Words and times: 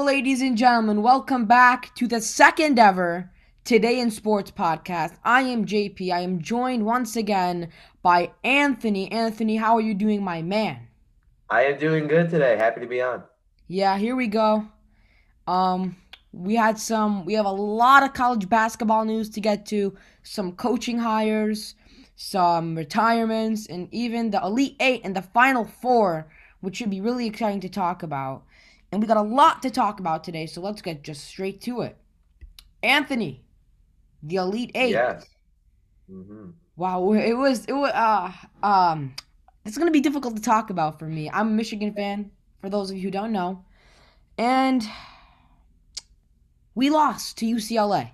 Hello, 0.00 0.10
ladies 0.10 0.40
and 0.40 0.56
gentlemen. 0.56 1.02
Welcome 1.02 1.44
back 1.44 1.94
to 1.96 2.08
the 2.08 2.22
second 2.22 2.78
ever 2.78 3.30
Today 3.64 4.00
in 4.00 4.10
Sports 4.10 4.50
podcast. 4.50 5.18
I 5.26 5.42
am 5.42 5.66
JP. 5.66 6.10
I 6.10 6.20
am 6.20 6.40
joined 6.40 6.86
once 6.86 7.16
again 7.16 7.68
by 8.00 8.32
Anthony. 8.42 9.12
Anthony, 9.12 9.56
how 9.56 9.74
are 9.74 9.82
you 9.82 9.92
doing, 9.92 10.24
my 10.24 10.40
man? 10.40 10.88
I 11.50 11.64
am 11.64 11.78
doing 11.78 12.08
good 12.08 12.30
today. 12.30 12.56
Happy 12.56 12.80
to 12.80 12.86
be 12.86 13.02
on. 13.02 13.24
Yeah, 13.68 13.98
here 13.98 14.16
we 14.16 14.26
go. 14.26 14.66
Um, 15.46 15.96
we 16.32 16.54
had 16.54 16.78
some. 16.78 17.26
We 17.26 17.34
have 17.34 17.44
a 17.44 17.50
lot 17.50 18.02
of 18.02 18.14
college 18.14 18.48
basketball 18.48 19.04
news 19.04 19.28
to 19.28 19.40
get 19.42 19.66
to. 19.66 19.94
Some 20.22 20.52
coaching 20.52 20.96
hires, 20.96 21.74
some 22.16 22.74
retirements, 22.74 23.66
and 23.66 23.86
even 23.92 24.30
the 24.30 24.40
Elite 24.42 24.76
Eight 24.80 25.02
and 25.04 25.14
the 25.14 25.20
Final 25.20 25.66
Four, 25.66 26.32
which 26.60 26.76
should 26.76 26.88
be 26.88 27.02
really 27.02 27.26
exciting 27.26 27.60
to 27.60 27.68
talk 27.68 28.02
about. 28.02 28.44
And 28.92 29.00
we 29.00 29.06
got 29.06 29.16
a 29.16 29.22
lot 29.22 29.62
to 29.62 29.70
talk 29.70 30.00
about 30.00 30.24
today, 30.24 30.46
so 30.46 30.60
let's 30.60 30.82
get 30.82 31.02
just 31.02 31.24
straight 31.24 31.60
to 31.62 31.82
it. 31.82 31.96
Anthony, 32.82 33.44
the 34.22 34.36
Elite 34.36 34.72
Eight. 34.74 34.90
Yes. 34.90 35.26
Mm-hmm. 36.10 36.50
Wow, 36.76 37.12
it 37.12 37.34
was 37.34 37.66
it 37.66 37.72
was 37.72 37.92
uh 37.92 38.32
um 38.66 39.14
it's 39.64 39.78
gonna 39.78 39.90
be 39.90 40.00
difficult 40.00 40.36
to 40.36 40.42
talk 40.42 40.70
about 40.70 40.98
for 40.98 41.06
me. 41.06 41.30
I'm 41.30 41.48
a 41.48 41.50
Michigan 41.50 41.92
fan, 41.92 42.30
for 42.60 42.68
those 42.68 42.90
of 42.90 42.96
you 42.96 43.02
who 43.02 43.10
don't 43.10 43.32
know, 43.32 43.64
and 44.38 44.88
we 46.74 46.90
lost 46.90 47.38
to 47.38 47.46
UCLA. 47.46 48.12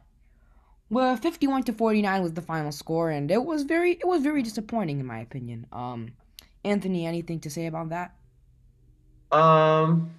Well, 0.88 1.16
51 1.16 1.64
to 1.64 1.72
49 1.72 2.22
was 2.22 2.32
the 2.34 2.42
final 2.42 2.70
score, 2.70 3.10
and 3.10 3.30
it 3.30 3.44
was 3.44 3.62
very 3.62 3.92
it 3.92 4.06
was 4.06 4.22
very 4.22 4.42
disappointing 4.42 5.00
in 5.00 5.06
my 5.06 5.20
opinion. 5.20 5.66
Um, 5.72 6.12
Anthony, 6.64 7.06
anything 7.06 7.40
to 7.40 7.50
say 7.50 7.66
about 7.66 7.90
that? 7.90 8.14
Um, 9.32 10.10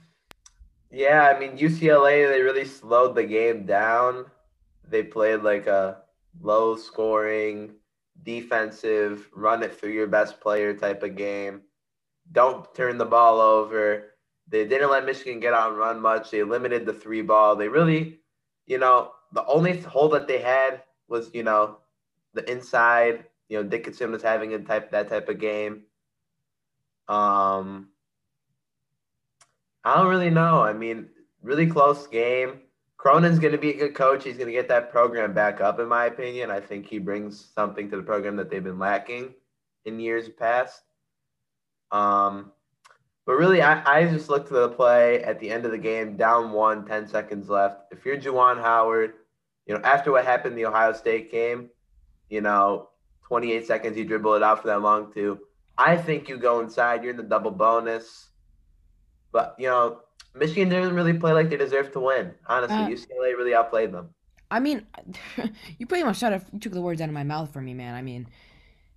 yeah, 0.97 1.31
I 1.33 1.39
mean 1.39 1.55
UCLA 1.55 2.27
they 2.27 2.41
really 2.41 2.65
slowed 2.65 3.13
the 3.13 3.23
game 3.23 3.67
down. 3.67 4.25
They 4.89 5.03
played 5.03 5.41
like 5.43 5.67
a 5.67 6.01
low 6.41 6.75
scoring, 6.75 7.75
defensive, 8.23 9.29
run 9.31 9.61
it 9.61 9.77
through 9.79 9.91
your 9.91 10.07
best 10.07 10.41
player 10.41 10.73
type 10.73 11.03
of 11.03 11.15
game. 11.15 11.61
Don't 12.31 12.73
turn 12.73 12.97
the 12.97 13.05
ball 13.05 13.39
over. 13.39 14.15
They 14.47 14.65
didn't 14.65 14.89
let 14.89 15.05
Michigan 15.05 15.39
get 15.39 15.53
out 15.53 15.69
and 15.69 15.77
run 15.77 16.01
much. 16.01 16.31
They 16.31 16.41
limited 16.41 16.87
the 16.87 16.93
three 16.93 17.21
ball. 17.21 17.55
They 17.55 17.67
really, 17.67 18.19
you 18.65 18.79
know, 18.79 19.11
the 19.33 19.45
only 19.45 19.79
hole 19.81 20.09
that 20.09 20.27
they 20.27 20.39
had 20.39 20.81
was, 21.07 21.29
you 21.31 21.43
know, 21.43 21.77
the 22.33 22.49
inside. 22.49 23.25
You 23.49 23.61
know, 23.61 23.69
Dickinson 23.69 24.11
was 24.11 24.23
having 24.23 24.55
a 24.55 24.59
type 24.59 24.89
that 24.91 25.09
type 25.09 25.29
of 25.29 25.39
game. 25.39 25.83
Um, 27.07 27.89
I 29.83 29.95
don't 29.95 30.07
really 30.07 30.29
know. 30.29 30.61
I 30.61 30.73
mean, 30.73 31.07
really 31.41 31.67
close 31.67 32.07
game. 32.07 32.61
Cronin's 32.97 33.39
going 33.39 33.51
to 33.51 33.59
be 33.59 33.69
a 33.71 33.77
good 33.77 33.95
coach. 33.95 34.23
He's 34.23 34.37
going 34.37 34.47
to 34.47 34.53
get 34.53 34.67
that 34.69 34.91
program 34.91 35.33
back 35.33 35.61
up, 35.61 35.79
in 35.79 35.87
my 35.87 36.05
opinion. 36.05 36.49
I 36.49 36.59
think 36.59 36.87
he 36.87 36.97
brings 36.97 37.51
something 37.53 37.89
to 37.89 37.97
the 37.97 38.03
program 38.03 38.35
that 38.37 38.49
they've 38.49 38.63
been 38.63 38.79
lacking 38.79 39.33
in 39.85 39.99
years 39.99 40.27
past. 40.29 40.81
Um, 41.91 42.51
but 43.25 43.33
really, 43.33 43.61
I, 43.61 43.83
I 43.85 44.05
just 44.07 44.29
looked 44.29 44.47
at 44.47 44.53
the 44.53 44.69
play 44.69 45.23
at 45.23 45.39
the 45.39 45.49
end 45.49 45.65
of 45.65 45.71
the 45.71 45.77
game, 45.77 46.17
down 46.17 46.51
one, 46.51 46.85
10 46.85 47.07
seconds 47.07 47.49
left. 47.49 47.81
If 47.91 48.05
you're 48.05 48.17
Juwan 48.17 48.61
Howard, 48.61 49.13
you 49.65 49.75
know, 49.75 49.81
after 49.83 50.11
what 50.11 50.25
happened 50.25 50.53
in 50.53 50.57
the 50.57 50.65
Ohio 50.65 50.93
State 50.93 51.31
game, 51.31 51.69
you 52.29 52.41
know, 52.41 52.89
28 53.27 53.67
seconds, 53.67 53.97
you 53.97 54.05
dribble 54.05 54.35
it 54.35 54.43
out 54.43 54.61
for 54.61 54.67
that 54.67 54.81
long, 54.81 55.13
too. 55.13 55.39
I 55.77 55.97
think 55.97 56.27
you 56.27 56.37
go 56.37 56.61
inside, 56.61 57.03
you're 57.03 57.11
in 57.11 57.17
the 57.17 57.23
double 57.23 57.51
bonus. 57.51 58.29
But, 59.37 59.53
you 59.59 59.67
know, 59.67 59.99
Michigan 60.33 60.67
didn't 60.67 60.95
really 60.95 61.13
play 61.13 61.31
like 61.31 61.51
they 61.51 61.57
deserved 61.57 61.93
to 61.93 61.99
win. 61.99 62.33
Honestly, 62.47 62.75
uh, 62.75 62.87
UCLA 62.87 63.37
really 63.37 63.53
outplayed 63.53 63.91
them. 63.91 64.09
I 64.49 64.59
mean, 64.59 64.87
you 65.77 65.85
pretty 65.85 66.03
much 66.03 66.23
you 66.23 66.41
took 66.59 66.73
the 66.73 66.81
words 66.81 67.01
out 67.01 67.09
of 67.09 67.13
my 67.13 67.21
mouth 67.21 67.53
for 67.53 67.61
me, 67.61 67.75
man. 67.75 67.93
I 67.93 68.01
mean, 68.01 68.27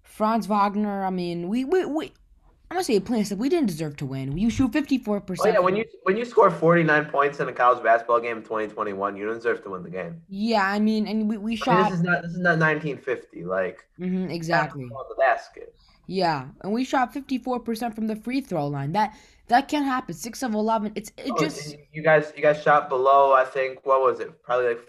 Franz 0.02 0.46
Wagner. 0.46 1.04
I 1.04 1.10
mean, 1.10 1.50
we 1.50 1.66
we, 1.66 1.84
we 1.84 2.12
I'm 2.70 2.76
gonna 2.76 2.84
say 2.84 2.98
plain 3.00 3.26
We 3.36 3.50
didn't 3.50 3.66
deserve 3.66 3.98
to 3.98 4.06
win. 4.06 4.38
You 4.38 4.48
shoot 4.48 4.72
54 4.72 5.20
percent. 5.20 5.56
Oh, 5.56 5.58
yeah, 5.58 5.62
when 5.62 5.76
you 5.76 5.84
when 6.04 6.16
you 6.16 6.24
score 6.24 6.50
49 6.50 7.04
points 7.06 7.38
in 7.38 7.48
a 7.48 7.52
college 7.52 7.82
basketball 7.82 8.20
game 8.20 8.38
in 8.38 8.42
2021, 8.42 9.14
you 9.14 9.26
don't 9.26 9.34
deserve 9.34 9.62
to 9.64 9.70
win 9.70 9.82
the 9.82 9.90
game. 9.90 10.22
Yeah, 10.30 10.64
I 10.64 10.78
mean, 10.78 11.06
and 11.06 11.28
we, 11.28 11.36
we 11.36 11.54
shot. 11.54 11.68
I 11.68 11.82
mean, 11.82 11.90
this 11.90 11.98
is 11.98 12.04
not 12.06 12.22
this 12.22 12.30
is 12.30 12.38
not 12.38 12.58
1950. 12.58 13.44
Like 13.44 13.84
mm-hmm, 14.00 14.30
exactly. 14.30 14.84
On 14.84 15.04
the 15.10 15.16
basket. 15.16 15.74
Yeah, 16.06 16.46
and 16.62 16.72
we 16.72 16.84
shot 16.84 17.12
54 17.12 17.60
percent 17.60 17.94
from 17.94 18.06
the 18.06 18.16
free 18.16 18.40
throw 18.40 18.68
line. 18.68 18.92
That 18.92 19.14
that 19.50 19.68
can't 19.68 19.84
happen. 19.84 20.14
Six 20.14 20.42
of 20.42 20.54
eleven. 20.54 20.92
It's 20.94 21.10
it 21.18 21.32
oh, 21.32 21.38
just 21.38 21.76
you 21.92 22.02
guys 22.02 22.32
you 22.34 22.42
guys 22.42 22.62
shot 22.62 22.88
below. 22.88 23.32
I 23.32 23.44
think 23.44 23.84
what 23.84 24.00
was 24.00 24.20
it? 24.20 24.42
Probably 24.42 24.68
like 24.68 24.80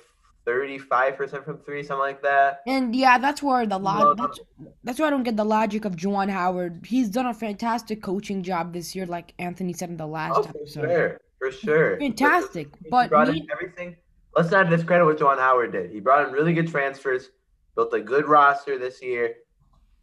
thirty 0.46 0.78
five 0.78 1.18
percent 1.18 1.44
from 1.44 1.58
three, 1.58 1.84
something 1.84 2.00
like 2.00 2.22
that. 2.22 2.62
And 2.66 2.96
yeah, 2.96 3.18
that's 3.18 3.44
where 3.44 3.66
the 3.66 3.78
log. 3.78 4.18
That's, 4.18 4.40
that's 4.84 5.00
where 5.00 5.08
I 5.08 5.12
don't 5.12 5.24
get 5.24 5.36
the 5.36 5.44
logic 5.44 5.86
of 5.86 5.96
Juwan 5.96 6.30
Howard. 6.30 6.86
He's 6.86 7.10
done 7.10 7.26
a 7.26 7.34
fantastic 7.34 8.02
coaching 8.02 8.44
job 8.44 8.72
this 8.72 8.96
year, 8.96 9.06
like 9.06 9.34
Anthony 9.40 9.74
said 9.74 9.90
in 9.90 9.98
the 9.98 10.08
last 10.08 10.38
oh, 10.38 10.44
for 10.44 10.50
episode. 10.50 10.88
Sure, 10.88 11.22
for 11.40 11.52
sure. 11.52 12.00
Fantastic, 12.00 12.70
he 12.82 12.90
but 12.90 13.10
brought 13.10 13.30
me, 13.30 13.42
in 13.42 13.48
everything. 13.52 13.96
Let's 14.36 14.52
not 14.52 14.70
discredit 14.70 15.06
what 15.06 15.18
Juwan 15.18 15.40
Howard 15.40 15.74
did. 15.74 15.92
He 15.92 16.00
brought 16.00 16.28
in 16.28 16.34
really 16.34 16.54
good 16.54 16.70
transfers, 16.70 17.32
built 17.76 17.94
a 17.94 18.00
good 18.00 18.28
roster 18.28 18.78
this 18.78 19.02
year, 19.02 19.36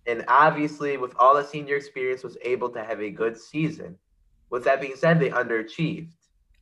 and 0.06 0.24
obviously, 0.28 0.96
with 0.96 1.14
all 1.18 1.34
the 1.34 1.44
senior 1.44 1.76
experience, 1.76 2.24
was 2.24 2.36
able 2.42 2.68
to 2.70 2.84
have 2.84 3.00
a 3.00 3.10
good 3.10 3.38
season 3.38 3.96
with 4.50 4.64
that 4.64 4.80
being 4.80 4.96
said, 4.96 5.20
they 5.20 5.30
underachieved. 5.30 6.10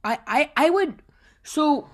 I, 0.05 0.19
I, 0.27 0.51
I 0.57 0.71
would. 0.71 1.03
So, 1.43 1.89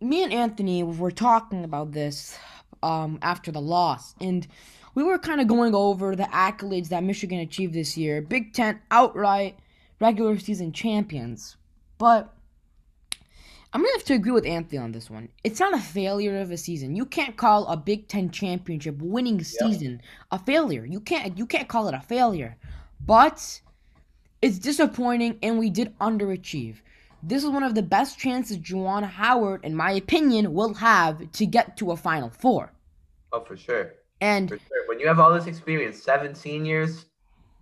me 0.00 0.22
and 0.22 0.32
Anthony 0.32 0.82
were 0.82 1.10
talking 1.10 1.64
about 1.64 1.92
this 1.92 2.38
um, 2.82 3.18
after 3.22 3.52
the 3.52 3.60
loss, 3.60 4.14
and 4.20 4.46
we 4.94 5.02
were 5.02 5.18
kind 5.18 5.40
of 5.40 5.46
going 5.46 5.74
over 5.74 6.16
the 6.16 6.24
accolades 6.24 6.88
that 6.88 7.04
Michigan 7.04 7.38
achieved 7.38 7.74
this 7.74 7.96
year 7.96 8.22
Big 8.22 8.52
Ten 8.52 8.80
outright 8.90 9.58
regular 10.00 10.38
season 10.38 10.72
champions. 10.72 11.56
But 11.98 12.34
I'm 13.72 13.82
gonna 13.82 13.92
have 13.94 14.04
to 14.04 14.14
agree 14.14 14.32
with 14.32 14.46
Anthony 14.46 14.78
on 14.78 14.92
this 14.92 15.08
one. 15.08 15.28
It's 15.44 15.60
not 15.60 15.74
a 15.74 15.78
failure 15.78 16.40
of 16.40 16.50
a 16.50 16.56
season. 16.56 16.96
You 16.96 17.06
can't 17.06 17.36
call 17.36 17.66
a 17.66 17.76
Big 17.76 18.08
Ten 18.08 18.30
championship 18.30 18.98
winning 19.00 19.44
season 19.44 20.02
a 20.30 20.38
failure. 20.38 20.84
You 20.84 21.00
can't 21.00 21.38
you 21.38 21.46
can't 21.46 21.68
call 21.68 21.86
it 21.88 21.94
a 21.94 22.00
failure. 22.00 22.56
But 23.04 23.60
it's 24.42 24.58
disappointing, 24.58 25.38
and 25.42 25.58
we 25.58 25.70
did 25.70 25.96
underachieve. 25.98 26.76
This 27.22 27.44
is 27.44 27.50
one 27.50 27.62
of 27.62 27.74
the 27.74 27.82
best 27.82 28.18
chances 28.18 28.56
Juwan 28.56 29.04
Howard, 29.04 29.64
in 29.64 29.74
my 29.74 29.92
opinion, 29.92 30.54
will 30.54 30.74
have 30.74 31.30
to 31.32 31.46
get 31.46 31.76
to 31.76 31.92
a 31.92 31.96
Final 31.96 32.30
Four. 32.30 32.72
Oh, 33.32 33.44
for 33.44 33.56
sure. 33.56 33.94
And 34.22 34.48
for 34.48 34.56
sure. 34.56 34.88
when 34.88 34.98
you 34.98 35.06
have 35.06 35.20
all 35.20 35.32
this 35.32 35.46
experience, 35.46 36.02
seven 36.02 36.34
seniors, 36.34 37.06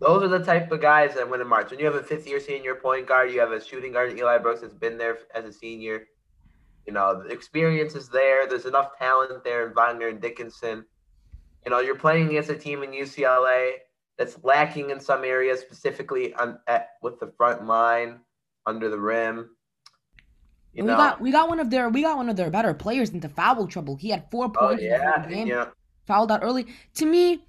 those 0.00 0.22
are 0.22 0.28
the 0.28 0.44
type 0.44 0.70
of 0.70 0.80
guys 0.80 1.14
that 1.14 1.28
win 1.28 1.40
in 1.40 1.48
March. 1.48 1.70
When 1.70 1.80
you 1.80 1.86
have 1.86 1.96
a 1.96 2.02
fifth 2.02 2.28
year 2.28 2.38
senior 2.38 2.76
point 2.76 3.06
guard, 3.06 3.32
you 3.32 3.40
have 3.40 3.50
a 3.50 3.62
shooting 3.62 3.92
guard, 3.92 4.16
Eli 4.16 4.38
Brooks, 4.38 4.60
that's 4.60 4.74
been 4.74 4.96
there 4.96 5.18
as 5.34 5.44
a 5.44 5.52
senior. 5.52 6.06
You 6.86 6.92
know, 6.92 7.22
the 7.22 7.30
experience 7.30 7.96
is 7.96 8.08
there. 8.08 8.48
There's 8.48 8.64
enough 8.64 8.96
talent 8.96 9.42
there 9.42 9.66
in 9.66 9.74
Wagner 9.74 10.08
and 10.08 10.20
Dickinson. 10.20 10.84
You 11.64 11.70
know, 11.70 11.80
you're 11.80 11.96
playing 11.96 12.28
against 12.28 12.50
a 12.50 12.56
team 12.56 12.84
in 12.84 12.92
UCLA 12.92 13.72
that's 14.18 14.36
lacking 14.42 14.90
in 14.90 15.00
some 15.00 15.24
areas, 15.24 15.60
specifically 15.60 16.34
on, 16.34 16.58
at, 16.66 16.90
with 17.00 17.20
the 17.20 17.32
front 17.36 17.64
line 17.64 18.18
under 18.66 18.90
the 18.90 18.98
rim. 18.98 19.50
You 20.74 20.84
we 20.84 20.90
got 20.90 21.20
we 21.20 21.32
got 21.32 21.48
one 21.48 21.60
of 21.60 21.70
their 21.70 21.88
we 21.88 22.02
got 22.02 22.16
one 22.16 22.28
of 22.28 22.36
their 22.36 22.50
better 22.50 22.74
players 22.74 23.10
into 23.10 23.28
foul 23.28 23.66
trouble. 23.66 23.96
He 23.96 24.10
had 24.10 24.30
four 24.30 24.50
points 24.50 24.82
oh, 24.82 24.86
yeah, 24.86 25.16
in 25.16 25.22
the 25.22 25.34
game. 25.34 25.46
Yeah. 25.46 25.66
Fouled 26.06 26.30
out 26.30 26.42
early. 26.42 26.66
To 26.94 27.06
me, 27.06 27.44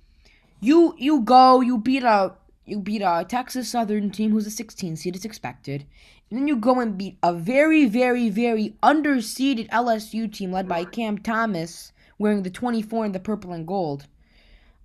you 0.62 0.96
you 0.98 1.22
go 1.22 1.62
you 1.62 1.78
beat 1.78 2.04
a 2.04 2.34
you 2.66 2.80
beat 2.80 3.02
a 3.02 3.26
Texas 3.28 3.70
Southern 3.70 4.10
team 4.12 4.32
who's 4.32 4.48
a 4.48 4.52
16 4.52 4.96
seed. 4.96 5.16
It's 5.16 5.26
expected. 5.26 5.86
And 6.30 6.40
then 6.40 6.48
you 6.48 6.56
go 6.56 6.80
and 6.80 6.98
beat 6.98 7.18
a 7.22 7.34
very 7.34 7.86
very 7.86 8.30
very 8.30 8.76
underseeded 8.82 9.70
LSU 9.70 10.32
team 10.32 10.52
led 10.52 10.68
by 10.68 10.86
Cam 10.86 11.18
Thomas 11.18 11.92
wearing 12.18 12.44
the 12.44 12.50
24 12.50 13.06
and 13.06 13.16
the 13.16 13.20
purple 13.20 13.52
and 13.52 13.68
gold. 13.68 14.08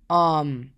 Um 0.09 0.71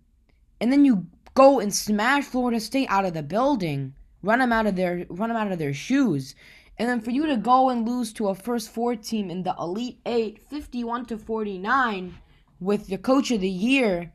and 0.60 0.72
then 0.72 0.84
you 0.84 1.06
go 1.34 1.60
and 1.60 1.72
smash 1.72 2.24
Florida 2.24 2.58
State 2.58 2.88
out 2.90 3.04
of 3.04 3.14
the 3.14 3.22
building, 3.22 3.94
run 4.22 4.40
them 4.40 4.52
out 4.52 4.66
of 4.66 4.76
their 4.76 5.06
run 5.08 5.28
them 5.28 5.36
out 5.36 5.52
of 5.52 5.58
their 5.58 5.74
shoes. 5.74 6.34
And 6.78 6.88
then 6.88 7.00
for 7.00 7.10
you 7.10 7.26
to 7.26 7.36
go 7.36 7.70
and 7.70 7.88
lose 7.88 8.12
to 8.14 8.28
a 8.28 8.34
first 8.34 8.70
four 8.70 8.94
team 8.96 9.30
in 9.30 9.42
the 9.42 9.54
Elite 9.58 10.00
8 10.06 10.40
51 10.40 11.06
to 11.06 11.18
49 11.18 12.14
with 12.60 12.86
the 12.88 12.98
coach 12.98 13.30
of 13.30 13.40
the 13.40 13.48
year 13.48 14.12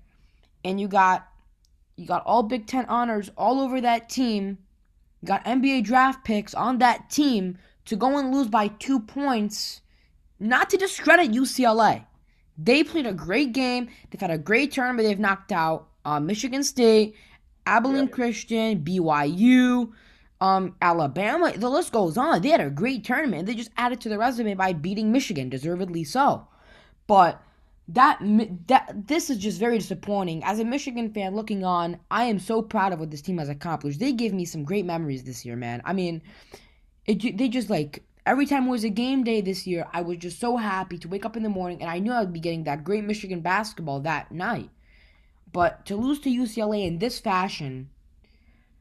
and 0.63 0.79
you 0.79 0.87
got 0.87 1.27
you 1.95 2.05
got 2.05 2.25
all 2.25 2.43
Big 2.43 2.67
10 2.67 2.85
honors 2.85 3.29
all 3.37 3.61
over 3.61 3.79
that 3.79 4.09
team. 4.09 4.57
You 5.21 5.27
got 5.27 5.45
NBA 5.45 5.83
draft 5.83 6.25
picks 6.25 6.53
on 6.53 6.79
that 6.79 7.09
team 7.09 7.57
to 7.85 7.95
go 7.95 8.17
and 8.17 8.33
lose 8.33 8.47
by 8.47 8.67
2 8.67 8.99
points. 8.99 9.81
Not 10.39 10.69
to 10.71 10.77
discredit 10.77 11.31
UCLA. 11.31 12.05
They 12.57 12.83
played 12.83 13.05
a 13.05 13.13
great 13.13 13.53
game. 13.53 13.89
They've 14.09 14.19
had 14.19 14.31
a 14.31 14.37
great 14.37 14.71
tournament 14.71 15.07
they've 15.07 15.19
knocked 15.19 15.51
out 15.51 15.87
uh, 16.05 16.19
Michigan 16.19 16.63
State, 16.63 17.15
Abilene 17.65 18.05
yeah. 18.07 18.11
Christian, 18.11 18.83
BYU, 18.83 19.91
Um, 20.41 20.75
Alabama, 20.81 21.53
the 21.55 21.69
list 21.69 21.93
goes 21.93 22.17
on. 22.17 22.41
They 22.41 22.49
had 22.49 22.59
a 22.59 22.69
great 22.69 23.05
tournament. 23.05 23.45
They 23.45 23.55
just 23.55 23.71
added 23.77 24.01
to 24.01 24.09
the 24.09 24.17
resume 24.17 24.55
by 24.55 24.73
beating 24.73 25.11
Michigan, 25.11 25.49
deservedly 25.49 26.03
so. 26.03 26.47
But 27.07 27.41
that 27.87 28.19
that 28.67 29.07
this 29.07 29.29
is 29.29 29.37
just 29.37 29.59
very 29.59 29.77
disappointing. 29.77 30.43
As 30.43 30.59
a 30.59 30.65
Michigan 30.65 31.13
fan 31.13 31.35
looking 31.35 31.63
on, 31.63 31.97
I 32.11 32.25
am 32.25 32.39
so 32.39 32.61
proud 32.61 32.93
of 32.93 32.99
what 32.99 33.11
this 33.11 33.21
team 33.21 33.37
has 33.37 33.49
accomplished. 33.49 33.99
They 33.99 34.11
gave 34.13 34.33
me 34.33 34.45
some 34.45 34.63
great 34.65 34.85
memories 34.85 35.23
this 35.23 35.45
year, 35.45 35.55
man. 35.55 35.81
I 35.85 35.93
mean, 35.93 36.21
it 37.05 37.37
they 37.37 37.47
just 37.49 37.69
like 37.69 38.03
every 38.25 38.45
time 38.45 38.67
it 38.67 38.71
was 38.71 38.83
a 38.83 38.89
game 38.89 39.23
day 39.23 39.41
this 39.41 39.65
year, 39.67 39.87
I 39.93 40.01
was 40.01 40.17
just 40.17 40.39
so 40.39 40.57
happy 40.57 40.97
to 40.99 41.07
wake 41.07 41.25
up 41.25 41.37
in 41.37 41.43
the 41.43 41.49
morning 41.49 41.81
and 41.81 41.89
I 41.89 41.99
knew 41.99 42.13
I'd 42.13 42.33
be 42.33 42.39
getting 42.39 42.63
that 42.65 42.83
great 42.83 43.03
Michigan 43.03 43.41
basketball 43.41 44.01
that 44.01 44.31
night. 44.31 44.69
But 45.53 45.85
to 45.85 45.95
lose 45.95 46.19
to 46.21 46.29
UCLA 46.29 46.85
in 46.87 46.97
this 46.97 47.19
fashion, 47.19 47.89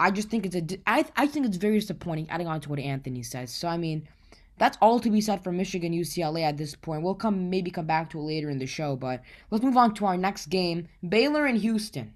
I 0.01 0.11
just 0.11 0.31
think 0.31 0.47
it's 0.47 0.57
a 0.57 0.79
I 0.87 1.05
I 1.15 1.27
think 1.27 1.47
it's 1.47 1.59
very 1.59 1.79
disappointing. 1.79 2.29
Adding 2.31 2.49
on 2.49 2.61
to 2.63 2.71
what 2.71 2.79
Anthony 2.79 3.23
says, 3.23 3.53
so 3.53 3.69
I 3.69 3.77
mean, 3.77 4.09
that's 4.57 4.79
all 4.81 4.99
to 5.01 5.11
be 5.11 5.21
said 5.21 5.45
for 5.45 5.53
Michigan 5.53 5.93
UCLA 5.93 6.43
at 6.43 6.57
this 6.57 6.75
point. 6.75 7.03
We'll 7.03 7.15
come 7.15 7.51
maybe 7.51 7.71
come 7.71 7.87
back 7.87 8.09
to 8.11 8.19
it 8.19 8.23
later 8.23 8.49
in 8.49 8.59
the 8.59 8.67
show, 8.67 8.97
but 8.97 9.23
let's 9.51 9.63
move 9.63 9.77
on 9.77 9.93
to 9.95 10.07
our 10.07 10.17
next 10.17 10.47
game, 10.47 10.89
Baylor 11.07 11.45
and 11.45 11.59
Houston. 11.59 12.15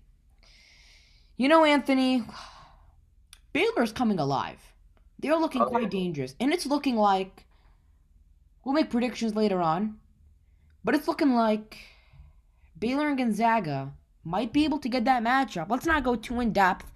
You 1.37 1.49
know, 1.49 1.65
Anthony, 1.65 2.25
Baylor 3.53 3.83
is 3.83 3.93
coming 3.93 4.19
alive. 4.19 4.73
They're 5.19 5.37
looking 5.37 5.61
oh, 5.61 5.67
okay. 5.67 5.77
quite 5.77 5.91
dangerous, 5.91 6.35
and 6.41 6.53
it's 6.53 6.65
looking 6.67 6.97
like 6.97 7.45
we'll 8.65 8.75
make 8.75 8.89
predictions 8.89 9.35
later 9.35 9.61
on, 9.61 9.99
but 10.83 10.95
it's 10.95 11.09
looking 11.09 11.35
like 11.35 11.77
Baylor 12.79 13.09
and 13.09 13.19
Gonzaga 13.19 13.93
might 14.27 14.53
be 14.53 14.65
able 14.65 14.79
to 14.81 14.89
get 14.89 15.05
that 15.05 15.23
matchup. 15.23 15.71
Let's 15.71 15.87
not 15.87 16.05
go 16.05 16.17
too 16.17 16.41
in 16.41 16.53
depth 16.53 16.91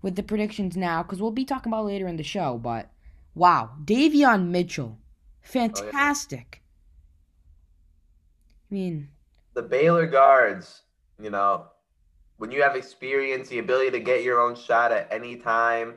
with 0.00 0.14
the 0.14 0.22
predictions 0.22 0.76
now 0.76 1.02
because 1.02 1.20
we'll 1.20 1.32
be 1.32 1.44
talking 1.44 1.72
about 1.72 1.86
later 1.86 2.06
in 2.06 2.16
the 2.16 2.22
show. 2.22 2.56
But 2.56 2.88
wow, 3.34 3.70
Davion 3.84 4.48
Mitchell, 4.48 4.96
fantastic. 5.42 6.62
Oh, 6.62 6.64
yeah. 8.70 8.70
I 8.70 8.74
mean, 8.74 9.08
the 9.54 9.62
Baylor 9.62 10.06
guards, 10.06 10.82
you 11.20 11.30
know, 11.30 11.66
when 12.36 12.52
you 12.52 12.62
have 12.62 12.76
experience, 12.76 13.48
the 13.48 13.58
ability 13.58 13.90
to 13.90 14.00
get 14.00 14.22
your 14.22 14.40
own 14.40 14.54
shot 14.54 14.92
at 14.92 15.08
any 15.10 15.36
time, 15.36 15.94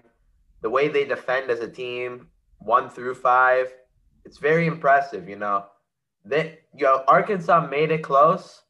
the 0.62 0.70
way 0.70 0.88
they 0.88 1.06
defend 1.06 1.52
as 1.52 1.60
a 1.60 1.68
team, 1.70 2.28
one 2.58 2.90
through 2.90 3.16
five, 3.16 3.72
it's 4.26 4.40
very 4.40 4.66
impressive. 4.66 5.30
You 5.30 5.36
know, 5.36 5.66
they, 6.26 6.60
you 6.76 6.86
know, 6.86 7.04
Arkansas 7.08 7.68
made 7.68 7.92
it 7.92 8.02
close, 8.02 8.64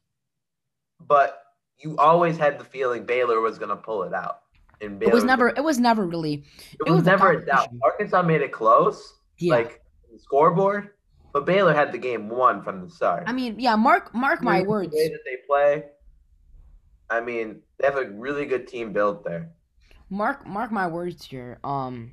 but 1.00 1.41
you 1.82 1.96
always 1.98 2.36
had 2.36 2.58
the 2.58 2.64
feeling 2.64 3.04
Baylor 3.04 3.40
was 3.40 3.58
going 3.58 3.70
to 3.70 3.76
pull 3.76 4.02
it 4.04 4.14
out. 4.14 4.40
And 4.80 4.98
Baylor 4.98 5.12
it 5.12 5.14
was 5.14 5.24
never. 5.24 5.48
it 5.48 5.62
was 5.62 5.78
never 5.78 6.06
really. 6.06 6.34
It, 6.72 6.78
it 6.86 6.90
was, 6.90 6.98
was, 6.98 7.04
never 7.04 7.32
a 7.32 7.46
doubt. 7.46 7.68
Arkansas 7.82 8.22
made 8.22 8.42
it 8.42 8.52
close. 8.52 9.14
Yeah. 9.38 9.54
Like 9.54 9.82
scoreboard, 10.18 10.90
but 11.32 11.46
Baylor 11.46 11.72
had 11.72 11.92
the 11.92 11.98
game 11.98 12.28
won 12.28 12.62
from 12.62 12.80
the 12.80 12.90
start. 12.90 13.24
I 13.26 13.32
mean, 13.32 13.58
yeah. 13.58 13.76
Mark, 13.76 14.14
mark 14.14 14.42
my 14.42 14.62
words. 14.62 14.90
The 14.90 14.96
way 14.96 15.08
that 15.08 15.20
they 15.24 15.36
play. 15.46 15.84
I 17.10 17.20
mean, 17.20 17.60
they 17.78 17.86
have 17.86 17.96
a 17.96 18.10
really 18.10 18.46
good 18.46 18.66
team 18.66 18.92
built 18.92 19.24
there. 19.24 19.50
Mark, 20.10 20.46
mark 20.46 20.70
my 20.70 20.86
words 20.86 21.24
here. 21.24 21.58
Um, 21.64 22.12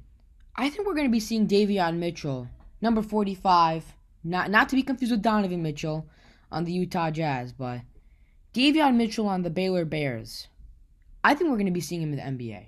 I 0.55 0.69
think 0.69 0.87
we're 0.87 0.93
going 0.93 1.07
to 1.07 1.11
be 1.11 1.19
seeing 1.19 1.47
Davion 1.47 1.97
Mitchell, 1.97 2.47
number 2.81 3.01
forty-five. 3.01 3.85
Not, 4.23 4.51
not 4.51 4.67
to 4.69 4.75
be 4.75 4.83
confused 4.83 5.11
with 5.11 5.21
Donovan 5.21 5.63
Mitchell 5.63 6.05
on 6.51 6.65
the 6.65 6.73
Utah 6.73 7.09
Jazz, 7.09 7.53
but 7.53 7.79
Davion 8.53 8.95
Mitchell 8.95 9.27
on 9.27 9.43
the 9.43 9.49
Baylor 9.49 9.85
Bears. 9.85 10.47
I 11.23 11.35
think 11.35 11.49
we're 11.49 11.57
going 11.57 11.67
to 11.67 11.71
be 11.71 11.81
seeing 11.81 12.01
him 12.01 12.13
in 12.13 12.17
the 12.17 12.45
NBA. 12.45 12.65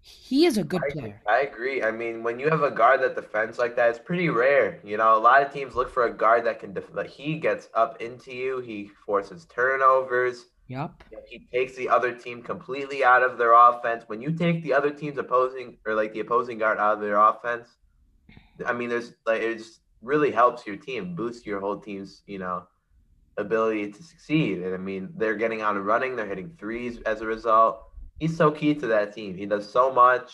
He 0.00 0.46
is 0.46 0.58
a 0.58 0.64
good 0.64 0.82
I, 0.88 0.92
player. 0.92 1.22
I 1.28 1.40
agree. 1.42 1.82
I 1.82 1.90
mean, 1.90 2.22
when 2.22 2.40
you 2.40 2.48
have 2.48 2.62
a 2.62 2.70
guard 2.70 3.02
that 3.02 3.14
defends 3.14 3.58
like 3.58 3.76
that, 3.76 3.90
it's 3.90 3.98
pretty 3.98 4.28
rare. 4.28 4.80
You 4.82 4.96
know, 4.96 5.16
a 5.16 5.20
lot 5.20 5.42
of 5.42 5.52
teams 5.52 5.74
look 5.74 5.92
for 5.92 6.06
a 6.06 6.12
guard 6.12 6.44
that 6.46 6.58
can 6.58 6.72
def- 6.72 6.92
that 6.94 7.06
he 7.06 7.38
gets 7.38 7.68
up 7.74 8.00
into 8.00 8.32
you. 8.32 8.60
He 8.60 8.90
forces 9.06 9.44
turnovers. 9.44 10.46
Yep. 10.68 11.02
He 11.28 11.46
takes 11.52 11.76
the 11.76 11.88
other 11.88 12.12
team 12.12 12.42
completely 12.42 13.04
out 13.04 13.22
of 13.22 13.38
their 13.38 13.52
offense. 13.54 14.04
When 14.06 14.22
you 14.22 14.32
take 14.32 14.62
the 14.62 14.72
other 14.72 14.90
team's 14.90 15.18
opposing 15.18 15.76
or 15.86 15.94
like 15.94 16.12
the 16.12 16.20
opposing 16.20 16.58
guard 16.58 16.78
out 16.78 16.94
of 16.94 17.00
their 17.00 17.18
offense, 17.18 17.68
I 18.64 18.72
mean, 18.72 18.88
there's 18.88 19.12
like 19.26 19.42
it 19.42 19.58
just 19.58 19.80
really 20.00 20.30
helps 20.30 20.66
your 20.66 20.76
team, 20.76 21.14
boosts 21.14 21.44
your 21.44 21.60
whole 21.60 21.78
team's 21.78 22.22
you 22.26 22.38
know 22.38 22.64
ability 23.40 23.92
to 23.92 24.02
succeed. 24.02 24.58
And 24.58 24.74
I 24.74 24.78
mean, 24.78 25.10
they're 25.16 25.36
getting 25.36 25.60
out 25.62 25.76
and 25.76 25.86
running, 25.86 26.16
they're 26.16 26.26
hitting 26.28 26.56
threes 26.58 26.98
as 27.06 27.20
a 27.20 27.26
result. 27.26 27.82
He's 28.18 28.36
so 28.36 28.50
key 28.50 28.74
to 28.74 28.86
that 28.88 29.14
team. 29.14 29.36
He 29.36 29.46
does 29.46 29.70
so 29.70 29.92
much. 29.92 30.32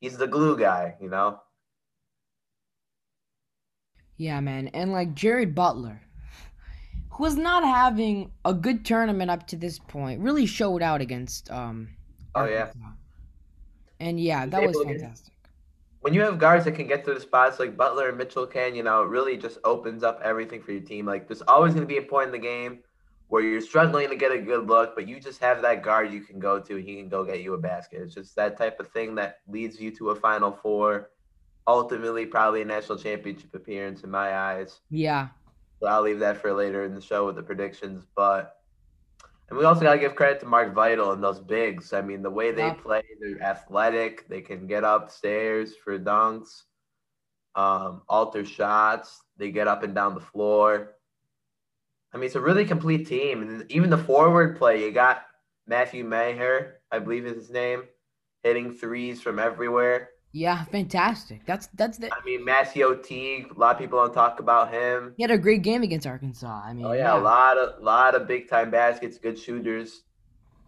He's 0.00 0.16
the 0.16 0.26
glue 0.26 0.58
guy, 0.58 0.94
you 1.00 1.08
know? 1.08 1.40
Yeah, 4.16 4.40
man. 4.40 4.68
And 4.68 4.92
like 4.92 5.14
Jared 5.14 5.54
Butler, 5.54 6.00
who 7.10 7.22
was 7.22 7.36
not 7.36 7.64
having 7.64 8.32
a 8.44 8.54
good 8.54 8.84
tournament 8.84 9.30
up 9.30 9.46
to 9.48 9.56
this 9.56 9.78
point, 9.78 10.20
really 10.20 10.46
showed 10.46 10.82
out 10.82 11.00
against 11.00 11.50
um 11.50 11.88
Oh 12.34 12.44
yeah. 12.44 12.70
And 14.00 14.20
yeah, 14.20 14.46
that 14.46 14.62
was 14.62 14.76
fantastic 14.82 15.35
when 16.06 16.14
you 16.14 16.22
have 16.22 16.38
guards 16.38 16.64
that 16.64 16.76
can 16.76 16.86
get 16.86 17.04
to 17.04 17.12
the 17.12 17.18
spots 17.18 17.58
like 17.58 17.76
Butler 17.76 18.10
and 18.10 18.16
Mitchell 18.16 18.46
can, 18.46 18.76
you 18.76 18.84
know, 18.84 19.02
it 19.02 19.08
really 19.08 19.36
just 19.36 19.58
opens 19.64 20.04
up 20.04 20.20
everything 20.22 20.62
for 20.62 20.70
your 20.70 20.80
team. 20.80 21.04
Like 21.04 21.26
there's 21.26 21.42
always 21.48 21.74
going 21.74 21.82
to 21.82 21.92
be 21.92 21.96
a 21.96 22.02
point 22.02 22.26
in 22.26 22.32
the 22.32 22.38
game 22.38 22.78
where 23.26 23.42
you're 23.42 23.60
struggling 23.60 24.08
to 24.10 24.14
get 24.14 24.30
a 24.30 24.38
good 24.38 24.68
look, 24.68 24.94
but 24.94 25.08
you 25.08 25.18
just 25.18 25.40
have 25.40 25.62
that 25.62 25.82
guard 25.82 26.12
you 26.12 26.20
can 26.20 26.38
go 26.38 26.60
to. 26.60 26.76
He 26.76 26.94
can 26.94 27.08
go 27.08 27.24
get 27.24 27.40
you 27.40 27.54
a 27.54 27.58
basket. 27.58 28.02
It's 28.02 28.14
just 28.14 28.36
that 28.36 28.56
type 28.56 28.78
of 28.78 28.86
thing 28.92 29.16
that 29.16 29.40
leads 29.48 29.80
you 29.80 29.90
to 29.96 30.10
a 30.10 30.14
Final 30.14 30.52
Four, 30.52 31.10
ultimately 31.66 32.24
probably 32.24 32.62
a 32.62 32.64
national 32.64 32.98
championship 32.98 33.52
appearance 33.52 34.04
in 34.04 34.10
my 34.12 34.32
eyes. 34.32 34.78
Yeah. 34.90 35.30
So 35.80 35.88
I'll 35.88 36.02
leave 36.02 36.20
that 36.20 36.36
for 36.36 36.52
later 36.52 36.84
in 36.84 36.94
the 36.94 37.00
show 37.00 37.26
with 37.26 37.34
the 37.34 37.42
predictions, 37.42 38.06
but 38.14 38.60
and 39.48 39.58
we 39.58 39.64
also 39.64 39.82
got 39.82 39.94
to 39.94 40.00
give 40.00 40.16
credit 40.16 40.40
to 40.40 40.46
Mark 40.46 40.74
Vital 40.74 41.12
and 41.12 41.22
those 41.22 41.38
bigs. 41.38 41.92
I 41.92 42.00
mean, 42.00 42.22
the 42.22 42.30
way 42.30 42.50
they 42.50 42.66
yeah. 42.66 42.74
play, 42.74 43.02
they're 43.20 43.40
athletic. 43.42 44.28
They 44.28 44.40
can 44.40 44.66
get 44.66 44.82
upstairs 44.82 45.74
for 45.76 45.98
dunks, 45.98 46.62
um, 47.54 48.02
alter 48.08 48.44
shots. 48.44 49.22
They 49.36 49.52
get 49.52 49.68
up 49.68 49.84
and 49.84 49.94
down 49.94 50.14
the 50.14 50.20
floor. 50.20 50.94
I 52.12 52.16
mean, 52.16 52.26
it's 52.26 52.34
a 52.34 52.40
really 52.40 52.64
complete 52.64 53.06
team. 53.06 53.42
And 53.42 53.70
even 53.70 53.90
the 53.90 53.98
forward 53.98 54.56
play, 54.56 54.84
you 54.84 54.90
got 54.90 55.22
Matthew 55.66 56.04
Mayer, 56.04 56.80
I 56.90 56.98
believe 56.98 57.26
is 57.26 57.36
his 57.36 57.50
name, 57.50 57.84
hitting 58.42 58.72
threes 58.72 59.22
from 59.22 59.38
everywhere. 59.38 60.10
Yeah, 60.36 60.64
fantastic. 60.64 61.46
That's 61.46 61.68
that's 61.68 61.96
the. 61.96 62.12
I 62.12 62.22
mean, 62.22 62.44
MaCio 62.44 63.02
Teague. 63.02 63.52
A 63.56 63.58
lot 63.58 63.74
of 63.74 63.80
people 63.80 63.98
don't 64.04 64.12
talk 64.12 64.38
about 64.38 64.70
him. 64.70 65.14
He 65.16 65.22
had 65.22 65.30
a 65.30 65.38
great 65.38 65.62
game 65.62 65.82
against 65.82 66.06
Arkansas. 66.06 66.60
I 66.62 66.74
mean, 66.74 66.84
oh 66.84 66.92
yeah, 66.92 67.14
yeah. 67.14 67.18
a 67.18 67.22
lot 67.22 67.56
of 67.56 67.80
a 67.80 67.82
lot 67.82 68.14
of 68.14 68.28
big 68.28 68.46
time 68.46 68.70
baskets, 68.70 69.16
good 69.16 69.38
shooters. 69.38 70.02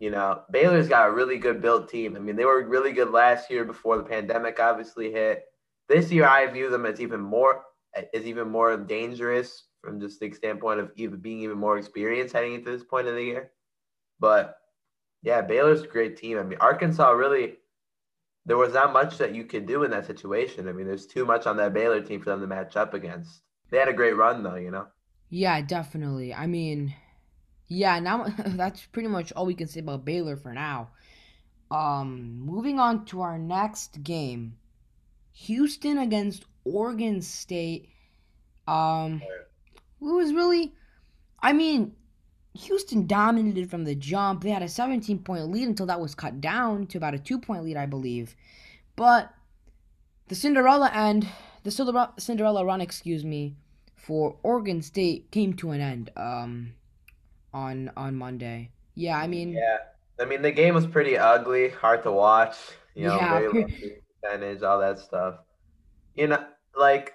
You 0.01 0.11
know, 0.11 0.41
Baylor's 0.51 0.89
got 0.89 1.11
a 1.11 1.13
really 1.13 1.37
good 1.37 1.61
built 1.61 1.91
team. 1.91 2.17
I 2.17 2.19
mean, 2.19 2.35
they 2.35 2.47
were 2.47 2.67
really 2.67 2.93
good 2.93 3.11
last 3.11 3.51
year 3.51 3.67
before 3.67 3.99
the 3.99 4.05
pandemic 4.05 4.59
obviously 4.59 5.13
hit. 5.13 5.45
This 5.87 6.11
year, 6.11 6.27
I 6.27 6.47
view 6.47 6.71
them 6.71 6.87
as 6.87 6.99
even 6.99 7.21
more 7.21 7.65
as 7.95 8.25
even 8.25 8.49
more 8.49 8.75
dangerous 8.75 9.65
from 9.83 10.01
just 10.01 10.19
the 10.19 10.33
standpoint 10.33 10.81
of 10.81 10.93
even 10.97 11.21
being 11.21 11.41
even 11.41 11.59
more 11.59 11.77
experienced 11.77 12.33
heading 12.33 12.55
into 12.55 12.71
this 12.71 12.85
point 12.85 13.07
of 13.07 13.17
the 13.17 13.23
year. 13.23 13.51
But 14.19 14.57
yeah, 15.23 15.43
Baylor's 15.43 15.83
a 15.83 15.87
great 15.87 16.17
team. 16.17 16.39
I 16.39 16.43
mean, 16.43 16.59
Arkansas 16.59 17.11
really 17.11 17.59
there 18.49 18.57
was 18.57 18.73
not 18.73 18.95
much 18.95 19.19
that 19.19 19.35
you 19.35 19.45
could 19.45 19.67
do 19.67 19.85
in 19.85 19.91
that 19.91 20.07
situation. 20.07 20.69
I 20.69 20.73
mean, 20.73 20.87
there's 20.87 21.07
too 21.07 21.27
much 21.27 21.47
on 21.47 21.59
that 21.59 21.75
Baylor 21.75 22.01
team 22.01 22.21
for 22.23 22.31
them 22.31 22.41
to 22.41 22.47
match 22.47 22.77
up 22.77 22.95
against. 22.95 23.43
They 23.71 23.77
had 23.77 23.89
a 23.89 23.93
great 23.93 24.17
run 24.17 24.43
though, 24.43 24.57
you 24.57 24.71
know. 24.71 24.87
Yeah, 25.29 25.61
definitely. 25.61 26.33
I 26.33 26.47
mean, 26.47 26.95
yeah, 27.69 28.01
now 28.01 28.27
that's 28.47 28.85
pretty 28.87 29.09
much 29.09 29.33
all 29.33 29.45
we 29.45 29.55
can 29.55 29.69
say 29.69 29.81
about 29.81 30.07
Baylor 30.07 30.37
for 30.37 30.55
now. 30.55 30.91
Um, 31.71 32.41
moving 32.41 32.81
on 32.81 33.05
to 33.07 33.21
our 33.21 33.39
next 33.39 34.03
game. 34.03 34.57
Houston 35.33 35.99
against 35.99 36.47
Oregon 36.65 37.21
State. 37.21 37.91
Um, 38.67 39.23
it 40.01 40.05
was 40.05 40.33
really 40.33 40.73
I 41.41 41.53
mean, 41.53 41.95
Houston 42.59 43.07
dominated 43.07 43.71
from 43.71 43.85
the 43.85 43.95
jump. 43.95 44.43
They 44.43 44.51
had 44.51 44.63
a 44.63 44.69
17 44.69 45.21
point 45.21 45.49
lead 45.49 45.69
until 45.69 45.87
that 45.87 46.01
was 46.01 46.15
cut 46.15 46.41
down 46.41 46.87
to 46.89 46.99
about 46.99 47.15
a 47.15 47.19
two 47.19 47.39
point 47.39 47.65
lead, 47.65 47.77
I 47.77 47.87
believe. 47.87 48.35
But 48.97 49.33
the 50.27 50.35
Cinderella 50.35 50.91
end, 50.93 51.29
the 51.63 51.71
Cinderella 52.19 52.65
run, 52.65 52.81
excuse 52.81 53.25
me, 53.25 53.57
for 53.95 54.37
Oregon 54.43 54.83
State 54.83 55.31
came 55.31 55.55
to 55.55 55.71
an 55.71 55.81
end 55.81 56.11
um, 56.17 56.75
on 57.55 57.93
on 57.97 58.17
Monday. 58.17 58.71
Yeah, 58.95 59.19
I 59.19 59.29
mean. 59.29 59.53
Yeah, 59.53 59.79
I 60.21 60.25
mean 60.25 60.43
the 60.43 60.51
game 60.51 60.75
was 60.75 60.87
pretty 60.87 61.17
ugly, 61.17 61.69
hard 61.69 62.03
to 62.03 62.13
watch. 62.13 62.57
You 62.95 63.07
know, 63.07 63.17
yeah, 63.17 63.39
very 63.39 64.01
percentage, 64.21 64.63
all 64.63 64.81
that 64.81 64.99
stuff. 64.99 65.37
You 66.17 66.27
know, 66.27 66.45
like 66.77 67.15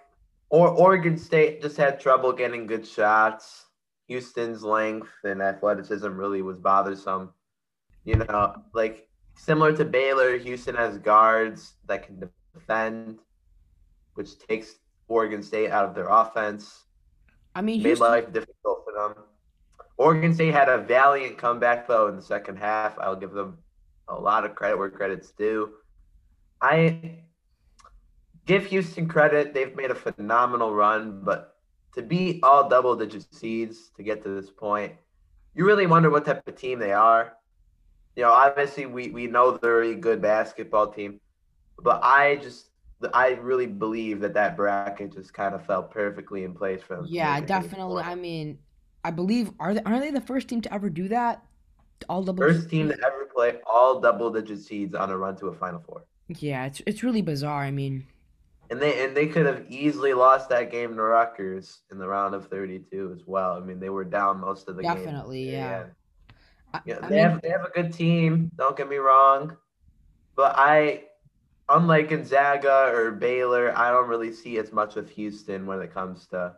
or 0.50 0.70
Oregon 0.70 1.18
State 1.18 1.62
just 1.62 1.76
had 1.76 2.00
trouble 2.00 2.32
getting 2.32 2.66
good 2.66 2.88
shots. 2.88 3.62
Houston's 4.07 4.63
length 4.63 5.12
and 5.24 5.41
athleticism 5.41 6.07
really 6.07 6.41
was 6.41 6.57
bothersome. 6.57 7.33
You 8.03 8.17
know, 8.17 8.55
like 8.74 9.07
similar 9.36 9.75
to 9.77 9.86
Baylor, 9.86 10.38
Houston 10.38 10.75
has 10.75 10.98
guards 10.98 11.74
that 11.88 12.05
can 12.05 12.29
defend, 12.53 13.19
which 14.15 14.38
takes 14.39 14.75
Oregon 15.07 15.41
State 15.41 15.72
out 15.72 15.86
of 15.86 15.95
their 15.95 16.07
offense. 16.10 16.83
I 17.55 17.62
mean, 17.62 17.79
Made 17.79 17.89
Houston, 17.89 18.07
life 18.07 18.33
difficult 18.33 18.83
for 18.86 18.93
them. 18.93 19.24
Oregon 19.98 20.33
State 20.33 20.53
had 20.53 20.69
a 20.69 20.79
valiant 20.79 21.38
comeback 21.38 21.88
though 21.88 22.07
in 22.07 22.15
the 22.15 22.22
second 22.22 22.57
half. 22.57 22.98
I'll 23.00 23.15
give 23.15 23.31
them 23.31 23.57
a 24.07 24.15
lot 24.15 24.45
of 24.45 24.55
credit 24.55 24.77
where 24.77 24.89
credit's 24.89 25.31
due. 25.31 25.72
I 26.62 27.19
give 28.45 28.65
Houston 28.65 29.07
credit; 29.07 29.53
they've 29.53 29.75
made 29.75 29.91
a 29.91 29.95
phenomenal 29.95 30.74
run, 30.74 31.22
but 31.24 31.52
to 31.96 32.02
beat 32.02 32.40
all 32.44 32.68
double-digit 32.68 33.34
seeds 33.34 33.92
to 33.96 34.04
get 34.04 34.24
to 34.24 34.30
this 34.30 34.50
point, 34.50 34.94
you 35.56 35.66
really 35.66 35.86
wonder 35.86 36.10
what 36.10 36.26
type 36.26 36.48
of 36.48 36.56
team 36.56 36.80
they 36.80 36.92
are. 36.92 37.34
You 38.16 38.24
know, 38.24 38.32
obviously 38.32 38.86
we 38.86 39.10
we 39.10 39.28
know 39.28 39.58
they're 39.58 39.84
a 39.84 39.96
good 39.96 40.22
basketball 40.22 40.88
team, 40.88 41.20
but 41.82 42.04
I 42.04 42.38
just 42.38 42.70
I 43.14 43.32
really 43.32 43.68
believe 43.68 44.20
that 44.22 44.34
that 44.36 44.56
bracket 44.56 45.14
just 45.14 45.34
kind 45.34 45.56
of 45.56 45.66
fell 45.66 45.84
perfectly 45.84 46.44
in 46.44 46.54
place 46.54 46.82
for 46.82 46.98
them. 46.98 47.06
yeah, 47.10 47.34
make 47.34 47.44
it 47.44 47.48
to 47.48 47.54
this 47.54 47.64
definitely. 47.64 48.04
I 48.04 48.16
mean, 48.16 48.60
I 49.04 49.12
believe 49.12 49.52
are 49.60 49.74
they 49.74 49.82
aren't 49.84 50.02
they 50.02 50.12
the 50.12 50.22
first 50.22 50.48
team 50.48 50.62
to 50.62 50.74
ever 50.74 50.90
do 50.90 51.08
that? 51.10 51.44
All 52.10 52.24
double. 52.24 52.44
First 52.44 52.70
team 52.70 52.90
to 52.90 52.98
ever 53.06 53.30
play 53.34 53.60
all 53.66 54.00
double-digit 54.00 54.60
seeds 54.60 54.94
on 54.94 55.10
a 55.10 55.18
run 55.18 55.36
to 55.38 55.48
a 55.48 55.54
Final 55.54 55.82
Four. 55.82 56.06
Yeah, 56.28 56.66
it's 56.66 56.82
it's 56.86 57.04
really 57.04 57.22
bizarre. 57.22 57.64
I 57.64 57.72
mean, 57.72 58.06
And 58.74 58.82
they 58.82 59.06
and 59.06 59.15
they 59.15 59.27
could 59.27 59.46
have 59.46 59.65
easily 59.70 60.15
lost 60.15 60.50
that 60.50 60.72
game 60.72 60.96
to 60.96 61.01
Rutgers 61.03 61.82
in 61.92 62.00
the 62.00 62.08
round 62.08 62.34
of 62.34 62.48
32 62.48 63.13
as 63.15 63.22
well. 63.27 63.53
I 63.53 63.60
mean, 63.60 63.80
they 63.80 63.89
were 63.89 64.03
down 64.03 64.42
most 64.42 64.68
of 64.68 64.75
the 64.75 64.82
game. 64.82 64.96
definitely, 64.96 65.51
yeah. 65.51 65.84
I, 66.74 66.82
Yeah, 66.84 66.98
I 67.03 67.08
they 67.08 67.15
mean, 67.18 67.24
have 67.24 67.42
they 67.44 67.50
have 67.50 67.65
a 67.65 67.70
good 67.70 67.94
team. 67.94 68.50
Don't 68.58 68.75
get 68.75 68.89
me 68.89 68.96
wrong, 68.96 69.56
but 70.36 70.56
I, 70.58 71.03
unlike 71.70 72.10
Gonzaga 72.10 72.92
or 72.92 73.12
Baylor, 73.12 73.77
I 73.77 73.92
don't 73.92 74.10
really 74.10 74.34
see 74.34 74.58
as 74.58 74.72
much 74.72 74.96
of 74.96 75.08
Houston 75.12 75.68
when 75.68 75.80
it 75.80 75.94
comes 75.94 76.25
to 76.30 76.56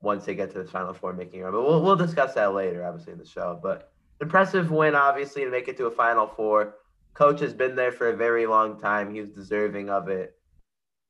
once 0.00 0.24
they 0.24 0.34
get 0.34 0.50
to 0.54 0.58
the 0.58 0.68
Final 0.68 0.92
Four 0.92 1.12
making 1.12 1.42
it. 1.42 1.52
But 1.52 1.62
we'll 1.62 1.84
we'll 1.84 1.94
discuss 1.94 2.34
that 2.34 2.52
later, 2.52 2.84
obviously 2.84 3.12
in 3.12 3.20
the 3.20 3.24
show. 3.24 3.60
But 3.62 3.92
impressive 4.20 4.72
win, 4.72 4.96
obviously, 4.96 5.44
to 5.44 5.50
make 5.52 5.68
it 5.68 5.76
to 5.76 5.86
a 5.86 5.90
Final 5.92 6.26
Four. 6.26 6.78
Coach 7.14 7.38
has 7.38 7.54
been 7.54 7.76
there 7.76 7.92
for 7.92 8.08
a 8.08 8.16
very 8.16 8.44
long 8.46 8.80
time. 8.80 9.14
He 9.14 9.20
was 9.20 9.30
deserving 9.30 9.88
of 9.88 10.08
it. 10.08 10.34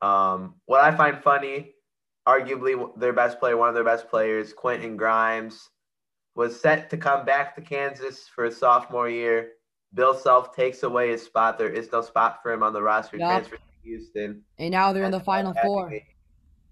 Um, 0.02 0.56
what 0.66 0.82
I 0.82 0.94
find 0.97 1.23
funny, 1.23 1.75
arguably 2.28 2.99
their 2.99 3.12
best 3.12 3.38
player, 3.38 3.56
one 3.56 3.68
of 3.68 3.75
their 3.75 3.85
best 3.85 4.09
players, 4.09 4.52
Quentin 4.52 4.97
Grimes, 4.97 5.71
was 6.35 6.59
set 6.61 6.90
to 6.90 6.97
come 6.97 7.25
back 7.25 7.54
to 7.56 7.62
Kansas 7.62 8.28
for 8.28 8.44
his 8.44 8.56
sophomore 8.56 9.09
year. 9.09 9.50
Bill 9.94 10.14
Self 10.14 10.54
takes 10.56 10.82
away 10.82 11.11
his 11.11 11.23
spot. 11.23 11.59
There 11.59 11.68
is 11.68 11.90
no 11.92 12.00
spot 12.02 12.40
for 12.42 12.52
him 12.52 12.62
on 12.62 12.73
the 12.73 12.82
roster. 12.82 13.18
Transfers 13.18 13.59
to 13.61 13.88
Houston. 13.88 14.42
and 14.59 14.71
now 14.73 14.92
they're 14.92 15.04
in 15.04 15.11
the 15.11 15.21
final 15.21 15.54
four. 15.62 15.88
me. 15.90 16.02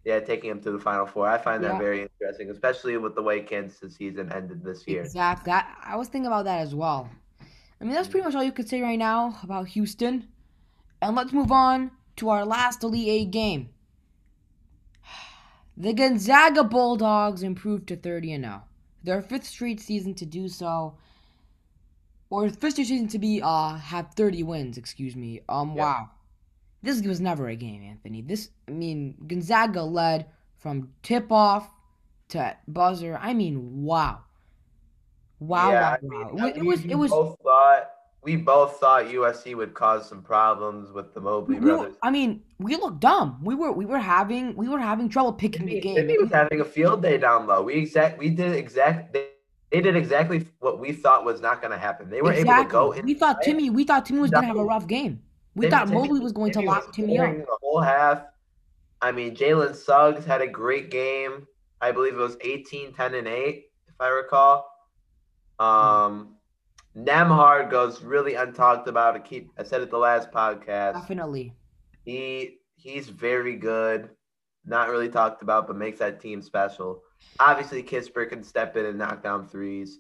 Yeah, 0.04 0.18
taking 0.20 0.49
him 0.50 0.62
to 0.62 0.70
the 0.70 0.78
Final 0.78 1.04
Four. 1.04 1.28
I 1.28 1.37
find 1.37 1.62
that 1.62 1.72
Yeah. 1.72 1.78
very 1.78 2.00
interesting, 2.00 2.49
especially 2.50 2.96
with 2.96 3.14
the 3.14 3.22
way 3.22 3.42
Kansas 3.42 3.96
season 3.96 4.32
ended 4.32 4.64
this 4.64 4.88
year. 4.88 5.02
Exactly. 5.02 5.52
I, 5.52 5.62
I 5.84 5.96
was 5.96 6.08
thinking 6.08 6.26
about 6.26 6.46
that 6.46 6.60
as 6.62 6.75
well. 6.75 7.10
I 7.78 7.84
mean, 7.84 7.92
that's 7.92 8.08
pretty 8.08 8.25
much 8.25 8.34
all 8.34 8.42
you 8.42 8.50
could 8.50 8.66
say 8.66 8.80
right 8.80 8.99
now 8.99 9.38
about 9.42 9.68
Houston. 9.68 10.26
And 11.02 11.14
let's 11.14 11.34
move 11.34 11.52
on 11.52 11.90
to 12.20 12.28
our 12.28 12.44
last 12.44 12.82
Elite 12.84 13.08
Eight 13.08 13.30
game. 13.30 13.70
The 15.76 15.94
Gonzaga 15.94 16.62
Bulldogs 16.62 17.42
improved 17.42 17.86
to 17.88 17.96
30 17.96 18.32
and 18.34 18.44
0. 18.44 18.62
Their 19.02 19.22
fifth 19.22 19.46
straight 19.46 19.80
season 19.80 20.12
to 20.16 20.26
do 20.26 20.46
so. 20.46 20.98
Or 22.28 22.50
fifth 22.50 22.74
straight 22.74 22.88
season 22.88 23.08
to 23.08 23.18
be 23.18 23.40
uh 23.42 23.76
have 23.76 24.12
30 24.14 24.42
wins, 24.42 24.76
excuse 24.76 25.16
me. 25.16 25.40
Um 25.48 25.74
Yeah. 25.74 25.82
wow. 25.82 26.10
This 26.82 27.00
was 27.02 27.20
never 27.20 27.48
a 27.48 27.56
game, 27.56 27.82
Anthony. 27.82 28.20
This 28.20 28.50
I 28.68 28.72
mean 28.72 29.16
Gonzaga 29.26 29.82
led 29.82 30.26
from 30.58 30.92
tip 31.02 31.32
off 31.32 31.70
to 32.28 32.56
buzzer. 32.68 33.18
I 33.20 33.32
mean, 33.32 33.82
wow. 33.82 34.24
Wow, 35.38 35.70
yeah, 35.70 35.80
wow, 35.80 35.96
I 35.96 35.98
mean, 36.02 36.36
wow. 36.36 36.46
It, 36.46 36.56
it 36.58 36.64
was 36.64 36.84
it 36.84 36.94
was 36.94 37.10
both 37.10 37.38
thought 37.42 37.90
we 38.22 38.36
both 38.36 38.76
thought 38.78 39.06
USC 39.06 39.54
would 39.56 39.72
cause 39.74 40.08
some 40.08 40.22
problems 40.22 40.92
with 40.92 41.14
the 41.14 41.20
Mobley 41.20 41.58
we 41.58 41.70
were- 41.70 41.76
brothers. 41.78 41.94
I 42.02 42.10
mean, 42.10 42.42
we 42.58 42.76
looked 42.76 43.00
dumb. 43.00 43.38
We 43.42 43.54
were 43.54 43.72
we 43.72 43.86
were 43.86 43.98
having 43.98 44.54
we 44.56 44.68
were 44.68 44.78
having 44.78 45.08
trouble 45.08 45.32
picking 45.32 45.66
the 45.66 45.80
game. 45.80 45.96
Timme 45.96 46.20
was 46.20 46.30
having 46.30 46.60
a 46.60 46.64
field 46.64 47.02
day 47.02 47.16
down 47.18 47.46
low. 47.46 47.62
We 47.62 47.74
exact 47.74 48.18
we 48.18 48.28
did 48.30 48.52
exact 48.54 49.12
they, 49.14 49.28
they 49.72 49.80
did 49.80 49.96
exactly 49.96 50.46
what 50.58 50.78
we 50.80 50.92
thought 50.92 51.24
was 51.24 51.40
not 51.40 51.62
going 51.62 51.70
to 51.70 51.78
happen. 51.78 52.10
They 52.10 52.20
were 52.20 52.32
able 52.32 52.52
to 52.54 52.64
go 52.68 52.92
in. 52.92 53.06
we 53.06 53.14
thought 53.14 53.42
Timme 53.42 53.70
we 53.72 53.84
thought 53.84 54.04
Timme 54.06 54.20
was 54.20 54.30
gonna 54.30 54.46
have 54.46 54.56
a 54.56 54.64
rough 54.64 54.86
game. 54.86 55.22
We 55.54 55.66
Timme- 55.66 55.70
thought 55.70 55.86
Timme- 55.88 55.92
Mobley 55.94 56.20
was 56.20 56.32
going 56.32 56.52
to 56.52 56.60
lock 56.60 56.94
Timme 56.94 57.40
up. 57.40 57.46
the 57.46 57.58
whole 57.62 57.80
half. 57.80 58.22
I 59.02 59.12
mean, 59.12 59.34
Jalen 59.34 59.74
Suggs 59.74 60.26
had 60.26 60.42
a 60.42 60.46
great 60.46 60.90
game. 60.90 61.46
I 61.80 61.90
believe 61.90 62.12
it 62.12 62.18
was 62.18 62.36
18, 62.42 62.92
10, 62.92 63.14
and 63.14 63.26
8, 63.26 63.64
if 63.88 63.94
I 63.98 64.08
recall. 64.08 64.66
Um, 65.58 66.36
Nembhard 66.97 67.70
goes 67.70 68.02
really 68.02 68.35
untalked 68.35 68.87
about. 68.87 69.14
I 69.14 69.20
keep 69.20 69.50
I 69.56 69.62
said 69.62 69.80
it 69.80 69.90
the 69.90 69.99
last 69.99 70.32
podcast. 70.32 70.94
Definitely. 70.94 71.54
He 72.04 72.59
he's 72.76 73.09
very 73.09 73.56
good. 73.56 74.11
Not 74.64 74.90
really 74.90 75.09
talked 75.09 75.42
about, 75.42 75.66
but 75.66 75.76
makes 75.76 76.00
that 76.00 76.20
team 76.20 76.42
special. 76.42 77.02
Obviously, 77.38 77.82
Kispert 77.82 78.30
can 78.30 78.42
step 78.42 78.76
in 78.76 78.87
and 78.87 78.99
knock 78.99 79.23
down 79.23 79.47
threes. 79.47 79.99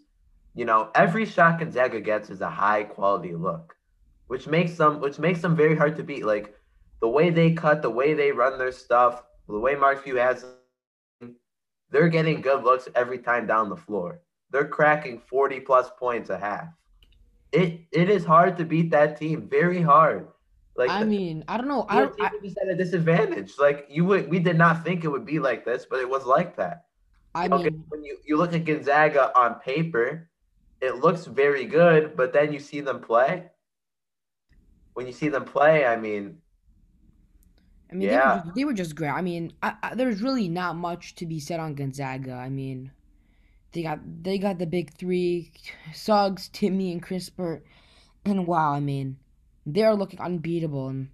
You 0.54 0.64
know, 0.64 0.90
every 0.94 1.24
shot 1.24 1.60
Gonzaga 1.60 2.00
gets 2.00 2.28
is 2.28 2.40
a 2.40 2.50
high 2.50 2.82
quality 2.82 3.34
look, 3.34 3.76
which 4.26 4.46
makes 4.48 4.76
them 4.76 5.00
which 5.00 5.18
makes 5.18 5.40
them 5.40 5.54
very 5.54 5.76
hard 5.76 5.96
to 5.96 6.02
beat. 6.02 6.26
Like 6.26 6.56
the 7.00 7.08
way 7.08 7.30
they 7.30 7.52
cut, 7.52 7.82
the 7.82 7.90
way 7.90 8.14
they 8.14 8.32
run 8.32 8.58
their 8.58 8.72
stuff, 8.72 9.22
the 9.48 9.58
way 9.58 9.76
Mark 9.76 10.02
Few 10.02 10.16
has 10.16 10.44
them, 11.20 11.36
they're 11.90 12.08
getting 12.08 12.40
good 12.40 12.64
looks 12.64 12.88
every 12.96 13.18
time 13.18 13.46
down 13.46 13.68
the 13.68 13.76
floor. 13.76 14.20
They're 14.50 14.66
cracking 14.66 15.20
40 15.20 15.60
plus 15.60 15.90
points 15.98 16.30
a 16.30 16.38
half. 16.38 16.66
It 17.52 17.80
it 17.90 18.08
is 18.10 18.24
hard 18.24 18.56
to 18.58 18.64
beat 18.64 18.90
that 18.90 19.18
team, 19.18 19.48
very 19.48 19.82
hard. 19.82 20.28
Like 20.76 20.90
I 20.90 21.04
mean, 21.04 21.44
I 21.48 21.56
don't 21.56 21.68
know. 21.68 21.84
I 21.88 22.06
team 22.06 22.14
I, 22.20 22.30
was 22.42 22.56
at 22.62 22.68
a 22.68 22.76
disadvantage. 22.76 23.58
Like 23.58 23.86
you 23.90 24.04
would, 24.06 24.30
we 24.30 24.38
did 24.38 24.56
not 24.56 24.84
think 24.84 25.04
it 25.04 25.08
would 25.08 25.26
be 25.26 25.38
like 25.38 25.64
this, 25.64 25.86
but 25.88 26.00
it 26.00 26.08
was 26.08 26.24
like 26.24 26.56
that. 26.56 26.86
I 27.34 27.46
Okay, 27.46 27.70
mean, 27.70 27.84
when 27.88 28.04
you, 28.04 28.16
you 28.24 28.36
look 28.36 28.54
at 28.54 28.64
Gonzaga 28.64 29.36
on 29.38 29.56
paper, 29.56 30.30
it 30.80 30.96
looks 30.96 31.26
very 31.26 31.64
good, 31.64 32.16
but 32.16 32.32
then 32.32 32.52
you 32.52 32.58
see 32.58 32.80
them 32.80 33.00
play. 33.00 33.50
When 34.94 35.06
you 35.06 35.12
see 35.12 35.28
them 35.28 35.44
play, 35.44 35.84
I 35.86 35.96
mean, 35.96 36.38
I 37.90 37.94
mean, 37.94 38.08
yeah. 38.08 38.18
they, 38.18 38.24
were 38.24 38.42
just, 38.42 38.54
they 38.54 38.64
were 38.64 38.72
just 38.72 38.96
great. 38.96 39.10
I 39.10 39.22
mean, 39.22 39.52
I, 39.62 39.74
I, 39.82 39.94
there's 39.94 40.22
really 40.22 40.48
not 40.48 40.76
much 40.76 41.14
to 41.16 41.26
be 41.26 41.40
said 41.40 41.60
on 41.60 41.74
Gonzaga. 41.74 42.32
I 42.32 42.48
mean, 42.48 42.90
they 43.72 43.82
got 43.82 44.00
they 44.22 44.38
got 44.38 44.58
the 44.58 44.66
big 44.66 44.92
three: 44.92 45.52
Suggs, 45.92 46.48
Timme, 46.48 46.92
and 46.92 47.02
Kispert. 47.02 47.62
And 48.24 48.46
wow, 48.46 48.72
I 48.72 48.80
mean, 48.80 49.18
they 49.64 49.82
are 49.84 49.94
looking 49.94 50.20
unbeatable. 50.20 50.88
And 50.88 51.08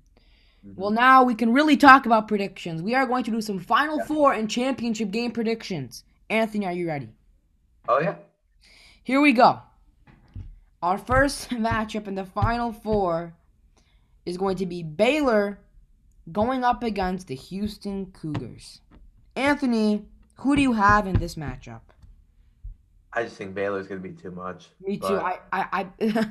mm-hmm. 0.67 0.81
well, 0.81 0.91
now 0.91 1.23
we 1.23 1.35
can 1.35 1.53
really 1.53 1.77
talk 1.77 2.07
about 2.07 2.29
predictions. 2.29 2.83
We 2.83 2.95
are 2.95 3.07
going 3.07 3.25
to 3.25 3.31
do 3.31 3.41
some 3.41 3.59
Final 3.59 3.99
Yeah. 3.99 4.05
Four 4.05 4.33
and 4.33 4.51
championship 4.51 5.11
game 5.11 5.33
predictions. 5.33 6.05
Anthony, 6.29 6.67
are 6.67 6.73
you 6.73 6.89
ready? 6.89 7.11
oh 7.89 8.01
yeah, 8.01 8.17
Here 9.05 9.21
we 9.21 9.33
go. 9.33 9.61
Our 10.83 10.99
first 10.99 11.51
matchup 11.51 12.09
in 12.09 12.15
the 12.15 12.25
Final 12.25 12.73
Four 12.73 13.35
is 14.25 14.37
going 14.37 14.57
to 14.57 14.67
be 14.67 14.83
Baylor 14.83 15.61
going 16.33 16.65
up 16.65 16.83
against 16.83 17.29
the 17.29 17.37
Houston 17.37 18.07
Cougars. 18.07 18.81
Anthony, 19.37 20.05
who 20.37 20.57
do 20.57 20.63
you 20.63 20.73
have 20.73 21.07
in 21.07 21.19
this 21.19 21.37
matchup? 21.37 21.83
I 23.17 23.25
just 23.25 23.37
think 23.37 23.55
Baylor's 23.55 23.87
gonna 23.87 24.01
be 24.01 24.13
too 24.13 24.31
much. 24.31 24.69
Me 24.81 24.99
too. 24.99 25.17
I, 25.17 25.39
I, 25.51 25.87
I 25.99 26.29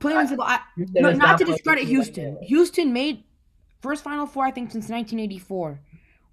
plain 0.00 0.16
and 0.16 0.28
simple. 0.28 0.44
I, 0.46 0.60
no, 0.76 1.08
is 1.08 1.18
not 1.18 1.36
to 1.38 1.44
discredit 1.44 1.84
Houston. 1.84 2.34
Baylor. 2.34 2.46
Houston 2.46 2.92
made 2.92 3.24
first 3.80 4.04
Final 4.04 4.24
Four, 4.24 4.44
I 4.44 4.52
think, 4.52 4.70
since 4.70 4.88
1984. 4.88 5.80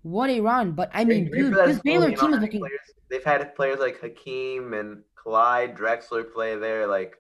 What 0.03 0.29
a 0.29 0.39
run! 0.39 0.74
But 0.74 0.91
I 0.93 1.03
mean, 1.03 1.29
Great- 1.29 1.51
great 1.51 1.53
dude, 1.55 1.67
this 1.67 1.79
Baylor 1.79 2.12
team 2.12 2.33
is 2.35 2.39
looking. 2.39 2.59
Players, 2.59 2.79
they've 3.09 3.24
had 3.24 3.55
players 3.55 3.79
like 3.79 4.00
Hakeem 4.00 4.75
and 4.75 5.01
Clyde 5.15 5.75
Drexler 5.75 6.31
play 6.31 6.55
there. 6.55 6.85
Like, 6.85 7.17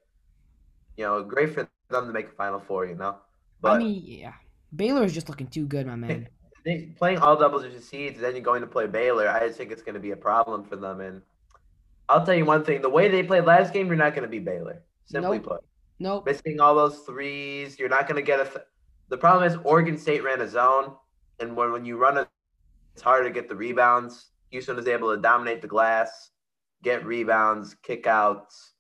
you 0.95 1.05
know, 1.05 1.23
great 1.23 1.53
for 1.53 1.67
them 1.89 2.05
to 2.05 2.13
make 2.13 2.27
a 2.27 2.33
Final 2.33 2.59
Four. 2.59 2.85
You 2.85 2.95
know, 2.95 3.15
but 3.61 3.71
I 3.71 3.77
mean, 3.79 4.03
yeah, 4.05 4.33
Baylor 4.75 5.03
is 5.03 5.13
just 5.13 5.27
looking 5.27 5.47
too 5.47 5.65
good, 5.65 5.87
my 5.87 5.95
man. 5.95 6.29
they, 6.65 6.93
playing 6.97 7.17
all 7.19 7.35
double 7.35 7.59
digit 7.59 7.83
seeds, 7.83 8.19
then 8.19 8.33
you're 8.33 8.41
going 8.41 8.61
to 8.61 8.67
play 8.67 8.85
Baylor. 8.85 9.27
I 9.27 9.47
just 9.47 9.57
think 9.57 9.71
it's 9.71 9.81
going 9.81 9.95
to 9.95 9.99
be 9.99 10.11
a 10.11 10.17
problem 10.17 10.63
for 10.63 10.75
them. 10.75 10.99
And 10.99 11.23
I'll 12.09 12.25
tell 12.25 12.35
you 12.35 12.45
one 12.45 12.63
thing: 12.63 12.81
the 12.81 12.89
way 12.89 13.07
they 13.09 13.23
played 13.23 13.45
last 13.45 13.73
game, 13.73 13.87
you're 13.87 13.95
not 13.95 14.13
going 14.13 14.23
to 14.23 14.29
be 14.29 14.39
Baylor. 14.39 14.83
Simply 15.05 15.37
Nope. 15.37 15.47
put, 15.47 15.63
Nope. 15.99 16.25
missing 16.25 16.59
all 16.59 16.75
those 16.75 16.99
threes, 16.99 17.77
you're 17.79 17.89
not 17.89 18.07
going 18.07 18.17
to 18.17 18.21
get 18.25 18.39
a. 18.39 18.45
Th- 18.45 18.65
the 19.09 19.17
problem 19.17 19.43
is 19.49 19.57
Oregon 19.63 19.97
State 19.97 20.23
ran 20.23 20.41
a 20.41 20.47
zone, 20.47 20.93
and 21.39 21.55
when 21.55 21.71
when 21.71 21.85
you 21.85 21.97
run 21.97 22.17
it, 22.17 22.27
it's 22.93 23.01
hard 23.03 23.25
to 23.25 23.31
get 23.31 23.49
the 23.49 23.55
rebounds. 23.55 24.29
Houston 24.51 24.77
is 24.79 24.87
able 24.87 25.13
to 25.15 25.21
dominate 25.21 25.61
the 25.61 25.67
glass, 25.67 26.31
get 26.83 27.05
rebounds, 27.05 27.75
kick 27.83 28.07
outs. 28.07 28.73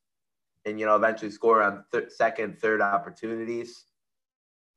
and 0.65 0.79
you 0.79 0.85
know 0.85 0.95
eventually 0.95 1.29
score 1.31 1.61
on 1.61 1.83
th- 1.91 2.09
second, 2.09 2.59
third 2.59 2.81
opportunities. 2.81 3.85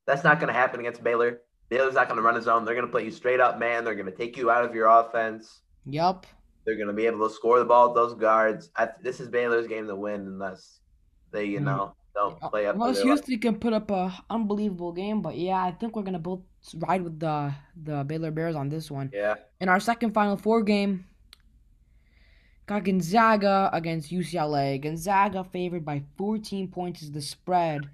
That's 0.06 0.24
not 0.24 0.38
going 0.40 0.48
to 0.48 0.58
happen 0.58 0.80
against 0.80 1.02
Baylor. 1.04 1.40
Baylor's 1.68 1.94
not 1.94 2.08
going 2.08 2.16
to 2.16 2.22
run 2.22 2.36
a 2.36 2.42
zone. 2.42 2.64
They're 2.64 2.74
going 2.74 2.86
to 2.86 2.92
put 2.92 3.04
you 3.04 3.10
straight 3.10 3.40
up, 3.40 3.58
man. 3.58 3.84
They're 3.84 3.94
going 3.94 4.06
to 4.06 4.16
take 4.16 4.36
you 4.38 4.50
out 4.50 4.64
of 4.64 4.74
your 4.74 4.86
offense. 4.86 5.60
Yup. 5.84 6.26
They're 6.68 6.76
going 6.76 6.88
to 6.88 6.92
be 6.92 7.06
able 7.06 7.26
to 7.26 7.34
score 7.34 7.58
the 7.58 7.64
ball 7.64 7.88
with 7.88 7.94
those 7.96 8.12
guards. 8.12 8.68
I, 8.76 8.90
this 9.02 9.20
is 9.20 9.28
Baylor's 9.28 9.66
game 9.66 9.86
to 9.86 9.96
win 9.96 10.20
unless 10.20 10.80
they, 11.30 11.46
you 11.46 11.60
Mhm. 11.60 11.64
know, 11.64 11.94
don't 12.14 12.38
play 12.42 12.66
up. 12.66 12.74
Unless. 12.74 13.00
Houston 13.00 13.38
can 13.38 13.58
put 13.58 13.72
up 13.72 13.90
a 13.90 14.12
unbelievable 14.28 14.92
game, 14.92 15.22
but 15.22 15.34
yeah, 15.38 15.64
I 15.64 15.70
think 15.70 15.96
we're 15.96 16.02
gonna 16.02 16.18
both 16.18 16.40
ride 16.76 17.02
with 17.02 17.18
the 17.20 17.54
the 17.84 18.04
Baylor 18.04 18.30
Bears 18.30 18.54
on 18.54 18.68
this 18.68 18.90
one. 18.90 19.08
Yeah. 19.14 19.36
In 19.60 19.70
our 19.70 19.80
second 19.80 20.12
Final 20.12 20.36
Four 20.36 20.62
game, 20.62 21.06
got 22.66 22.84
Gonzaga 22.84 23.70
against 23.72 24.10
UCLA. 24.12 24.78
Gonzaga 24.78 25.44
favored 25.44 25.86
by 25.86 26.02
14 26.18 26.68
points 26.68 27.00
is 27.00 27.12
the 27.12 27.22
spread, 27.22 27.88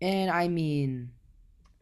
and 0.00 0.30
I 0.30 0.48
mean, 0.48 1.10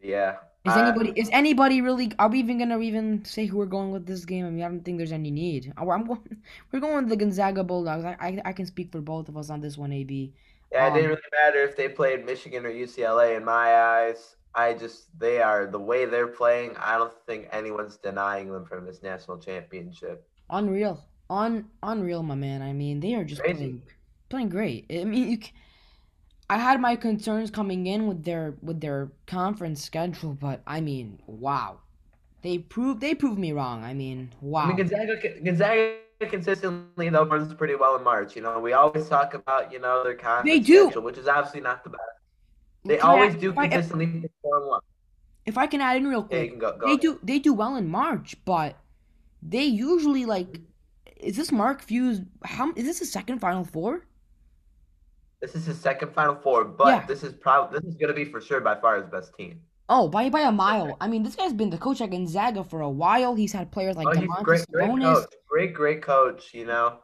Yeah. 0.03 0.39
Is 0.67 0.77
I- 0.77 0.81
anybody 0.83 1.13
is 1.17 1.31
anybody 1.33 1.81
really? 1.83 2.13
Are 2.19 2.29
we 2.29 2.39
even 2.41 2.59
gonna 2.59 2.79
even 2.81 3.25
say 3.25 3.47
who 3.47 3.59
we're 3.59 3.67
going 3.67 3.93
with 3.93 4.07
this 4.07 4.25
game? 4.25 4.47
I 4.47 4.51
mean, 4.51 4.65
I 4.65 4.69
don't 4.69 4.85
think 4.85 4.99
there's 4.99 5.13
any 5.13 5.31
need. 5.31 5.73
I'm, 5.77 6.05
going, 6.07 6.21
we're 6.73 6.81
going 6.81 6.97
with 6.97 7.09
the 7.09 7.17
Gonzaga 7.17 7.65
Bulldogs. 7.65 8.05
I, 8.05 8.17
I 8.21 8.43
I 8.47 8.53
can 8.53 8.67
speak 8.67 8.93
for 8.93 9.01
both 9.01 9.29
of 9.29 9.37
us 9.37 9.51
on 9.51 9.61
this 9.61 9.79
one, 9.79 9.93
AB. 9.93 10.33
Yeah, 10.73 10.89
it 10.89 10.95
didn't 10.95 11.05
Um, 11.05 11.11
really 11.11 11.23
matter 11.45 11.63
if 11.65 11.77
they 11.77 11.89
played 11.89 12.27
Michigan 12.27 12.67
or 12.67 12.71
UCLA 12.71 13.37
in 13.37 13.45
my 13.45 13.75
eyes. 13.77 14.37
I 14.55 14.75
just 14.75 15.19
they 15.19 15.41
are 15.43 15.67
the 15.67 15.79
way 15.81 16.07
they're 16.07 16.29
playing. 16.29 16.77
I 16.79 16.97
don't 16.99 17.13
think 17.27 17.49
anyone's 17.53 17.97
denying 17.99 18.51
them 18.53 18.65
from 18.65 18.85
this 18.87 19.03
national 19.03 19.39
championship. 19.39 20.27
Unreal, 20.51 21.05
un 21.31 21.71
unreal, 21.83 22.23
my 22.23 22.35
man. 22.35 22.63
I 22.63 22.73
mean, 22.73 23.01
they 23.01 23.15
are 23.15 23.25
just 23.25 23.43
Crazy. 23.43 23.57
playing 23.59 23.83
playing 24.29 24.49
great. 24.49 24.87
I 24.91 25.05
mean, 25.05 25.31
you, 25.31 25.41
c- 25.43 25.53
I 26.49 26.59
had 26.59 26.81
my 26.81 26.95
concerns 26.97 27.51
coming 27.51 27.87
in 27.87 28.07
with 28.07 28.25
their 28.25 28.55
with 28.63 28.81
their 28.81 29.11
conference 29.27 29.83
schedule, 29.83 30.35
but 30.35 30.63
I 30.67 30.81
mean, 30.81 31.19
wow, 31.27 31.81
they 32.43 32.59
proved 32.59 33.01
they 33.01 33.15
proved 33.15 33.39
me 33.39 33.53
wrong. 33.53 33.83
I 33.83 33.95
mean, 33.95 34.33
wow. 34.41 34.63
I 34.63 34.69
mean, 34.69 34.77
Gonzaga, 34.77 35.41
Gonzaga 35.45 35.97
consistently 36.31 37.09
though 37.09 37.25
runs 37.27 37.53
pretty 37.55 37.75
well 37.75 37.97
in 37.97 38.05
March. 38.05 38.37
You 38.37 38.43
know, 38.43 38.61
we 38.61 38.73
always 38.75 39.09
talk 39.09 39.35
about 39.35 39.73
you 39.73 39.81
know 39.81 40.05
their 40.05 40.15
conference 40.15 40.67
do. 40.67 40.85
schedule, 40.85 41.03
which 41.03 41.19
is 41.19 41.27
obviously 41.27 41.61
not 41.61 41.83
the 41.83 41.91
best. 41.91 42.03
They 42.85 42.97
Can 42.99 43.07
I- 43.07 43.13
always 43.13 43.35
do 43.35 43.53
I- 43.57 43.67
consistently 43.69 44.07
perform 44.07 44.69
well. 44.69 44.85
If 45.47 45.59
I 45.59 45.67
can 45.67 45.81
add 45.81 45.97
in 45.97 46.07
real 46.07 46.27
Yeah, 46.31 46.39
quick, 46.39 46.51
can 46.51 46.59
go. 46.59 46.73
go 46.73 46.87
they 46.87 46.93
ahead. 46.93 47.01
do 47.01 47.21
they 47.23 47.39
do 47.41 47.53
well 47.55 47.77
in 47.77 47.89
March, 47.89 48.37
but 48.45 48.77
they 49.43 49.65
usually 49.65 50.25
like. 50.27 50.61
Is 51.17 51.37
this 51.37 51.51
Mark 51.51 51.83
Few's? 51.83 52.21
How 52.45 52.73
is 52.75 52.85
this 52.85 52.99
his 53.01 53.11
second 53.11 53.41
Final 53.41 53.65
Four? 53.65 54.07
This 55.47 55.55
is 55.55 55.67
his 55.67 55.79
second 55.79 56.13
Final 56.13 56.35
Four, 56.35 56.65
but 56.65 56.89
Yeah. 56.89 57.07
this 57.07 57.23
is 57.23 57.33
probably 57.33 57.79
this 57.79 57.87
is 57.89 57.95
going 57.95 58.09
to 58.09 58.15
be 58.15 58.25
for 58.25 58.41
sure 58.41 58.61
by 58.61 58.75
far 58.81 58.97
his 59.01 59.07
best 59.07 59.33
team. 59.39 59.61
Oh, 59.89 60.09
by 60.09 60.29
by 60.29 60.41
a 60.41 60.51
mile. 60.51 60.97
I 61.01 61.07
mean, 61.07 61.23
this 61.23 61.37
guy's 61.37 61.53
been 61.53 61.71
the 61.71 61.79
coach 61.79 62.01
at 62.01 62.11
Gonzaga 62.11 62.65
for 62.65 62.81
a 62.81 62.91
while. 62.91 63.37
He's 63.37 63.53
had 63.53 63.71
players 63.71 63.95
like 63.97 64.09
oh, 64.09 64.11
Domantas 64.11 64.43
great, 64.43 64.67
great 64.73 64.91
Sabonis. 64.91 65.15
coach. 65.15 65.31
Great, 65.49 65.73
great 65.75 66.03
coach. 66.03 66.53
You 66.53 66.67
know. 66.67 66.99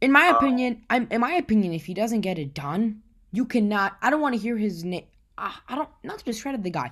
In 0.00 0.10
my 0.10 0.30
Uh, 0.30 0.36
opinion, 0.36 0.82
I'm 0.90 1.06
in 1.12 1.20
my 1.20 1.34
opinion, 1.34 1.72
if 1.74 1.86
he 1.86 1.94
doesn't 1.94 2.22
get 2.22 2.40
it 2.40 2.54
done, 2.54 3.02
you 3.30 3.44
cannot. 3.44 3.96
I 4.02 4.10
don't 4.10 4.20
want 4.20 4.34
to 4.34 4.40
hear 4.40 4.56
his 4.56 4.82
name. 4.82 5.04
I, 5.38 5.54
I 5.68 5.76
don't 5.76 5.88
not 6.02 6.18
to 6.18 6.24
discredit 6.24 6.64
the 6.64 6.70
guy, 6.70 6.90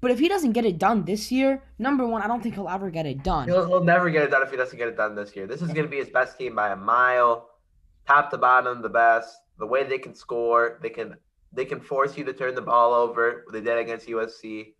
but 0.00 0.12
if 0.12 0.20
he 0.20 0.28
doesn't 0.28 0.52
get 0.52 0.64
it 0.64 0.78
done 0.78 1.04
this 1.06 1.32
year, 1.32 1.60
number 1.80 2.06
one, 2.06 2.22
I 2.22 2.28
don't 2.28 2.40
think 2.40 2.54
he'll 2.54 2.68
ever 2.68 2.88
get 2.90 3.04
it 3.04 3.24
done. 3.24 3.48
He'll, 3.48 3.66
he'll 3.66 3.82
never 3.82 4.10
get 4.10 4.22
it 4.22 4.30
done 4.30 4.42
if 4.44 4.52
he 4.52 4.56
doesn't 4.56 4.78
get 4.78 4.86
it 4.86 4.96
done 4.96 5.16
this 5.16 5.34
year. 5.34 5.48
This 5.48 5.60
is 5.60 5.72
going 5.72 5.86
to 5.86 5.90
be 5.90 5.96
his 5.96 6.10
best 6.10 6.38
team 6.38 6.54
by 6.54 6.68
a 6.70 6.76
mile, 6.76 7.50
top 8.06 8.30
to 8.30 8.38
bottom, 8.38 8.80
the 8.80 8.88
best. 8.88 9.36
The 9.58 9.66
way 9.66 9.84
they 9.84 9.98
can 9.98 10.14
score, 10.14 10.78
they 10.82 10.90
can 10.90 11.16
they 11.52 11.64
can 11.64 11.80
force 11.80 12.16
you 12.18 12.24
to 12.24 12.32
turn 12.32 12.54
the 12.54 12.60
ball 12.62 12.92
over. 12.92 13.44
They 13.52 13.60
did 13.60 13.78
against 13.78 14.06
USC. 14.08 14.74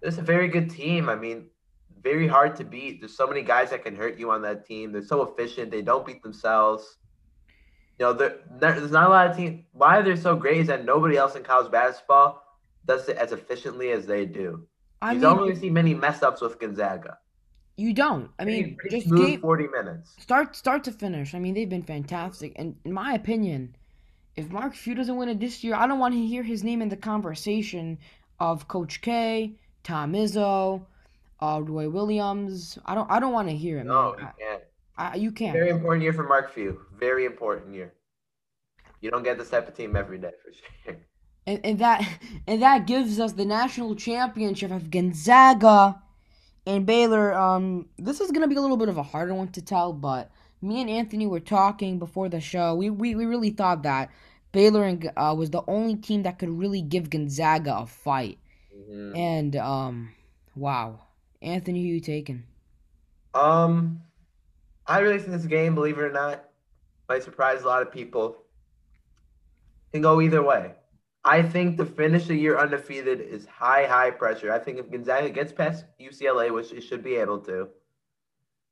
This 0.00 0.14
is 0.14 0.18
a 0.18 0.22
very 0.22 0.48
good 0.48 0.70
team. 0.70 1.08
I 1.08 1.16
mean, 1.16 1.46
very 2.02 2.28
hard 2.28 2.54
to 2.56 2.64
beat. 2.64 3.00
There's 3.00 3.16
so 3.16 3.26
many 3.26 3.42
guys 3.42 3.70
that 3.70 3.82
can 3.84 3.96
hurt 3.96 4.16
you 4.18 4.30
on 4.30 4.42
that 4.42 4.64
team. 4.64 4.92
They're 4.92 5.02
so 5.02 5.22
efficient. 5.22 5.70
They 5.72 5.82
don't 5.82 6.06
beat 6.06 6.22
themselves. 6.22 6.98
You 7.98 8.06
know, 8.06 8.12
there- 8.12 8.38
there's 8.60 8.92
not 8.92 9.06
a 9.08 9.10
lot 9.10 9.26
of 9.30 9.36
teams. 9.36 9.64
Why 9.72 10.00
they're 10.02 10.16
so 10.16 10.36
great 10.36 10.58
is 10.58 10.68
that 10.68 10.84
nobody 10.84 11.16
else 11.16 11.34
in 11.34 11.42
college 11.42 11.72
basketball 11.72 12.44
does 12.86 13.08
it 13.08 13.16
as 13.16 13.32
efficiently 13.32 13.90
as 13.90 14.06
they 14.06 14.24
do. 14.24 14.68
I 15.02 15.08
you 15.08 15.14
mean, 15.14 15.22
don't 15.22 15.38
really 15.38 15.56
see 15.56 15.70
many 15.70 15.94
mess 15.94 16.22
ups 16.22 16.40
with 16.40 16.58
Gonzaga. 16.60 17.18
you 17.76 17.92
don't. 17.94 18.30
I 18.40 18.44
mean, 18.44 18.76
just 18.90 19.08
game, 19.14 19.40
40 19.40 19.66
minutes. 19.68 20.14
start 20.18 20.54
start 20.56 20.82
to 20.84 20.92
finish. 20.92 21.34
I 21.34 21.38
mean, 21.40 21.54
they've 21.54 21.68
been 21.68 21.82
fantastic. 21.84 22.52
And 22.56 22.76
in 22.84 22.92
my 22.92 23.14
opinion, 23.14 23.76
if 24.38 24.50
Mark 24.50 24.74
Few 24.74 24.94
doesn't 24.94 25.16
win 25.16 25.28
it 25.28 25.40
this 25.40 25.64
year, 25.64 25.74
I 25.74 25.86
don't 25.88 25.98
want 25.98 26.14
to 26.14 26.24
hear 26.24 26.44
his 26.44 26.62
name 26.62 26.80
in 26.80 26.88
the 26.88 26.96
conversation 26.96 27.98
of 28.38 28.68
Coach 28.68 29.00
K, 29.00 29.56
Tom 29.82 30.12
Izzo, 30.12 30.86
uh, 31.40 31.60
Roy 31.62 31.88
Williams. 31.90 32.78
I 32.86 32.94
don't 32.94 33.10
I 33.10 33.18
don't 33.18 33.32
want 33.32 33.48
to 33.48 33.56
hear 33.56 33.78
it, 33.78 33.84
No, 33.84 34.14
man. 34.16 34.20
you 34.20 34.44
can't. 34.46 34.62
I, 34.96 35.10
I, 35.10 35.14
you 35.16 35.32
can't. 35.32 35.52
Very 35.54 35.70
important 35.70 36.02
year 36.04 36.12
for 36.12 36.22
Mark 36.22 36.52
Few. 36.54 36.80
Very 36.98 37.24
important 37.24 37.74
year. 37.74 37.92
You 39.00 39.10
don't 39.10 39.24
get 39.24 39.38
this 39.38 39.50
type 39.50 39.66
of 39.66 39.76
team 39.76 39.96
every 39.96 40.18
day 40.18 40.30
for 40.42 40.52
sure. 40.52 40.96
and, 41.46 41.60
and 41.64 41.78
that 41.80 42.08
and 42.46 42.62
that 42.62 42.86
gives 42.86 43.18
us 43.18 43.32
the 43.32 43.44
national 43.44 43.96
championship 43.96 44.70
of 44.70 44.88
Gonzaga 44.90 46.00
and 46.64 46.86
Baylor. 46.86 47.34
Um, 47.34 47.86
this 47.98 48.20
is 48.20 48.30
gonna 48.30 48.46
be 48.48 48.54
a 48.54 48.60
little 48.60 48.76
bit 48.76 48.88
of 48.88 48.98
a 48.98 49.02
harder 49.02 49.34
one 49.34 49.48
to 49.48 49.62
tell, 49.62 49.92
but 49.92 50.30
me 50.60 50.80
and 50.80 50.90
Anthony 50.90 51.26
were 51.26 51.40
talking 51.40 51.98
before 51.98 52.28
the 52.28 52.40
show. 52.40 52.74
We 52.74 52.90
we, 52.90 53.14
we 53.14 53.26
really 53.26 53.50
thought 53.50 53.82
that 53.84 54.10
Baylor 54.52 54.84
and, 54.84 55.10
uh, 55.16 55.34
was 55.36 55.50
the 55.50 55.62
only 55.68 55.96
team 55.96 56.22
that 56.22 56.38
could 56.38 56.50
really 56.50 56.82
give 56.82 57.10
Gonzaga 57.10 57.78
a 57.78 57.86
fight. 57.86 58.38
Mhm. 58.74 59.16
And 59.16 59.56
um, 59.56 60.14
wow, 60.54 61.00
Anthony, 61.42 61.82
who 61.82 61.94
you 61.94 62.00
taking? 62.00 62.44
Um, 63.34 64.00
I 64.86 65.00
really 65.00 65.18
think 65.18 65.32
this 65.32 65.46
game, 65.46 65.74
believe 65.74 65.98
it 65.98 66.02
or 66.02 66.10
not, 66.12 66.44
might 67.08 67.22
surprise 67.22 67.62
a 67.62 67.66
lot 67.66 67.82
of 67.82 67.92
people. 67.92 68.38
Can 69.92 70.02
go 70.02 70.20
either 70.20 70.42
way. 70.42 70.74
I 71.24 71.42
think 71.42 71.76
to 71.78 71.84
finish 71.84 72.26
the 72.26 72.34
year 72.36 72.58
undefeated 72.58 73.20
is 73.20 73.46
high, 73.46 73.86
high 73.86 74.10
pressure. 74.10 74.52
I 74.52 74.58
think 74.58 74.78
if 74.78 74.90
Gonzaga 74.90 75.30
gets 75.30 75.52
past 75.52 75.84
UCLA, 76.00 76.52
which 76.52 76.72
it 76.72 76.82
should 76.82 77.02
be 77.02 77.16
able 77.16 77.40
to, 77.40 77.68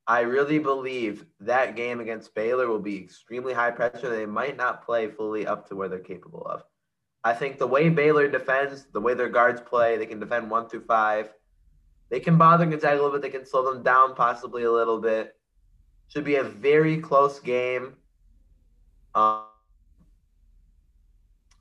I 0.09 0.21
really 0.21 0.59
believe 0.59 1.27
that 1.41 1.75
game 1.75 1.99
against 2.01 2.35
Baylor 2.35 2.69
will 2.69 2.79
be 2.79 2.97
extremely 3.03 3.53
high 3.53 3.73
pressure. 3.73 4.09
They 4.09 4.27
might 4.27 4.57
not 4.57 4.85
play 4.85 5.09
fully 5.09 5.47
up 5.47 5.69
to 5.69 5.77
where 5.77 5.89
they're 5.89 5.99
capable 5.99 6.43
of. 6.47 6.63
I 7.25 7.33
think 7.35 7.59
the 7.59 7.67
way 7.67 7.89
Baylor 7.89 8.29
defends, 8.29 8.85
the 8.93 9.01
way 9.01 9.15
their 9.15 9.29
guards 9.29 9.61
play, 9.61 9.97
they 9.97 10.07
can 10.07 10.21
defend 10.21 10.49
one 10.49 10.69
through 10.69 10.85
five. 10.85 11.33
They 12.09 12.21
can 12.21 12.39
bother 12.39 12.67
Gonzaga 12.67 12.95
a 12.95 13.03
little 13.03 13.11
bit. 13.11 13.23
They 13.23 13.37
can 13.37 13.45
slow 13.45 13.73
them 13.73 13.83
down 13.83 14.15
possibly 14.15 14.63
a 14.63 14.71
little 14.71 15.01
bit. 15.01 15.35
Should 16.07 16.25
be 16.25 16.37
a 16.37 16.45
very 16.45 16.99
close 16.99 17.41
game. 17.41 17.97
Um, 19.17 19.43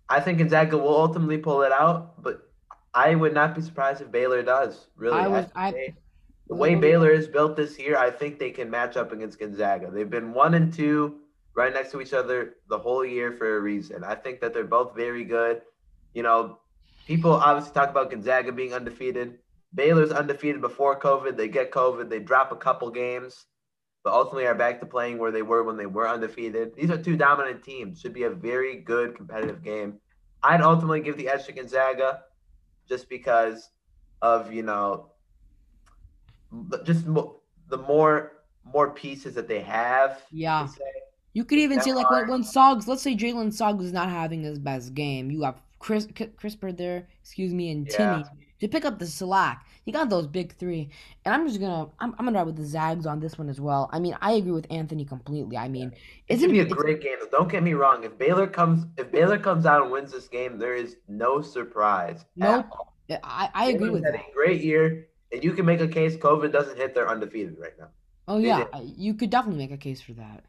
I 0.08 0.20
think 0.20 0.38
Gonzaga 0.38 0.78
will 0.78 0.96
ultimately 0.96 1.40
pull 1.40 1.64
it 1.64 1.72
out, 1.72 2.22
but 2.22 2.48
I 2.94 3.16
would 3.16 3.34
not 3.34 3.56
be 3.56 3.62
surprised 3.62 4.02
if 4.02 4.12
Baylor 4.12 4.44
does. 4.44 4.88
Really, 4.96 5.18
I 5.20 5.28
was- 5.28 5.52
I- 5.56 5.96
the 6.48 6.56
way 6.56 6.72
mm-hmm. 6.72 6.82
Baylor 6.82 7.12
is 7.12 7.28
built 7.28 7.56
this 7.56 7.80
year, 7.80 7.98
I 7.98 8.12
think 8.12 8.40
they 8.40 8.52
can 8.52 8.70
match 8.70 8.98
up 8.98 9.12
against 9.12 9.40
Gonzaga. 9.40 9.90
They've 9.92 10.10
been 10.10 10.34
one 10.34 10.54
and 10.54 10.74
two 10.74 11.20
right 11.56 11.74
next 11.74 11.92
to 11.92 12.02
each 12.02 12.14
other 12.14 12.56
the 12.70 12.78
whole 12.78 13.06
year 13.06 13.32
for 13.32 13.58
a 13.58 13.60
reason. 13.60 14.04
I 14.04 14.16
think 14.16 14.42
that 14.42 14.54
they're 14.54 14.64
both 14.64 14.96
very 14.96 15.24
good. 15.24 15.62
You 16.14 16.24
know, 16.24 16.60
people 17.08 17.32
obviously 17.32 17.74
talk 17.74 17.90
about 17.90 18.12
Gonzaga 18.12 18.52
being 18.52 18.74
undefeated. 18.74 19.40
Baylor's 19.74 20.12
undefeated 20.12 20.62
before 20.62 21.00
COVID. 21.00 21.36
They 21.36 21.48
get 21.48 21.72
COVID, 21.72 22.10
they 22.10 22.20
drop 22.20 22.52
a 22.52 22.56
couple 22.56 22.90
games, 22.92 23.46
but 24.04 24.14
ultimately 24.14 24.46
are 24.46 24.56
back 24.56 24.80
to 24.80 24.86
playing 24.86 25.18
where 25.18 25.32
they 25.32 25.42
were 25.42 25.64
when 25.64 25.78
they 25.78 25.86
were 25.86 26.08
undefeated. 26.08 26.76
These 26.76 26.92
are 26.92 27.02
two 27.02 27.18
dominant 27.18 27.64
teams. 27.64 28.00
Should 28.00 28.14
be 28.14 28.24
a 28.24 28.30
very 28.30 28.78
good 28.78 29.16
competitive 29.16 29.64
game. 29.64 30.00
I'd 30.44 30.62
ultimately 30.62 31.02
give 31.02 31.18
the 31.18 31.28
edge 31.28 31.46
to 31.48 31.54
Gonzaga 31.54 32.22
just 32.88 33.10
because 33.10 33.70
of, 34.22 34.54
you 34.54 34.62
know, 34.62 35.10
just 36.84 37.06
mo- 37.08 37.40
the 37.70 37.78
more 37.78 38.32
more 38.64 38.90
pieces 38.92 39.36
that 39.36 39.48
they 39.48 39.62
have. 39.62 40.24
you 40.32 40.44
Yeah. 40.44 40.64
could 40.64 40.72
say. 40.78 40.92
You 41.34 41.44
could 41.46 41.60
even 41.60 41.82
say 41.82 41.94
like 41.94 42.10
when, 42.10 42.28
when 42.30 42.44
Suggs, 42.44 42.88
let's 42.88 43.02
say 43.02 43.16
Jalen 43.16 43.54
Suggs 43.54 43.84
is 43.86 43.92
not 43.94 44.10
having 44.10 44.42
his 44.44 44.58
best 44.58 44.94
game. 44.94 45.30
You 45.30 45.44
have 45.44 45.62
Chris 45.80 46.06
C- 46.18 46.28
Kispert 46.42 46.78
there, 46.78 47.08
excuse 47.22 47.54
me, 47.54 47.72
and 47.72 47.86
Yeah. 47.88 47.98
Timme 48.24 48.30
to 48.62 48.68
pick 48.70 48.86
up 48.86 48.98
the 49.00 49.06
slack. 49.06 49.66
You 49.86 49.94
got 49.94 50.10
those 50.10 50.26
big 50.26 50.56
three, 50.56 50.90
and 51.26 51.34
I'm 51.36 51.46
just 51.48 51.60
gonna 51.60 51.90
I'm, 52.00 52.16
I'm 52.18 52.26
gonna 52.26 52.38
ride 52.40 52.48
with 52.48 52.56
the 52.56 52.66
Zags 52.66 53.06
on 53.06 53.20
this 53.20 53.38
one 53.38 53.50
as 53.50 53.60
well. 53.62 53.88
I 53.94 54.00
mean, 54.00 54.18
I 54.22 54.32
agree 54.34 54.54
with 54.54 54.66
Anthony 54.72 55.06
completely. 55.06 55.58
I 55.58 55.68
mean, 55.68 55.92
It's 56.28 56.42
gonna 56.42 56.54
be 56.54 56.62
a 56.62 56.66
great 56.66 57.02
game. 57.02 57.18
Don't 57.32 57.50
get 57.52 57.62
me 57.62 57.74
wrong. 57.74 58.04
If 58.04 58.18
Baylor 58.18 58.48
comes, 58.48 58.86
if 58.98 59.12
Baylor 59.12 59.38
comes 59.38 59.66
out 59.68 59.84
and 59.84 59.92
wins 59.92 60.12
this 60.12 60.28
game, 60.28 60.58
there 60.58 60.74
is 60.74 60.96
no 61.08 61.42
surprise. 61.42 62.22
at 62.22 62.28
Nope. 62.38 62.66
all. 62.72 62.94
I 63.24 63.50
I 63.54 63.66
agree 63.68 63.90
Baylor's 63.90 63.94
with 64.02 64.04
that. 64.14 64.16
a 64.16 64.34
great 64.34 64.62
year, 64.64 65.08
and 65.36 65.44
you 65.44 65.52
can 65.52 65.66
make 65.66 65.82
a 65.82 65.88
case 65.88 66.16
COVID 66.16 66.52
doesn't 66.52 66.78
hit. 66.78 66.96
They're 66.96 67.10
undefeated 67.10 67.58
right 67.60 67.78
now. 67.78 67.90
Oh 68.28 68.40
they 68.40 68.48
yeah, 68.48 68.64
did. 68.74 68.94
You 68.98 69.14
could 69.14 69.30
definitely 69.30 69.60
make 69.60 69.72
a 69.72 69.78
case 69.78 70.02
for 70.02 70.14
that. 70.14 70.44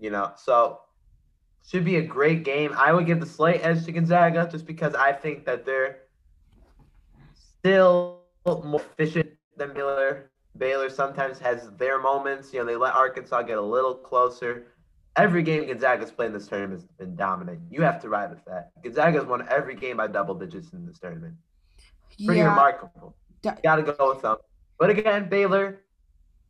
You 0.00 0.10
know, 0.10 0.32
so 0.36 0.80
should 1.66 1.84
be 1.84 1.96
a 1.96 2.02
great 2.02 2.44
game. 2.44 2.72
I 2.76 2.92
would 2.92 3.06
give 3.06 3.20
the 3.20 3.26
slight 3.26 3.60
edge 3.62 3.84
to 3.84 3.92
Gonzaga 3.92 4.48
just 4.50 4.66
because 4.66 4.94
I 4.94 5.12
think 5.12 5.44
that 5.46 5.64
they're 5.64 6.00
still 7.34 8.22
more 8.44 8.80
efficient 8.80 9.30
than 9.56 9.72
Baylor. 9.72 10.30
Baylor 10.56 10.90
sometimes 10.90 11.38
has 11.38 11.70
their 11.76 12.00
moments. 12.00 12.52
You 12.52 12.60
know, 12.60 12.66
they 12.66 12.76
let 12.76 12.94
Arkansas 12.94 13.42
get 13.42 13.58
a 13.58 13.62
little 13.62 13.94
closer. 13.94 14.66
Every 15.16 15.42
game 15.42 15.66
Gonzaga's 15.66 16.10
played 16.10 16.26
in 16.26 16.32
this 16.32 16.48
tournament 16.48 16.80
has 16.80 16.88
been 16.98 17.16
dominant. 17.16 17.60
You 17.70 17.82
have 17.82 18.00
to 18.02 18.08
ride 18.08 18.30
with 18.30 18.44
that. 18.46 18.70
Gonzaga's 18.82 19.26
won 19.26 19.46
every 19.48 19.74
game 19.74 19.96
by 19.96 20.06
double 20.08 20.34
digits 20.34 20.72
in 20.72 20.86
this 20.86 20.98
tournament. 20.98 21.34
Pretty 22.24 22.40
yeah. 22.40 22.48
remarkable. 22.48 23.14
Got 23.42 23.76
to 23.76 23.82
go 23.82 24.12
with 24.12 24.22
them. 24.22 24.36
But 24.78 24.90
again, 24.90 25.28
Baylor 25.28 25.80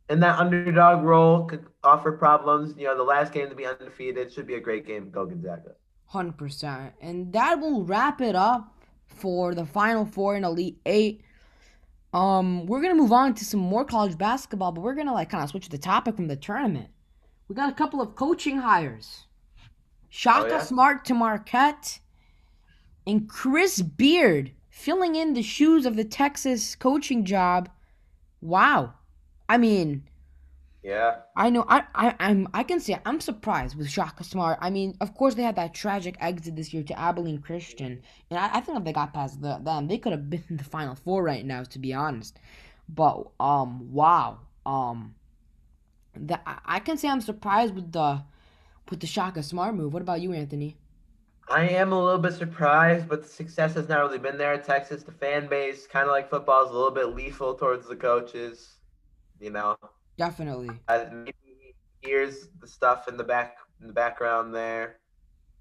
in 0.09 0.19
that 0.21 0.39
underdog 0.39 1.03
role 1.03 1.45
could 1.45 1.65
offer 1.83 2.11
problems. 2.11 2.73
You 2.77 2.85
know, 2.85 2.97
the 2.97 3.03
last 3.03 3.31
game 3.31 3.49
to 3.49 3.55
be 3.55 3.65
undefeated 3.65 4.31
should 4.31 4.47
be 4.47 4.55
a 4.55 4.59
great 4.59 4.85
game. 4.85 5.09
Go 5.09 5.25
Gonzaga. 5.25 5.75
100%. 6.11 6.91
And 7.01 7.31
that 7.33 7.59
will 7.59 7.83
wrap 7.83 8.21
it 8.21 8.35
up 8.35 8.75
for 9.07 9.53
the 9.53 9.65
Final 9.65 10.05
Four 10.05 10.35
and 10.35 10.45
Elite 10.45 10.79
Eight. 10.85 11.21
Um, 12.11 12.65
we're 12.65 12.81
gonna 12.81 12.95
move 12.95 13.11
on 13.11 13.35
to 13.35 13.45
some 13.45 13.59
more 13.59 13.85
college 13.85 14.17
basketball, 14.17 14.71
but 14.71 14.81
we're 14.81 14.95
gonna 14.95 15.13
like 15.13 15.29
kind 15.29 15.43
of 15.43 15.49
switch 15.51 15.69
the 15.69 15.77
topic 15.77 16.15
from 16.15 16.27
the 16.27 16.35
tournament. 16.35 16.89
We 17.47 17.55
got 17.55 17.69
a 17.69 17.75
couple 17.75 18.01
of 18.01 18.15
coaching 18.15 18.57
hires. 18.57 19.25
Shaka 20.09 20.45
oh, 20.45 20.49
yeah? 20.49 20.63
Smart 20.63 21.05
to 21.05 21.13
Marquette, 21.13 21.99
and 23.05 23.29
Chris 23.29 23.81
Beard 23.81 24.51
filling 24.79 25.15
in 25.15 25.33
the 25.33 25.43
shoes 25.43 25.85
of 25.85 25.95
the 25.97 26.05
Texas 26.05 26.75
coaching 26.75 27.25
job. 27.25 27.69
Wow, 28.41 28.93
I 29.49 29.57
mean, 29.57 30.03
yeah. 30.81 31.17
I 31.35 31.49
know. 31.49 31.65
I, 31.67 31.83
I 31.93 32.15
I'm 32.19 32.47
I 32.53 32.63
can 32.63 32.79
say 32.79 32.97
I'm 33.05 33.19
surprised 33.19 33.75
with 33.75 33.89
Shaka 33.89 34.23
Smart. 34.23 34.57
I 34.61 34.69
mean, 34.69 34.95
of 35.01 35.13
course 35.13 35.35
they 35.35 35.43
had 35.43 35.57
that 35.57 35.73
tragic 35.73 36.15
exit 36.21 36.55
this 36.55 36.73
year 36.73 36.83
to 36.83 36.97
Abilene 36.97 37.39
Christian, 37.39 38.01
and 38.29 38.39
I, 38.39 38.57
I 38.57 38.61
think 38.61 38.77
if 38.77 38.85
they 38.85 38.93
got 38.93 39.13
past 39.13 39.41
the, 39.41 39.57
them, 39.57 39.87
they 39.87 39.97
could 39.97 40.13
have 40.13 40.29
been 40.29 40.43
in 40.49 40.55
the 40.55 40.63
Final 40.63 40.95
Four 40.95 41.23
right 41.23 41.45
now. 41.45 41.63
To 41.63 41.79
be 41.79 41.93
honest, 41.93 42.39
but 42.87 43.27
um, 43.39 43.91
wow, 43.91 44.39
um, 44.65 45.13
that 46.15 46.41
I, 46.47 46.77
I 46.77 46.79
can 46.79 46.97
say 46.97 47.09
I'm 47.09 47.21
surprised 47.21 47.75
with 47.75 47.91
the 47.91 48.23
with 48.89 49.01
the 49.01 49.07
Shaka 49.07 49.43
Smart 49.43 49.75
move. 49.75 49.91
What 49.91 50.01
about 50.01 50.21
you, 50.21 50.31
Anthony? 50.31 50.77
I 51.51 51.67
am 51.69 51.91
a 51.91 52.03
little 52.03 52.19
bit 52.19 52.33
surprised, 52.33 53.07
but 53.07 53.23
the 53.23 53.29
success 53.29 53.73
has 53.73 53.89
not 53.89 53.99
really 54.01 54.19
been 54.19 54.37
there 54.37 54.53
in 54.53 54.61
Texas. 54.61 55.03
The 55.03 55.11
fan 55.11 55.47
base, 55.47 55.87
kind 55.87 56.05
of 56.05 56.11
like 56.11 56.29
football, 56.29 56.65
is 56.65 56.69
a 56.69 56.73
little 56.73 56.91
bit 56.91 57.15
lethal 57.15 57.55
towards 57.55 57.87
the 57.87 57.95
coaches. 57.95 58.75
You 59.39 59.51
know, 59.51 59.77
Definitely. 60.19 60.69
Uh, 60.89 61.05
maybe 61.11 61.33
he 61.43 61.73
hears 62.01 62.49
the 62.59 62.67
stuff 62.67 63.07
in 63.07 63.15
the 63.15 63.23
back 63.23 63.55
in 63.79 63.87
the 63.87 63.93
background 63.93 64.53
there. 64.53 64.97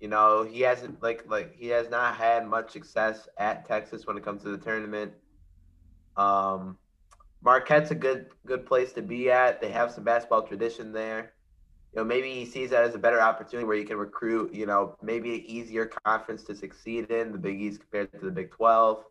You 0.01 0.09
know, 0.09 0.42
he 0.42 0.62
hasn't 0.62 1.01
like 1.01 1.24
like 1.29 1.55
he 1.55 1.68
has 1.68 1.88
not 1.88 2.16
had 2.16 2.46
much 2.46 2.72
success 2.72 3.29
at 3.38 3.64
Texas 3.66 4.05
when 4.05 4.16
it 4.16 4.24
comes 4.24 4.42
to 4.42 4.51
the 4.51 4.59
tournament. 4.59 5.12
Um, 6.16 6.77
Marquette's 7.40 7.92
a 7.92 7.94
good 7.94 8.27
good 8.46 8.66
place 8.66 8.92
to 8.94 9.03
be 9.03 9.31
at. 9.31 9.61
They 9.61 9.70
have 9.70 9.92
some 9.92 10.03
basketball 10.03 10.42
tradition 10.42 10.92
there. 10.92 11.35
You 11.92 12.01
know, 12.01 12.05
maybe 12.05 12.33
he 12.33 12.44
sees 12.44 12.70
that 12.70 12.85
as 12.85 12.94
a 12.94 12.98
better 12.98 13.20
opportunity 13.20 13.66
where 13.66 13.77
you 13.77 13.85
can 13.87 13.96
recruit. 13.96 14.55
You 14.55 14.66
know, 14.66 14.96
maybe 15.03 15.35
an 15.35 15.42
easier 15.46 15.90
conference 16.05 16.42
to 16.44 16.55
succeed 16.55 17.11
in, 17.11 17.33
the 17.33 17.38
Big 17.38 17.61
East 17.61 17.81
compared 17.81 18.12
to 18.12 18.27
the 18.27 18.31
Big 18.31 18.51
Twelve. 18.51 19.05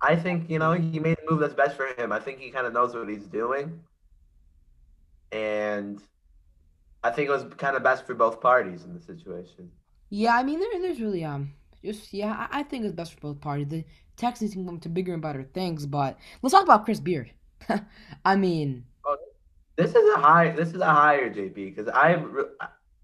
I 0.00 0.16
think 0.16 0.50
you 0.50 0.58
know 0.58 0.72
he 0.72 0.98
made 0.98 1.16
the 1.18 1.30
move 1.30 1.40
that's 1.40 1.54
best 1.54 1.76
for 1.76 1.86
him. 1.86 2.10
I 2.12 2.18
think 2.18 2.40
he 2.40 2.50
kind 2.50 2.66
of 2.66 2.72
knows 2.72 2.94
what 2.94 3.08
he's 3.08 3.26
doing 3.26 3.80
and 5.32 6.02
I 7.02 7.10
think 7.10 7.28
it 7.28 7.32
was 7.32 7.44
kind 7.56 7.76
of 7.76 7.82
best 7.82 8.06
for 8.06 8.14
both 8.14 8.40
parties 8.40 8.84
in 8.84 8.94
the 8.94 9.00
situation. 9.00 9.70
Yeah, 10.10 10.36
I 10.36 10.42
mean, 10.44 10.60
there, 10.60 10.80
there's 10.80 11.00
really 11.00 11.24
um, 11.24 11.52
just 11.84 12.12
yeah, 12.12 12.46
I, 12.50 12.60
I 12.60 12.62
think 12.62 12.84
it's 12.84 12.94
best 12.94 13.14
for 13.14 13.20
both 13.20 13.40
parties. 13.40 13.68
The 13.68 13.84
Texans 14.16 14.52
can 14.52 14.66
come 14.66 14.78
to 14.80 14.88
bigger 14.88 15.14
and 15.14 15.22
better 15.22 15.42
things, 15.42 15.86
but 15.86 16.18
let's 16.42 16.52
talk 16.52 16.64
about 16.64 16.84
Chris 16.84 17.00
Beard. 17.00 17.32
I 18.24 18.36
mean, 18.36 18.84
this 19.76 19.94
is 19.94 20.14
a 20.16 20.20
high, 20.20 20.50
this 20.50 20.70
is 20.70 20.80
a 20.80 20.92
higher 20.92 21.32
JP 21.32 21.54
because 21.54 21.88
I, 21.88 22.22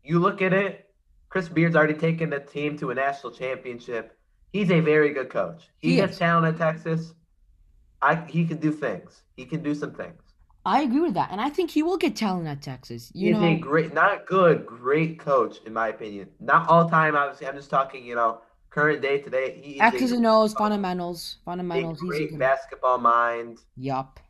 you 0.02 0.18
look 0.18 0.42
at 0.42 0.52
it, 0.52 0.86
Chris 1.28 1.48
Beard's 1.48 1.76
already 1.76 1.94
taken 1.94 2.30
the 2.30 2.40
team 2.40 2.76
to 2.78 2.90
a 2.90 2.94
national 2.94 3.32
championship. 3.32 4.16
He's 4.52 4.70
a 4.70 4.80
very 4.80 5.12
good 5.12 5.28
coach. 5.28 5.68
He, 5.78 5.92
he 5.92 5.96
has 5.98 6.18
talent 6.18 6.46
in 6.46 6.58
Texas. 6.58 7.12
I 8.00 8.14
he 8.14 8.46
can 8.46 8.58
do 8.58 8.72
things. 8.72 9.22
He 9.36 9.44
can 9.44 9.62
do 9.62 9.74
some 9.74 9.92
things. 9.92 10.22
I 10.64 10.82
agree 10.82 11.00
with 11.00 11.14
that, 11.14 11.30
and 11.30 11.40
I 11.40 11.48
think 11.48 11.70
he 11.70 11.82
will 11.82 11.96
get 11.96 12.14
talent 12.16 12.46
at 12.46 12.62
Texas. 12.62 13.10
You 13.14 13.32
He's 13.32 13.40
know, 13.40 13.48
a 13.48 13.56
great, 13.56 13.94
not 13.94 14.26
good, 14.26 14.66
great 14.66 15.18
coach 15.18 15.58
in 15.64 15.72
my 15.72 15.88
opinion. 15.88 16.28
Not 16.40 16.68
all 16.68 16.88
time, 16.88 17.16
obviously. 17.16 17.46
I'm 17.46 17.56
just 17.56 17.70
talking, 17.70 18.04
you 18.04 18.14
know, 18.14 18.40
current 18.70 19.00
day 19.00 19.18
today. 19.20 19.60
He 19.62 19.80
X's 19.80 20.12
and 20.12 20.26
O's, 20.26 20.52
fundamentals, 20.52 21.36
fundamentals. 21.44 22.02
A 22.02 22.06
great 22.06 22.38
basketball 22.38 22.98
mind. 22.98 23.60
Yup. 23.76 24.20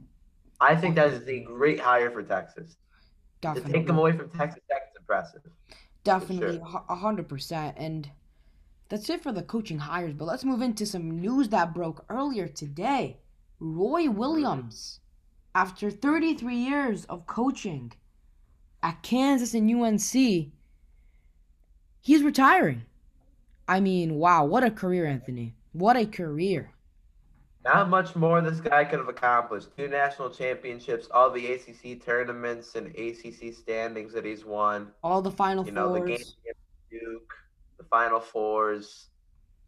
I 0.60 0.74
think 0.76 0.96
that 0.96 1.12
is 1.12 1.28
a 1.28 1.40
great 1.40 1.80
hire 1.80 2.10
for 2.10 2.22
Texas. 2.22 2.76
Definitely. 3.40 3.72
To 3.72 3.78
take 3.78 3.86
them 3.86 3.98
away 3.98 4.12
from 4.12 4.30
Texas 4.30 4.62
Tech 4.70 4.82
is 4.90 4.96
impressive. 4.98 5.42
Definitely, 6.04 6.60
a 6.88 6.94
hundred 6.96 7.28
percent, 7.28 7.76
and 7.78 8.10
that's 8.88 9.10
it 9.10 9.22
for 9.22 9.32
the 9.32 9.42
coaching 9.42 9.78
hires. 9.78 10.14
But 10.14 10.24
let's 10.24 10.44
move 10.44 10.62
into 10.62 10.86
some 10.86 11.20
news 11.20 11.50
that 11.50 11.74
broke 11.74 12.04
earlier 12.08 12.48
today. 12.48 13.18
Roy 13.60 14.08
Williams 14.08 15.00
after 15.54 15.90
33 15.90 16.54
years 16.54 17.04
of 17.06 17.26
coaching 17.26 17.92
at 18.80 19.02
Kansas 19.02 19.54
and 19.54 19.68
UNC, 19.68 20.52
he's 22.00 22.22
retiring. 22.22 22.84
I 23.66 23.80
mean, 23.80 24.14
wow, 24.14 24.44
what 24.44 24.62
a 24.62 24.70
career, 24.70 25.04
Anthony. 25.04 25.56
What 25.72 25.96
a 25.96 26.06
career. 26.06 26.70
Not 27.74 27.90
much 27.90 28.16
more 28.16 28.40
this 28.40 28.60
guy 28.60 28.84
could 28.84 28.98
have 28.98 29.08
accomplished. 29.08 29.68
Two 29.76 29.88
national 29.88 30.30
championships, 30.30 31.06
all 31.10 31.30
the 31.30 31.52
ACC 31.52 32.02
tournaments 32.02 32.74
and 32.76 32.86
ACC 32.96 33.54
standings 33.54 34.14
that 34.14 34.24
he's 34.24 34.44
won. 34.44 34.90
All 35.02 35.20
the 35.20 35.30
Final 35.30 35.66
you 35.66 35.72
know, 35.72 35.94
Fours. 35.94 36.00
The 36.00 36.16
game 36.16 36.24
Duke, 36.90 37.34
the 37.76 37.84
Final 37.84 38.20
Fours. 38.20 39.08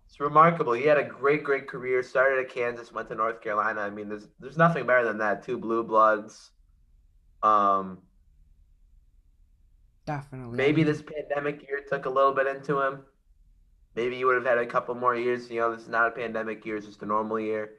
It's 0.09 0.19
remarkable. 0.19 0.73
He 0.73 0.85
had 0.85 0.97
a 0.97 1.05
great, 1.05 1.45
great 1.45 1.69
career. 1.69 2.03
Started 2.03 2.39
at 2.39 2.49
Kansas, 2.49 2.91
went 2.91 3.09
to 3.11 3.15
North 3.15 3.43
Carolina. 3.43 3.83
I 3.83 3.91
mean, 3.91 4.09
there's 4.09 4.29
there's 4.39 4.57
nothing 4.57 4.87
better 4.87 5.05
than 5.05 5.19
that. 5.19 5.45
Two 5.45 5.59
blue 5.59 5.83
bloods. 5.83 6.53
Um, 7.43 7.99
definitely. 10.07 10.57
Maybe 10.57 10.85
this 10.85 11.03
pandemic 11.03 11.69
year 11.69 11.83
took 11.87 12.07
a 12.07 12.11
little 12.11 12.33
bit 12.33 12.47
into 12.47 12.81
him. 12.81 13.03
Maybe 13.95 14.17
he 14.17 14.25
would 14.25 14.37
have 14.37 14.47
had 14.47 14.57
a 14.57 14.65
couple 14.65 14.95
more 14.95 15.15
years. 15.15 15.51
You 15.51 15.61
know, 15.61 15.75
this 15.75 15.83
is 15.83 15.89
not 15.89 16.09
a 16.09 16.13
pandemic 16.13 16.65
year; 16.65 16.77
it's 16.79 16.87
just 16.87 17.03
a 17.03 17.07
normal 17.07 17.39
year. 17.39 17.73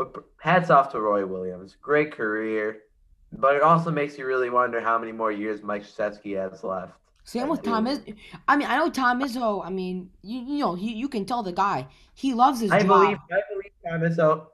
But 0.00 0.24
hats 0.40 0.70
off 0.70 0.90
to 0.92 1.00
Roy 1.00 1.26
Williams. 1.26 1.76
Great 1.80 2.12
career, 2.12 2.78
but 3.32 3.54
it 3.54 3.62
also 3.62 3.90
makes 3.90 4.16
you 4.16 4.24
really 4.24 4.48
wonder 4.48 4.80
how 4.80 4.98
many 4.98 5.12
more 5.12 5.30
years 5.30 5.62
Mike 5.62 5.82
Krzyzewski 5.82 6.36
has 6.36 6.64
left. 6.64 6.92
Same 7.24 7.48
with 7.48 7.62
Tom 7.62 7.86
Is. 7.86 8.00
I 8.48 8.56
mean, 8.56 8.66
I 8.66 8.78
know 8.78 8.88
Tom 8.88 9.20
Izzo. 9.20 9.64
I 9.64 9.68
mean, 9.68 10.10
you, 10.22 10.40
you 10.40 10.58
know, 10.60 10.74
you, 10.74 10.90
you 10.90 11.08
can 11.08 11.26
tell 11.26 11.42
the 11.42 11.52
guy 11.52 11.86
he 12.14 12.32
loves 12.32 12.60
his 12.60 12.70
I 12.70 12.80
job. 12.80 12.88
Believe, 12.88 13.18
I 13.30 13.40
believe 13.52 13.72
Tom 13.86 14.00
Izzo. 14.00 14.46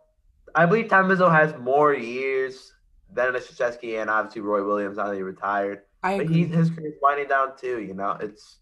I 0.55 0.67
believe 0.67 0.89
Tom 0.89 1.09
Izzo 1.09 1.31
has 1.31 1.55
more 1.61 1.95
years 1.95 2.73
than 3.13 3.33
Krzyzewski 3.35 4.01
and 4.01 4.11
obviously 4.11 4.43
Roy 4.43 4.67
Williams 4.67 4.97
now 4.97 5.09
that 5.09 5.15
he 5.15 5.23
retired. 5.23 5.83
I 6.03 6.19
but 6.19 6.29
he's 6.29 6.53
his 6.53 6.71
career's 6.71 6.95
winding 7.01 7.29
down 7.29 7.57
too. 7.57 7.81
You 7.81 7.95
know, 7.95 8.19
it's 8.21 8.59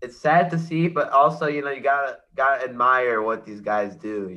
it's 0.00 0.16
sad 0.16 0.48
to 0.50 0.58
see, 0.58 0.86
but 0.86 1.10
also 1.10 1.48
you 1.48 1.62
know 1.62 1.70
you 1.70 1.80
gotta 1.80 2.18
gotta 2.36 2.64
admire 2.64 3.20
what 3.20 3.44
these 3.44 3.60
guys 3.60 3.96
do 3.96 4.28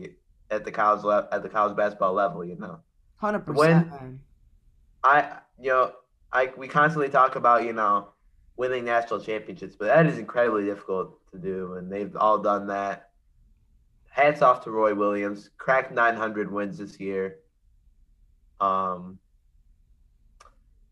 at 0.51 0.65
the 0.65 0.71
college 0.71 1.03
le- 1.03 1.27
at 1.31 1.41
the 1.41 1.49
college 1.49 1.75
basketball 1.75 2.13
level. 2.13 2.43
You 2.43 2.57
know, 2.57 2.79
hundred 3.15 3.45
percent. 3.45 3.89
When 3.89 4.19
I 5.03 5.37
you 5.59 5.69
know 5.69 5.93
I 6.31 6.51
we 6.57 6.67
constantly 6.67 7.09
talk 7.09 7.35
about 7.35 7.63
you 7.63 7.73
know 7.73 8.09
winning 8.57 8.85
national 8.85 9.21
championships, 9.21 9.75
but 9.75 9.85
that 9.85 10.05
is 10.05 10.19
incredibly 10.19 10.65
difficult 10.65 11.17
to 11.31 11.39
do, 11.39 11.73
and 11.75 11.91
they've 11.91 12.15
all 12.15 12.37
done 12.37 12.67
that. 12.67 13.09
Hats 14.09 14.41
off 14.41 14.63
to 14.65 14.71
Roy 14.71 14.93
Williams, 14.93 15.49
cracked 15.57 15.93
900 15.93 16.51
wins 16.51 16.77
this 16.77 16.99
year. 16.99 17.37
Um, 18.59 19.17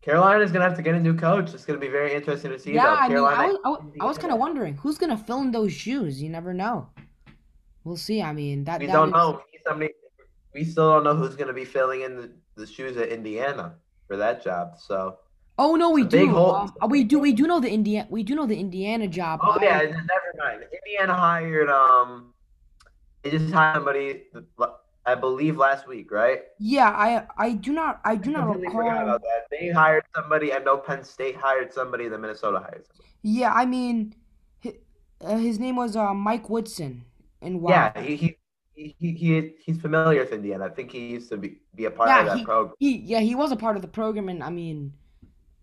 Carolina 0.00 0.42
is 0.42 0.50
going 0.50 0.62
to 0.62 0.68
have 0.68 0.76
to 0.78 0.82
get 0.82 0.94
a 0.94 1.00
new 1.00 1.14
coach. 1.14 1.52
It's 1.52 1.66
going 1.66 1.78
to 1.78 1.86
be 1.86 1.92
very 1.92 2.14
interesting 2.14 2.50
to 2.50 2.58
see. 2.58 2.72
Yeah, 2.72 2.96
I, 2.98 3.08
mean, 3.08 3.18
I 3.18 3.46
was, 3.46 3.58
I 3.62 3.68
was, 3.68 3.82
I 4.00 4.04
was 4.06 4.18
kind 4.18 4.32
of 4.32 4.38
wondering 4.38 4.74
who's 4.76 4.96
going 4.96 5.10
to 5.10 5.22
fill 5.22 5.42
in 5.42 5.50
those 5.50 5.72
shoes. 5.72 6.22
You 6.22 6.30
never 6.30 6.54
know. 6.54 6.88
We'll 7.84 7.96
see. 7.96 8.22
I 8.22 8.32
mean, 8.32 8.64
that 8.64 8.80
we 8.80 8.86
that 8.86 8.92
don't 8.92 9.10
know. 9.10 9.42
Somebody, 9.66 9.92
we 10.54 10.64
still 10.64 10.90
don't 10.90 11.04
know 11.04 11.14
who's 11.14 11.36
going 11.36 11.48
to 11.48 11.52
be 11.54 11.64
filling 11.64 12.02
in 12.02 12.16
the, 12.16 12.30
the 12.56 12.66
shoes 12.66 12.96
at 12.96 13.08
Indiana 13.10 13.74
for 14.08 14.16
that 14.16 14.42
job. 14.42 14.78
So 14.78 15.18
Oh 15.58 15.74
no, 15.76 15.90
we 15.90 16.04
do. 16.04 16.34
Um, 16.38 16.72
we 16.88 17.04
do. 17.04 17.18
We 17.18 17.34
do 17.34 17.46
know 17.46 17.60
the 17.60 17.70
Indiana. 17.70 18.08
We 18.10 18.22
do 18.22 18.34
know 18.34 18.46
the 18.46 18.58
Indiana 18.58 19.06
job. 19.06 19.40
Oh 19.42 19.58
yeah, 19.60 19.82
never 19.82 20.32
mind. 20.38 20.64
Indiana 20.72 21.14
hired. 21.14 21.68
Um, 21.68 22.32
they 23.22 23.30
just 23.30 23.52
hired 23.52 23.76
somebody. 23.76 24.22
I 25.04 25.14
believe 25.14 25.58
last 25.58 25.86
week, 25.86 26.10
right? 26.10 26.44
Yeah, 26.58 26.88
I 26.88 27.26
I 27.36 27.52
do 27.52 27.72
not 27.74 28.00
I 28.04 28.16
do 28.16 28.30
not 28.30 28.46
forgot 28.54 28.60
recall. 28.62 29.02
about 29.02 29.20
that. 29.20 29.48
They 29.50 29.68
hired 29.68 30.04
somebody. 30.14 30.54
I 30.54 30.60
know 30.60 30.78
Penn 30.78 31.04
State 31.04 31.36
hired 31.36 31.74
somebody. 31.74 32.08
The 32.08 32.16
Minnesota 32.16 32.60
hired 32.60 32.86
somebody. 32.86 33.10
Yeah, 33.20 33.52
I 33.52 33.66
mean, 33.66 34.14
hi- 34.64 34.78
uh, 35.20 35.36
his 35.36 35.58
name 35.58 35.76
was 35.76 35.94
uh, 35.94 36.14
Mike 36.14 36.48
Woodson, 36.48 37.04
and 37.42 37.60
wow, 37.60 37.92
Yeah, 37.94 38.02
he 38.02 38.16
he. 38.16 38.36
He, 38.74 38.94
he, 38.98 39.12
he 39.12 39.52
he's 39.66 39.78
familiar 39.80 40.20
with 40.22 40.32
Indiana. 40.32 40.64
I 40.64 40.70
think 40.70 40.90
he 40.90 41.08
used 41.08 41.28
to 41.30 41.36
be, 41.36 41.60
be 41.74 41.84
a 41.84 41.90
part 41.90 42.16
of 42.16 42.16
yeah, 42.16 42.22
that 42.22 42.38
he 42.38 42.44
program. 42.44 42.74
he 42.78 42.96
yeah 42.98 43.20
he 43.20 43.34
was 43.34 43.52
a 43.52 43.56
part 43.56 43.76
of 43.76 43.82
the 43.82 43.88
program, 43.88 44.28
and 44.30 44.42
I 44.42 44.48
mean, 44.48 44.94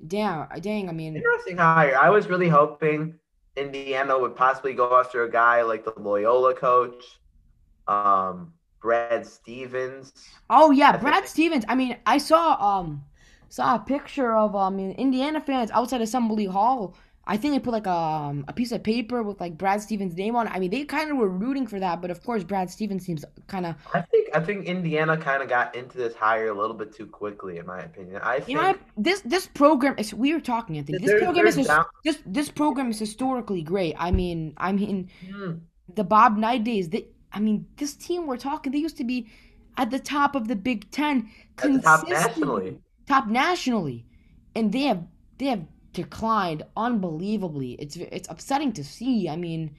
damn, 0.05 0.47
dang, 0.61 0.89
I 0.89 0.91
mean, 0.91 1.15
Interesting 1.15 1.57
hire. 1.57 1.97
I 1.99 2.09
was 2.09 2.27
really 2.27 2.49
hoping 2.49 3.19
Indiana 3.55 4.19
would 4.19 4.35
possibly 4.35 4.73
go 4.73 4.99
after 4.99 5.23
a 5.23 5.31
guy 5.31 5.63
like 5.63 5.83
the 5.83 5.93
Loyola 5.97 6.53
coach, 6.53 7.03
um, 7.87 8.53
Brad 8.81 9.25
Stevens. 9.25 10.13
oh 10.49 10.71
yeah, 10.71 10.91
I 10.91 10.97
think 10.97 11.01
Brad 11.01 11.27
Stevens. 11.27 11.65
I 11.67 11.75
mean, 11.75 11.97
I 12.05 12.17
saw 12.19 12.55
um 12.61 13.03
saw 13.49 13.75
a 13.75 13.79
picture 13.79 14.35
of 14.35 14.55
um 14.55 14.79
Indiana 14.79 15.41
fans 15.41 15.71
outside 15.71 16.01
Assembly 16.01 16.45
Hall. 16.45 16.95
I 17.27 17.37
think 17.37 17.53
they 17.53 17.59
put 17.59 17.73
like 17.73 17.87
um 17.87 18.45
a 18.47 18.53
piece 18.53 18.71
of 18.71 18.83
paper 18.83 19.21
with 19.21 19.39
like 19.41 19.57
Brad 19.57 19.81
Stevens' 19.81 20.15
name 20.15 20.35
on 20.35 20.47
it. 20.47 20.53
I 20.53 20.59
mean, 20.59 20.71
they 20.71 20.85
kind 20.85 21.11
of 21.11 21.17
were 21.17 21.27
rooting 21.29 21.67
for 21.67 21.79
that, 21.79 22.01
but 22.01 22.09
of 22.09 22.23
course, 22.23 22.43
Brad 22.43 22.69
Stevens 22.69 23.05
seems 23.05 23.25
kind 23.47 23.65
of 23.65 23.75
I 23.93 24.01
think 24.01 24.29
I 24.33 24.39
think 24.39 24.65
Indiana 24.65 25.17
kind 25.17 25.43
of 25.43 25.49
got 25.49 25.75
into 25.75 25.97
this 25.97 26.15
hire 26.15 26.47
a 26.49 26.53
little 26.53 26.75
bit 26.75 26.93
too 26.93 27.05
quickly, 27.05 27.57
in 27.57 27.65
my 27.65 27.79
opinion. 27.81 28.21
I 28.23 28.41
You 28.47 28.55
know, 28.55 28.73
think 28.73 28.81
this 28.97 29.21
this 29.21 29.47
program 29.47 29.95
is 29.97 30.13
we 30.13 30.33
were 30.33 30.39
talking, 30.39 30.77
Anthony. 30.77 30.99
This 30.99 31.13
program 31.21 31.47
is 31.47 31.67
down. 31.67 31.85
this 32.03 32.19
this 32.25 32.49
program 32.49 32.89
is 32.91 32.99
historically 32.99 33.61
great. 33.61 33.95
I 33.99 34.11
mean, 34.11 34.53
I 34.57 34.71
mean 34.71 35.09
Hmm, 35.29 35.51
the 35.93 36.03
Bob 36.03 36.37
Knight 36.37 36.63
days. 36.63 36.89
They, 36.89 37.07
I 37.33 37.39
mean, 37.39 37.67
this 37.77 37.95
team 37.95 38.25
we're 38.27 38.37
talking. 38.37 38.71
They 38.71 38.79
used 38.79 38.97
to 38.97 39.03
be 39.03 39.27
at 39.77 39.91
the 39.91 39.99
top 39.99 40.35
of 40.35 40.47
the 40.47 40.55
Big 40.55 40.89
Ten 40.91 41.29
top 41.83 42.07
nationally. 42.07 42.79
top 43.07 43.27
nationally, 43.27 44.05
and 44.55 44.71
they 44.71 44.83
have 44.83 45.03
they 45.37 45.45
have 45.45 45.63
declined 45.97 46.61
unbelievably. 46.77 47.71
It's 47.79 47.95
it's 47.97 48.29
upsetting 48.29 48.71
to 48.73 48.83
see. 48.83 49.27
I 49.27 49.35
mean, 49.35 49.75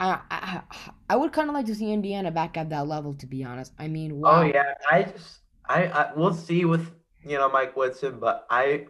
I 0.00 0.18
I, 0.30 0.62
I 1.08 1.16
would 1.16 1.32
kind 1.32 1.48
of 1.48 1.54
like 1.54 1.66
to 1.66 1.74
see 1.76 1.92
Indiana 1.92 2.30
back 2.32 2.56
at 2.56 2.68
that 2.70 2.88
level. 2.88 3.14
To 3.14 3.26
be 3.26 3.44
honest, 3.44 3.72
I 3.78 3.86
mean, 3.86 4.20
Oh 4.24 4.42
yeah, 4.42 4.74
I 4.90 5.04
just 5.04 5.38
I, 5.68 5.86
I 5.86 6.12
we'll 6.16 6.34
see 6.34 6.64
with 6.64 6.90
you 7.24 7.38
know 7.38 7.48
Mike 7.48 7.76
Woodson, 7.76 8.18
but 8.18 8.46
I 8.50 8.86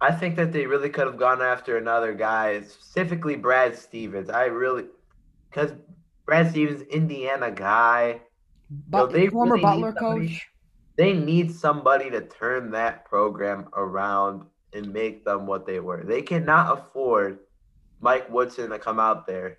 I 0.00 0.10
think 0.12 0.36
that 0.36 0.52
they 0.52 0.66
really 0.66 0.88
could 0.88 1.06
have 1.06 1.18
gone 1.18 1.42
after 1.42 1.76
another 1.76 2.14
guy, 2.14 2.62
specifically 2.62 3.36
Brad 3.36 3.76
Stevens. 3.76 4.30
I 4.30 4.46
really 4.46 4.86
because 5.50 5.72
Brad 6.24 6.50
Stevens, 6.50 6.80
Indiana 6.82 7.50
guy, 7.50 8.22
you 8.70 8.78
know, 8.90 9.06
they 9.06 9.28
former 9.28 9.58
really 9.58 9.58
Butler 9.58 9.92
somebody. 9.92 10.28
coach. 10.28 10.48
They 10.96 11.12
need 11.12 11.52
somebody 11.52 12.08
to 12.10 12.22
turn 12.22 12.70
that 12.70 13.04
program 13.04 13.68
around 13.74 14.46
and 14.74 14.92
make 14.92 15.24
them 15.24 15.46
what 15.46 15.66
they 15.66 15.80
were. 15.80 16.04
They 16.04 16.22
cannot 16.22 16.78
afford 16.78 17.40
Mike 18.00 18.30
Woodson 18.30 18.70
to 18.70 18.78
come 18.80 19.00
out 19.00 19.26
there 19.26 19.58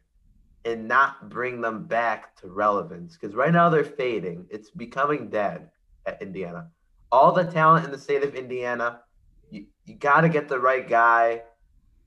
and 0.66 0.88
not 0.88 1.30
bring 1.30 1.62
them 1.62 1.86
back 1.88 2.36
to 2.38 2.50
relevance 2.50 3.18
because 3.18 3.36
right 3.36 3.54
now 3.54 3.70
they're 3.70 3.86
fading. 3.86 4.48
It's 4.52 4.72
becoming 4.72 5.30
dead 5.30 5.72
at 6.06 6.22
Indiana. 6.22 6.72
All 7.12 7.34
the 7.34 7.46
talent 7.46 7.86
in 7.86 7.92
the 7.92 8.00
state 8.00 8.24
of 8.24 8.36
Indiana, 8.36 9.02
you, 9.50 9.68
you 9.86 9.96
got 9.96 10.22
to 10.22 10.30
get 10.30 10.50
the 10.50 10.60
right 10.60 10.88
guy 10.88 11.44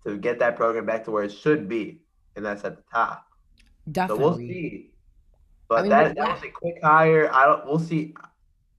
to 0.04 0.18
get 0.18 0.40
that 0.40 0.56
program 0.56 0.86
back 0.86 1.04
to 1.04 1.12
where 1.12 1.24
it 1.24 1.32
should 1.32 1.68
be, 1.68 2.02
and 2.36 2.44
that's 2.44 2.64
at 2.64 2.76
the 2.76 2.84
top. 2.92 3.26
Definitely. 3.90 4.08
So 4.08 4.16
we'll 4.16 4.38
see. 4.38 4.92
I 5.74 5.80
But 5.80 5.82
mean, 5.82 5.90
that 5.90 6.14
that 6.16 6.30
was 6.32 6.42
a 6.42 6.50
quick 6.50 6.76
hire. 6.82 7.30
I 7.32 7.46
don't. 7.46 7.66
We'll 7.66 7.78
see. 7.78 8.14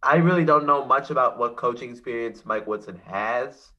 I 0.03 0.17
really 0.17 0.45
don't 0.45 0.65
know 0.65 0.85
much 0.85 1.11
about 1.11 1.37
what 1.39 1.57
coaching 1.57 1.91
experience 1.91 2.45
Mike 2.45 2.67
Woodson 2.67 2.99
has. 3.05 3.71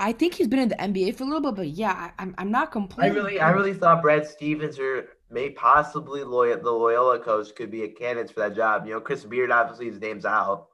I 0.00 0.12
think 0.12 0.34
he's 0.34 0.48
been 0.48 0.58
in 0.58 0.68
the 0.70 0.76
NBA 0.76 1.16
for 1.16 1.24
a 1.24 1.26
little 1.26 1.52
bit, 1.52 1.56
but 1.56 1.68
yeah, 1.68 1.92
I, 1.92 2.22
I'm 2.22 2.34
I'm 2.38 2.50
not 2.50 2.72
complaining. 2.72 3.12
I 3.12 3.20
really, 3.20 3.40
I 3.40 3.50
really 3.50 3.74
thought 3.74 4.00
Brad 4.00 4.26
Stevens 4.26 4.78
or 4.78 5.08
may 5.30 5.50
possibly 5.50 6.24
Loyola, 6.24 6.62
the 6.62 6.70
Loyola 6.70 7.18
coach 7.18 7.54
could 7.54 7.70
be 7.70 7.82
a 7.82 7.88
candidate 7.88 8.32
for 8.32 8.40
that 8.40 8.56
job. 8.56 8.86
You 8.86 8.94
know, 8.94 9.00
Chris 9.00 9.24
Beard 9.24 9.50
obviously 9.50 9.86
his 9.86 10.00
name's 10.00 10.24
out. 10.24 10.68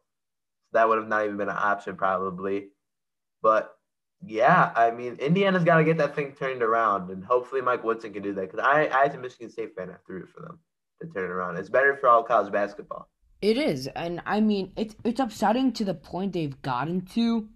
That 0.73 0.89
would 0.89 0.99
have 0.99 1.09
not 1.09 1.25
even 1.25 1.37
been 1.37 1.49
an 1.49 1.57
option 1.59 1.97
probably. 1.97 2.69
But 3.43 3.77
yeah, 4.25 4.73
I 4.75 4.93
mean, 4.93 5.17
Indiana's 5.17 5.65
got 5.65 5.79
to 5.79 5.85
get 5.85 5.99
that 5.99 6.15
thing 6.15 6.33
turned 6.33 6.63
around, 6.63 7.11
and 7.11 7.25
hopefully 7.25 7.61
Mike 7.61 7.85
Woodson 7.85 8.13
can 8.13 8.23
do 8.23 8.33
that. 8.35 8.51
Because 8.51 8.61
I, 8.61 8.87
I, 8.87 9.07
as 9.07 9.15
a 9.15 9.19
Michigan 9.19 9.51
State 9.51 9.75
fan, 9.77 9.89
have 9.89 10.05
to 10.07 10.13
root 10.13 10.29
for 10.29 10.41
them 10.41 10.59
to 11.03 11.09
turn 11.09 11.25
it 11.25 11.31
around. 11.31 11.57
It's 11.57 11.69
better 11.69 11.97
for 11.97 12.09
all 12.09 12.23
college 12.23 12.53
basketball. 12.53 13.09
It 13.43 13.59
is, 13.59 13.87
and 13.89 14.23
I 14.25 14.41
mean, 14.41 14.73
it's 14.77 14.95
it's 15.05 15.21
upsetting 15.21 15.73
to 15.73 15.85
the 15.85 15.95
point 15.95 16.33
they've 16.33 16.61
gotten 16.63 17.03
to. 17.15 17.49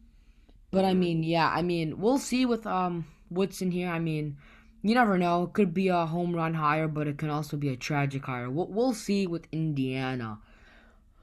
But 0.70 0.85
I 0.85 0.94
mean, 0.94 1.22
yeah, 1.22 1.48
I 1.48 1.62
mean, 1.62 1.98
we'll 2.00 2.18
see 2.18 2.46
with 2.46 2.66
um 2.66 3.06
Woodson 3.30 3.70
here. 3.70 3.88
I 3.88 3.98
mean, 3.98 4.37
you 4.83 4.94
never 4.94 5.18
know. 5.18 5.44
It 5.44 5.52
could 5.52 5.74
be 5.74 5.88
a 5.88 6.06
home 6.06 6.35
run 6.35 6.54
hire, 6.54 6.88
but 6.88 7.06
it 7.09 7.18
can 7.18 7.30
also 7.30 7.56
be 7.56 7.68
a 7.70 7.76
tragic 7.76 8.24
hire. 8.24 8.50
We'll 8.50 8.68
we'll 8.68 8.94
see 8.94 9.26
with 9.26 9.46
Indiana. 9.52 10.38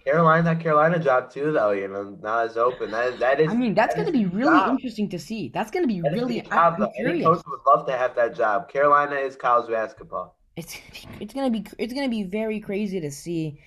Carolina, 0.03 0.43
that 0.43 0.59
Carolina 0.61 0.99
job 0.99 1.29
too, 1.31 1.51
though. 1.51 1.71
You 1.71 1.87
know, 1.89 2.17
not 2.21 2.45
as 2.45 2.57
open. 2.57 2.91
That 2.91 3.19
that 3.19 3.39
is 3.41 3.49
I 3.49 3.55
mean, 3.55 3.73
that's 3.73 3.93
that 3.95 4.01
gonna 4.01 4.11
be 4.11 4.25
really 4.25 4.57
job. 4.57 4.69
interesting 4.69 5.09
to 5.09 5.19
see. 5.19 5.49
That's 5.49 5.69
gonna 5.71 5.87
be 5.87 5.99
That 6.01 6.13
really. 6.13 6.41
the 6.41 6.53
I'm, 6.53 6.81
I'm. 6.81 6.89
Any 6.97 7.21
coach 7.23 7.41
would 7.45 7.59
love 7.67 7.85
to 7.87 7.97
have 7.97 8.15
that 8.15 8.35
job. 8.35 8.69
Carolina 8.69 9.15
is 9.15 9.35
college 9.35 9.69
basketball. 9.69 10.35
It's 10.55 10.77
it's 11.19 11.33
gonna 11.33 11.49
be 11.51 11.65
it's 11.77 11.93
gonna 11.93 12.09
be 12.09 12.23
very 12.23 12.59
crazy 12.59 12.99
to 13.01 13.11
see, 13.11 13.59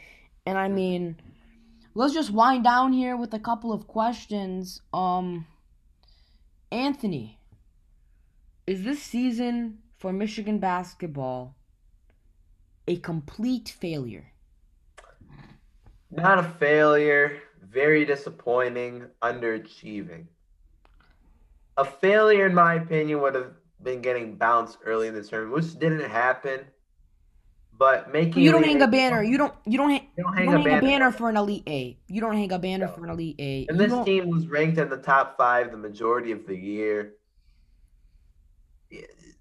and 0.46 0.56
I 0.58 0.68
mean, 0.68 1.16
let's 1.94 2.14
just 2.14 2.30
wind 2.30 2.64
down 2.64 2.92
here 2.92 3.16
with 3.16 3.34
a 3.34 3.38
couple 3.38 3.72
of 3.72 3.86
questions. 3.86 4.80
Um, 4.92 5.46
Anthony, 6.72 7.40
is 8.64 8.84
this 8.84 9.02
season 9.02 9.78
for 9.98 10.12
Michigan 10.12 10.58
basketball 10.58 11.56
a 12.86 12.96
complete 12.96 13.68
failure? 13.68 14.32
Not 16.12 16.38
a 16.38 16.44
failure. 16.44 17.40
Very 17.60 18.04
disappointing. 18.04 19.06
Underachieving. 19.20 20.26
A 21.76 21.84
failure, 21.84 22.46
in 22.46 22.54
my 22.54 22.74
opinion, 22.74 23.20
would 23.20 23.34
have 23.34 23.52
been 23.82 24.00
getting 24.00 24.36
bounced 24.36 24.78
early 24.84 25.08
in 25.08 25.14
the 25.14 25.22
tournament, 25.24 25.54
which 25.54 25.78
didn't 25.78 26.08
happen. 26.08 26.60
But 27.80 28.12
making 28.12 28.42
You 28.42 28.52
don't 28.52 28.62
hang 28.62 28.82
a 28.82 28.86
banner. 28.86 29.22
You 29.22 29.38
don't 29.38 29.54
you 29.64 29.78
don't 29.78 29.88
hang 29.88 30.06
You 30.14 30.22
don't 30.22 30.36
you 30.36 30.44
don't 30.44 30.54
a 30.54 30.58
hang 30.58 30.60
a 30.60 30.64
banner. 30.64 30.80
banner 30.82 31.10
for 31.12 31.30
an 31.30 31.38
elite 31.38 31.62
eight. 31.66 31.98
You 32.08 32.20
don't 32.20 32.36
hang 32.36 32.52
a 32.52 32.58
banner 32.58 32.84
No. 32.86 32.92
for 32.92 33.04
an 33.04 33.10
elite 33.10 33.36
eight. 33.38 33.70
And 33.70 33.78
You 33.80 33.86
this 33.86 33.92
don't. 33.92 34.04
team 34.04 34.28
was 34.28 34.46
ranked 34.48 34.76
in 34.76 34.90
the 34.90 34.98
top 34.98 35.38
five 35.38 35.70
the 35.70 35.78
majority 35.78 36.30
of 36.30 36.46
the 36.46 36.54
year. 36.54 37.14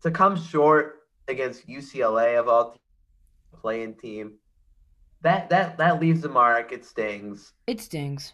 To 0.03 0.09
come 0.11 0.37
short 0.41 0.99
against 1.27 1.67
UCLA 1.67 2.39
of 2.39 2.47
all 2.47 2.77
playing 3.61 3.95
team, 3.95 4.35
that 5.21 5.49
that 5.49 5.77
that 5.77 5.99
leaves 5.99 6.23
a 6.23 6.29
mark. 6.29 6.71
It 6.71 6.85
stings 6.85 7.51
It 7.67 7.81
stings. 7.81 8.31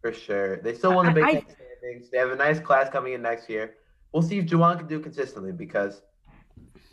for 0.00 0.10
sure. 0.12 0.56
They 0.62 0.72
still 0.72 0.94
won 0.94 1.04
the 1.04 1.12
Big 1.12 1.24
Ten 1.26 1.42
standings. 1.42 2.10
They 2.10 2.16
have 2.16 2.30
a 2.30 2.36
nice 2.36 2.60
class 2.60 2.88
coming 2.88 3.12
in 3.12 3.20
next 3.20 3.50
year. 3.50 3.74
We'll 4.12 4.22
see 4.22 4.38
if 4.38 4.46
Juwan 4.46 4.78
can 4.78 4.86
do 4.88 5.00
consistently 5.00 5.52
because 5.52 6.00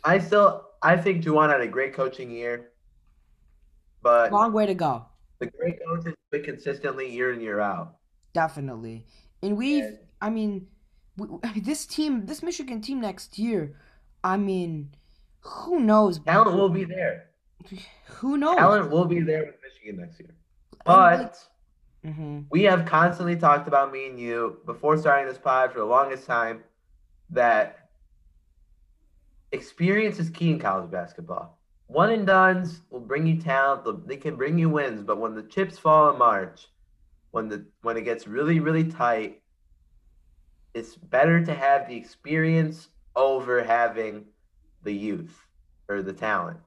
I 0.06 0.18
still 0.20 0.70
I 0.82 0.96
think 0.96 1.22
Juwan 1.22 1.50
had 1.50 1.60
a 1.60 1.66
great 1.68 1.92
coaching 1.94 2.30
year, 2.30 2.72
but 4.02 4.32
long 4.32 4.52
way 4.52 4.66
to 4.66 4.74
go. 4.74 5.06
the 5.38 5.46
great 5.46 5.78
coaches 5.86 6.14
do 6.32 6.42
consistently 6.42 7.10
year 7.10 7.32
in 7.32 7.40
year 7.40 7.60
out. 7.60 7.96
Definitely. 8.32 9.06
And 9.42 9.56
we've, 9.56 9.84
And 9.84 9.98
I 10.20 10.30
mean, 10.30 10.68
we, 11.16 11.28
this 11.60 11.86
team, 11.86 12.26
this 12.26 12.42
Michigan 12.42 12.80
team 12.80 13.00
next 13.00 13.38
year, 13.38 13.76
I 14.22 14.36
mean, 14.36 14.94
who 15.40 15.80
knows? 15.80 16.18
talent 16.20 16.56
will 16.56 16.68
be 16.68 16.84
there. 16.84 17.30
Who 18.06 18.36
knows? 18.36 18.56
Talent 18.56 18.90
will 18.90 19.04
be 19.06 19.20
there 19.20 19.44
with 19.46 19.56
Michigan 19.62 20.00
next 20.00 20.20
year. 20.20 20.34
Like, 20.86 21.18
But 21.18 21.48
hmm 22.04 22.40
we 22.50 22.62
have 22.62 22.86
constantly 22.86 23.36
talked 23.36 23.66
about 23.66 23.92
me 23.92 24.06
and 24.06 24.18
you 24.18 24.58
before 24.66 24.96
starting 24.96 25.26
this 25.26 25.38
pod 25.38 25.72
for 25.72 25.80
the 25.80 25.84
longest 25.84 26.26
time 26.26 26.62
that 27.30 27.85
experience 29.52 30.18
is 30.18 30.30
key 30.30 30.50
in 30.50 30.58
college 30.58 30.90
basketball. 30.90 31.58
One 31.86 32.10
and 32.10 32.26
done's 32.26 32.82
will 32.90 33.00
bring 33.00 33.26
you 33.26 33.40
talent. 33.40 34.08
They 34.08 34.16
can 34.16 34.36
bring 34.36 34.58
you 34.58 34.68
wins, 34.68 35.02
but 35.02 35.18
when 35.18 35.34
the 35.34 35.42
chips 35.44 35.78
fall 35.78 36.10
in 36.10 36.18
March, 36.18 36.66
when 37.30 37.48
the 37.48 37.64
when 37.82 37.96
it 37.96 38.02
gets 38.02 38.26
really 38.26 38.58
really 38.60 38.84
tight, 38.84 39.40
it's 40.74 40.96
better 40.96 41.44
to 41.44 41.54
have 41.54 41.88
the 41.88 41.96
experience 41.96 42.88
over 43.14 43.62
having 43.62 44.24
the 44.82 44.92
youth 44.92 45.46
or 45.88 46.02
the 46.02 46.12
talent. 46.12 46.58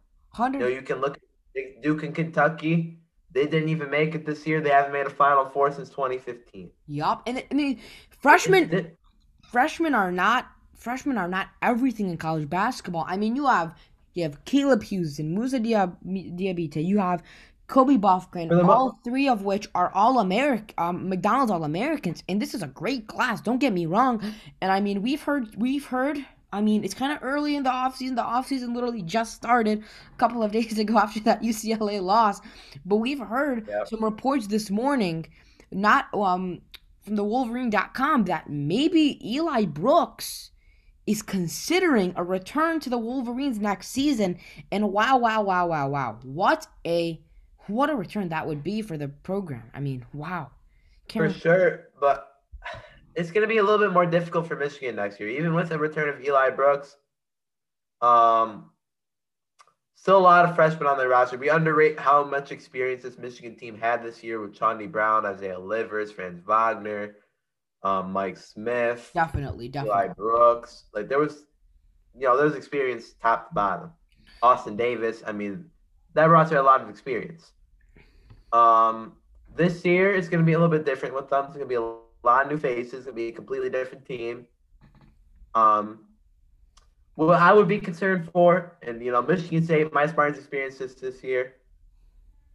You 0.53 0.59
know, 0.59 0.67
you 0.67 0.81
can 0.81 0.99
look 1.01 1.17
at 1.57 1.81
Duke 1.81 2.03
and 2.03 2.15
Kentucky. 2.15 2.99
They 3.31 3.45
didn't 3.45 3.69
even 3.69 3.89
make 3.91 4.15
it 4.15 4.25
this 4.25 4.47
year. 4.47 4.61
They 4.61 4.69
haven't 4.71 4.93
made 4.93 5.05
a 5.05 5.09
Final 5.09 5.45
Four 5.49 5.71
since 5.71 5.89
2015. 5.89 6.71
yup. 6.87 7.21
And 7.27 7.43
I 7.51 7.53
mean, 7.53 7.79
freshmen, 8.21 8.71
it- 8.73 8.97
freshmen 9.43 9.93
are 9.93 10.11
not, 10.11 10.47
freshmen 10.79 11.17
are 11.17 11.27
not 11.27 11.49
everything 11.61 12.09
in 12.09 12.17
college 12.17 12.49
basketball. 12.49 13.05
I 13.07 13.17
mean, 13.17 13.35
you 13.35 13.45
have, 13.45 13.75
you 14.13 14.23
have 14.23 14.43
Caleb 14.45 14.83
Houston, 14.83 15.35
Musa 15.35 15.59
Diab- 15.59 15.97
Diabate, 16.05 16.83
you 16.83 16.97
have 16.97 17.21
Kobe 17.67 17.97
the 17.97 18.63
all 18.67 18.99
three 19.03 19.29
of 19.29 19.43
which 19.43 19.67
are 19.75 19.91
all 19.93 20.19
American, 20.19 20.73
um, 20.79 21.07
McDonald's 21.07 21.51
All 21.51 21.63
Americans, 21.63 22.23
and 22.27 22.41
this 22.41 22.55
is 22.55 22.63
a 22.63 22.67
great 22.67 23.07
class. 23.07 23.41
Don't 23.41 23.59
get 23.59 23.73
me 23.73 23.85
wrong. 23.85 24.21
And 24.59 24.71
I 24.71 24.79
mean, 24.81 25.03
we've 25.03 25.21
heard, 25.21 25.55
we've 25.55 25.85
heard. 25.85 26.17
I 26.51 26.61
mean, 26.61 26.83
it's 26.83 26.95
kind 26.95 27.13
of 27.13 27.19
early 27.21 27.55
in 27.55 27.61
the 27.61 27.69
offseason. 27.69 28.15
The 28.15 28.23
offseason 28.23 28.73
literally 28.73 29.03
just 29.03 29.35
started 29.35 29.83
a 29.83 30.17
couple 30.17 30.41
of 30.41 30.51
days 30.57 30.79
ago 30.79 30.97
after 30.97 31.19
that 31.21 31.43
UCLA 31.43 32.01
loss. 32.01 32.41
But 32.85 32.95
we've 32.97 33.19
heard 33.19 33.69
some 33.85 34.03
reports 34.03 34.47
this 34.47 34.71
morning, 34.71 35.27
not 35.71 36.07
um 36.13 36.61
from 37.01 37.15
the 37.15 37.23
Wolverine.com, 37.23 38.25
that 38.25 38.49
maybe 38.49 39.19
Eli 39.23 39.65
Brooks 39.65 40.49
is 41.09 41.23
considering 41.23 42.13
a 42.15 42.23
return 42.23 42.79
to 42.79 42.87
the 42.87 42.97
Wolverines 42.97 43.59
next 43.59 43.87
season. 43.87 44.37
And 44.71 44.93
wow, 44.93 45.17
wow, 45.17 45.41
wow, 45.41 45.65
wow, 45.65 45.89
wow. 45.89 46.19
What 46.21 46.67
a 46.85 47.19
what 47.65 47.89
a 47.89 47.95
return 47.95 48.29
that 48.29 48.45
would 48.45 48.63
be 48.63 48.83
for 48.83 48.95
the 48.95 49.07
program. 49.07 49.71
I 49.73 49.79
mean, 49.79 50.05
wow. 50.13 50.51
For 51.11 51.27
Can't- 51.27 51.35
sure, 51.35 51.87
but 51.99 52.27
it's 53.15 53.31
going 53.31 53.41
to 53.41 53.47
be 53.47 53.57
a 53.57 53.63
little 53.63 53.79
bit 53.79 53.91
more 53.91 54.05
difficult 54.05 54.47
for 54.47 54.55
Michigan 54.55 54.97
next 54.97 55.19
year, 55.19 55.29
even 55.29 55.55
with 55.55 55.69
the 55.69 55.79
return 55.79 56.09
of 56.09 56.21
Eli 56.21 56.51
Brooks. 56.51 56.95
Um, 58.01 58.69
still 59.95 60.17
a 60.17 60.19
lot 60.19 60.47
of 60.47 60.55
freshmen 60.55 60.87
on 60.87 60.99
the 60.99 61.07
roster. 61.07 61.39
We 61.39 61.49
underrate 61.49 61.99
how 61.99 62.23
much 62.23 62.51
experience 62.51 63.01
this 63.01 63.17
Michigan 63.17 63.55
team 63.55 63.79
had 63.79 64.03
this 64.03 64.23
year 64.23 64.39
with 64.39 64.55
Chaundee 64.55 64.91
Brown, 64.91 65.25
Isaiah 65.25 65.59
Livers, 65.59 66.11
Franz 66.11 66.39
Wagner, 66.45 67.15
um, 67.83 68.11
Mike 68.11 68.37
Smith, 68.37 69.11
definitely, 69.13 69.65
Eli 69.65 69.71
definitely. 69.71 70.13
Brooks. 70.15 70.85
Like 70.93 71.07
there 71.07 71.19
was, 71.19 71.45
you 72.17 72.27
know, 72.27 72.35
there 72.35 72.45
was 72.45 72.55
experience 72.55 73.13
top 73.21 73.49
to 73.49 73.53
bottom. 73.55 73.91
Austin 74.41 74.75
Davis. 74.75 75.23
I 75.25 75.31
mean, 75.31 75.65
that 76.13 76.25
roster 76.25 76.55
had 76.55 76.61
a 76.61 76.63
lot 76.63 76.81
of 76.81 76.89
experience. 76.89 77.51
Um, 78.51 79.13
this 79.55 79.83
year 79.85 80.13
it's 80.13 80.29
going 80.29 80.39
to 80.39 80.45
be 80.45 80.53
a 80.53 80.59
little 80.59 80.71
bit 80.71 80.85
different 80.85 81.15
with 81.15 81.29
them. 81.29 81.45
It's 81.45 81.55
going 81.55 81.65
to 81.65 81.69
be 81.69 81.75
a 81.75 81.81
lot 82.23 82.45
of 82.45 82.51
new 82.51 82.57
faces. 82.57 82.93
It's 82.93 83.05
going 83.05 83.15
to 83.15 83.21
be 83.21 83.27
a 83.27 83.31
completely 83.31 83.69
different 83.69 84.05
team. 84.05 84.45
Um, 85.55 86.05
what 87.15 87.39
I 87.39 87.51
would 87.51 87.67
be 87.67 87.79
concerned 87.79 88.29
for, 88.31 88.77
and 88.81 89.03
you 89.03 89.11
know, 89.11 89.21
Michigan 89.21 89.63
State, 89.63 89.93
my 89.93 90.07
Spartans 90.07 90.37
experience 90.37 90.77
this 90.77 90.95
this 90.95 91.21
year, 91.23 91.55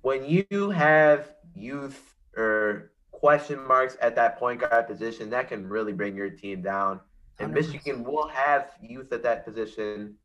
when 0.01 0.25
you 0.25 0.71
have 0.71 1.33
youth 1.55 2.15
or 2.37 2.93
question 3.25 3.67
marks 3.67 3.97
at 4.03 4.15
that 4.17 4.39
point 4.39 4.61
guard 4.61 4.87
position, 4.87 5.31
that 5.31 5.49
can 5.49 5.67
really 5.67 5.95
bring 5.95 6.15
your 6.15 6.29
team 6.29 6.61
down. 6.61 7.01
And 7.39 7.53
100%. 7.53 7.55
Michigan 7.55 8.05
will 8.05 8.29
have 8.29 8.73
youth 8.83 9.11
at 9.15 9.23
that 9.23 9.47
position 9.47 10.17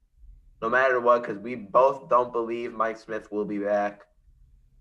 no 0.62 0.70
matter 0.70 1.00
what, 1.00 1.22
because 1.22 1.38
we 1.38 1.56
both 1.56 2.10
don't 2.10 2.34
believe 2.34 2.74
Mike 2.74 2.98
Smith 2.98 3.32
will 3.32 3.46
be 3.46 3.58
back. 3.58 4.02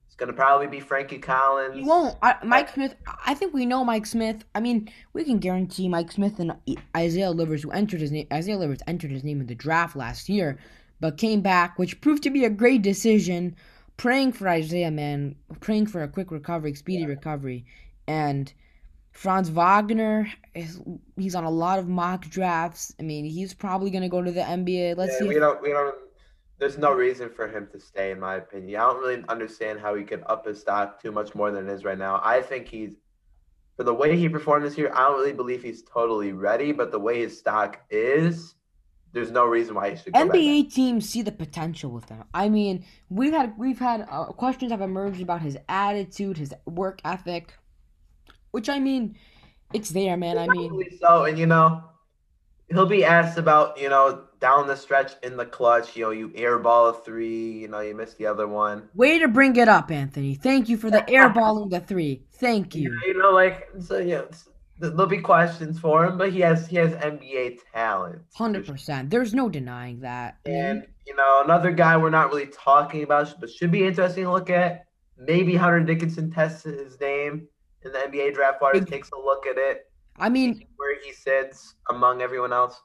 It's 0.09 0.17
going 0.17 0.27
to 0.27 0.33
probably 0.33 0.67
be 0.67 0.81
Frankie 0.81 1.19
Collins. 1.19 1.77
He 1.77 1.85
won't. 1.85 2.17
I, 2.21 2.33
uh, 2.33 2.35
Mike 2.43 2.71
Smith. 2.71 2.97
I 3.25 3.35
think 3.35 3.55
we 3.55 3.65
know 3.65 3.85
Mike 3.85 4.07
Smith. 4.07 4.45
I 4.57 4.59
mean, 4.61 4.91
we 5.13 5.23
can 5.23 5.39
guarantee 5.39 5.89
Mike 5.89 6.11
Smith 6.11 6.41
and 6.41 6.57
Isaiah 6.97 7.31
Livers, 7.31 7.63
who 7.63 7.71
entered 7.71 8.01
his 8.01 8.11
name. 8.11 8.27
Isaiah 8.33 8.59
Livers 8.59 8.81
entered 8.89 9.13
his 9.13 9.23
name 9.23 9.41
in 9.41 9.47
the 9.47 9.55
draft 9.55 9.95
last 9.95 10.29
year, 10.29 10.59
but 10.99 11.19
came 11.19 11.41
back, 11.41 11.79
which 11.79 12.01
proved 12.01 12.25
to 12.25 12.31
be 12.31 12.45
a 12.45 12.51
great 12.51 12.83
decision. 12.83 13.55
Praying 13.97 14.33
for 14.33 14.49
Isaiah, 14.49 14.91
man. 14.91 15.37
Praying 15.61 15.87
for 15.87 16.03
a 16.03 16.09
quick 16.09 16.33
recovery, 16.33 16.75
speedy 16.75 17.07
recovery, 17.07 17.65
and 18.09 18.53
Franz 19.13 19.51
Wagner 19.51 20.29
is 20.55 20.81
he's 21.17 21.37
on 21.37 21.45
a 21.45 21.51
lot 21.51 21.79
of 21.81 21.89
mock 21.89 22.27
drafts. 22.29 22.95
I 23.01 23.05
mean, 23.05 23.27
he's 23.27 23.55
probably 23.55 23.91
gonna 23.91 24.09
go 24.09 24.23
to 24.23 24.33
the 24.33 24.43
NBA. 24.49 24.95
Let's 24.97 25.15
Yeah, 25.15 25.19
see. 25.21 25.29
we 25.29 25.37
If, 25.37 25.41
don't. 25.41 25.63
We 25.63 25.71
don't. 25.71 25.97
There's 26.59 26.79
no 26.79 26.93
reason 26.93 27.31
for 27.31 27.49
him 27.49 27.69
to 27.73 27.81
stay, 27.81 28.11
in 28.13 28.21
my 28.21 28.37
opinion. 28.37 28.81
I 28.81 28.85
don't 28.87 29.01
really 29.01 29.25
understand 29.29 29.81
how 29.81 29.95
he 29.95 30.05
could 30.05 30.25
up 30.27 30.47
his 30.47 30.61
stock 30.61 31.01
too 31.03 31.13
much 31.13 31.35
more 31.35 31.51
than 31.53 31.69
it 31.69 31.73
is 31.73 31.85
right 31.85 31.99
now. 31.99 32.21
I 32.25 32.43
think 32.43 32.69
he's, 32.69 32.93
for 33.77 33.85
the 33.85 33.95
way 33.95 34.17
he 34.17 34.29
performed 34.29 34.65
this 34.67 34.79
year, 34.79 34.93
I 34.95 35.09
don't 35.09 35.19
really 35.19 35.33
believe 35.33 35.63
he's 35.63 35.83
totally 35.83 36.33
ready. 36.33 36.73
But 36.73 36.91
the 36.93 37.01
way 37.01 37.21
his 37.21 37.39
stock 37.39 37.81
is, 37.91 38.57
there's 39.13 39.31
no 39.31 39.47
reason 39.47 39.75
why 39.77 39.91
he 39.91 39.97
should. 39.97 40.15
NBA 40.15 40.73
teams 40.73 41.09
see 41.09 41.23
the 41.23 41.33
potential 41.33 41.91
with 41.91 42.09
him. 42.09 42.25
I 42.35 42.49
mean, 42.49 42.85
we've 43.09 43.33
had 43.33 43.59
we've 43.59 43.79
had 43.79 44.07
uh, 44.11 44.27
questions 44.27 44.73
have 44.73 44.81
emerged 44.81 45.21
about 45.21 45.43
his 45.43 45.57
attitude, 45.69 46.39
his 46.39 46.55
work 46.67 47.01
ethic, 47.05 47.55
which 48.59 48.69
I 48.69 48.81
mean, 48.81 49.15
it's 49.73 49.91
there, 49.91 50.17
man. 50.17 50.37
I 50.37 50.49
mean, 50.49 50.73
so, 51.01 51.27
and 51.27 51.39
you 51.39 51.47
know, 51.47 51.81
he'll 52.71 52.87
be 52.87 53.05
asked 53.05 53.39
about 53.39 53.81
you 53.81 53.89
know 53.89 54.25
down 54.41 54.67
the 54.67 54.75
stretch 54.75 55.13
in 55.23 55.37
the 55.37 55.47
clutch. 55.47 55.95
You 55.95 56.07
know, 56.07 56.11
you 56.11 56.31
airball 56.31 56.91
a 56.91 56.93
three. 57.05 57.53
You 57.53 57.69
know, 57.69 57.79
you 57.79 57.95
missed 57.95 58.19
the 58.19 58.27
other 58.27 58.49
one. 58.49 58.89
way 58.97 59.21
to 59.21 59.29
bring 59.29 59.55
it 59.55 59.69
up, 59.69 59.93
Anthony. 59.93 60.35
Thank 60.35 60.69
you 60.69 60.77
for 60.77 60.91
the 60.91 61.03
airballing 61.09 61.71
the 61.71 61.79
three. 61.79 62.25
Thank 62.33 62.75
you. 62.75 62.99
You 63.07 63.17
know, 63.17 63.31
like 63.31 63.69
so. 63.79 63.99
Yeah, 63.99 64.23
there'll 64.81 65.07
be 65.07 65.19
questions 65.19 65.79
for 65.79 66.05
him, 66.05 66.19
but 66.19 66.33
he 66.33 66.41
has 66.41 66.67
he 66.67 66.79
has 66.79 66.91
NBA 66.95 67.61
talent. 67.73 68.23
Hundred 68.35 68.67
percent. 68.67 69.09
There's 69.09 69.35
no 69.35 69.49
denying 69.49 70.01
that. 70.01 70.39
And 70.47 70.85
you 71.07 71.15
know, 71.15 71.43
another 71.45 71.71
guy 71.71 71.97
we're 71.97 72.11
not 72.11 72.31
really 72.31 72.49
talking 72.49 73.05
about, 73.05 73.33
but 73.39 73.51
should 73.51 73.71
be 73.71 73.87
interesting 73.87 74.25
to 74.25 74.33
look 74.33 74.51
at. 74.51 74.85
Maybe 75.17 75.55
Hunter 75.55 75.81
Dickinson 75.81 76.33
tests 76.33 76.65
his 76.65 76.99
name 77.01 77.49
in 77.85 77.93
the 77.93 77.99
NBA 77.99 78.35
draft 78.35 78.61
Big- 78.73 78.87
takes 78.87 79.11
a 79.11 79.17
look 79.17 79.47
at 79.47 79.57
it, 79.57 79.91
I 80.17 80.29
mean, 80.29 80.67
where 80.77 80.99
he 81.01 81.13
sits 81.13 81.75
among 81.91 82.23
everyone 82.23 82.53
else. 82.53 82.81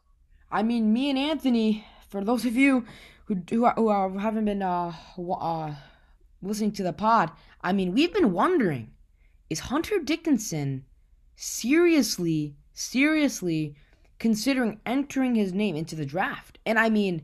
I 0.52 0.64
mean, 0.64 0.94
me 0.94 1.10
and 1.10 1.18
Anthony. 1.18 1.86
For 2.10 2.24
those 2.24 2.46
of 2.46 2.56
you 2.56 2.86
who 3.26 3.42
who, 3.50 3.68
who 3.68 4.18
haven't 4.20 4.46
been 4.46 4.62
uh, 4.62 4.94
uh 5.18 5.74
listening 6.44 6.74
to 6.74 6.84
the 6.84 6.94
pod, 6.94 7.32
I 7.62 7.74
mean, 7.74 7.94
we've 7.94 8.14
been 8.14 8.34
wondering: 8.34 8.92
Is 9.50 9.60
Hunter 9.60 10.00
Dickinson 10.00 10.86
seriously, 11.36 12.56
seriously 12.74 13.76
considering 14.20 14.80
entering 14.86 15.34
his 15.36 15.54
name 15.54 15.76
into 15.76 15.96
the 15.96 16.06
draft? 16.06 16.60
And 16.68 16.78
I 16.78 16.90
mean, 16.90 17.24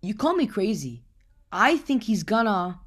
you 0.00 0.14
call 0.14 0.34
me 0.34 0.46
crazy. 0.46 1.04
I 1.52 1.76
think 1.76 2.04
he's 2.04 2.22
gonna 2.22 2.80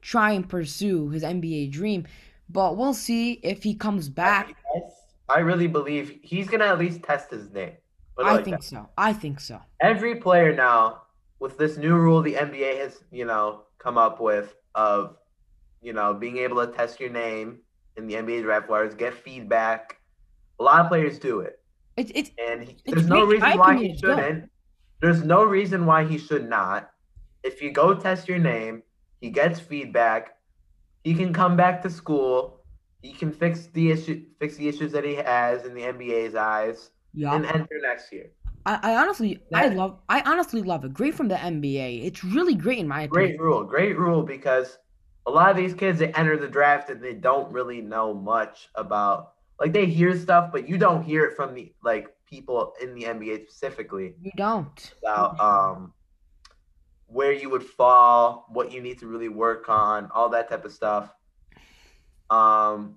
try 0.00 0.30
and 0.32 0.48
pursue 0.48 1.10
his 1.10 1.22
NBA 1.22 1.72
dream, 1.72 2.06
but 2.52 2.76
we'll 2.76 2.94
see 2.94 3.34
if 3.42 3.62
he 3.62 3.74
comes 3.74 4.08
back. 4.08 4.54
I 5.28 5.40
really 5.40 5.68
believe 5.68 6.18
he's 6.22 6.48
gonna 6.48 6.66
at 6.66 6.78
least 6.78 7.02
test 7.02 7.30
his 7.30 7.50
name. 7.50 7.72
I 8.18 8.34
like 8.34 8.44
think 8.44 8.58
that. 8.58 8.64
so. 8.64 8.88
I 8.98 9.12
think 9.12 9.40
so. 9.40 9.60
every 9.80 10.16
player 10.16 10.54
now 10.54 11.02
with 11.38 11.56
this 11.56 11.76
new 11.76 11.94
rule 11.96 12.20
the 12.20 12.34
NBA 12.34 12.78
has, 12.78 13.02
you 13.10 13.24
know, 13.24 13.62
come 13.78 13.96
up 13.96 14.20
with 14.20 14.54
of, 14.74 15.16
you 15.80 15.92
know, 15.92 16.12
being 16.12 16.36
able 16.36 16.64
to 16.64 16.72
test 16.72 17.00
your 17.00 17.10
name 17.10 17.60
in 17.96 18.06
the 18.06 18.14
NBA 18.14 18.42
draft 18.42 18.68
waters, 18.68 18.94
get 18.94 19.14
feedback. 19.14 19.96
A 20.58 20.62
lot 20.62 20.80
of 20.80 20.88
players 20.88 21.18
do 21.18 21.40
it, 21.40 21.60
It's 21.96 22.12
it's 22.14 22.30
and 22.38 22.62
he, 22.62 22.72
It's 22.72 22.82
there's 22.84 23.06
no. 23.06 23.22
In 23.22 23.40
my 23.40 23.46
reason 23.46 23.58
why 23.58 23.78
he 23.78 23.96
shouldn't. 23.96 24.50
There's 25.00 25.24
no 25.24 25.44
reason 25.44 25.86
why 25.86 26.04
he 26.04 26.18
should 26.18 26.48
not. 26.48 26.90
If 27.42 27.62
you 27.62 27.72
go 27.72 27.94
test 27.94 28.28
your 28.28 28.38
name, 28.38 28.82
he 29.22 29.30
gets 29.30 29.58
feedback. 29.58 30.36
He 31.04 31.14
can 31.14 31.32
come 31.32 31.56
back 31.56 31.82
to 31.82 31.90
school. 31.90 32.60
He 33.02 33.12
can 33.12 33.32
fix 33.32 33.66
the 33.68 33.90
issue, 33.90 34.24
fix 34.38 34.56
the 34.56 34.68
issues 34.68 34.92
that 34.92 35.04
he 35.04 35.14
has 35.14 35.64
in 35.64 35.74
the 35.74 35.82
NBA's 35.82 36.34
eyes, 36.34 36.90
yeah. 37.14 37.34
and 37.34 37.46
enter 37.46 37.80
next 37.80 38.12
year. 38.12 38.30
I, 38.66 38.78
I 38.82 38.96
honestly 38.96 39.40
I 39.54 39.68
love 39.68 39.98
I 40.08 40.20
honestly 40.20 40.62
love 40.62 40.84
it. 40.84 40.92
Great 40.92 41.14
from 41.14 41.28
the 41.28 41.34
NBA. 41.36 42.04
It's 42.04 42.22
really 42.22 42.54
great 42.54 42.78
in 42.78 42.88
my 42.88 43.02
opinion. 43.02 43.36
Great 43.36 43.40
rule, 43.40 43.64
great 43.64 43.98
rule 43.98 44.22
because 44.22 44.78
a 45.26 45.30
lot 45.30 45.50
of 45.50 45.56
these 45.56 45.74
kids 45.74 45.98
they 45.98 46.12
enter 46.12 46.36
the 46.36 46.48
draft 46.48 46.90
and 46.90 47.02
they 47.02 47.14
don't 47.14 47.50
really 47.52 47.80
know 47.80 48.12
much 48.12 48.68
about 48.74 49.32
like 49.58 49.72
they 49.72 49.86
hear 49.86 50.16
stuff, 50.18 50.52
but 50.52 50.68
you 50.68 50.78
don't 50.78 51.02
hear 51.02 51.24
it 51.24 51.36
from 51.36 51.54
the 51.54 51.72
like 51.82 52.08
people 52.28 52.74
in 52.82 52.94
the 52.94 53.04
NBA 53.04 53.48
specifically 53.48 54.14
You 54.20 54.30
don't. 54.36 54.94
about 55.02 55.40
um 55.40 55.92
where 57.10 57.32
you 57.32 57.50
would 57.50 57.62
fall, 57.64 58.46
what 58.50 58.72
you 58.72 58.80
need 58.80 58.98
to 59.00 59.06
really 59.06 59.28
work 59.28 59.68
on, 59.68 60.08
all 60.14 60.28
that 60.30 60.48
type 60.48 60.64
of 60.64 60.72
stuff. 60.72 61.12
Um 62.30 62.96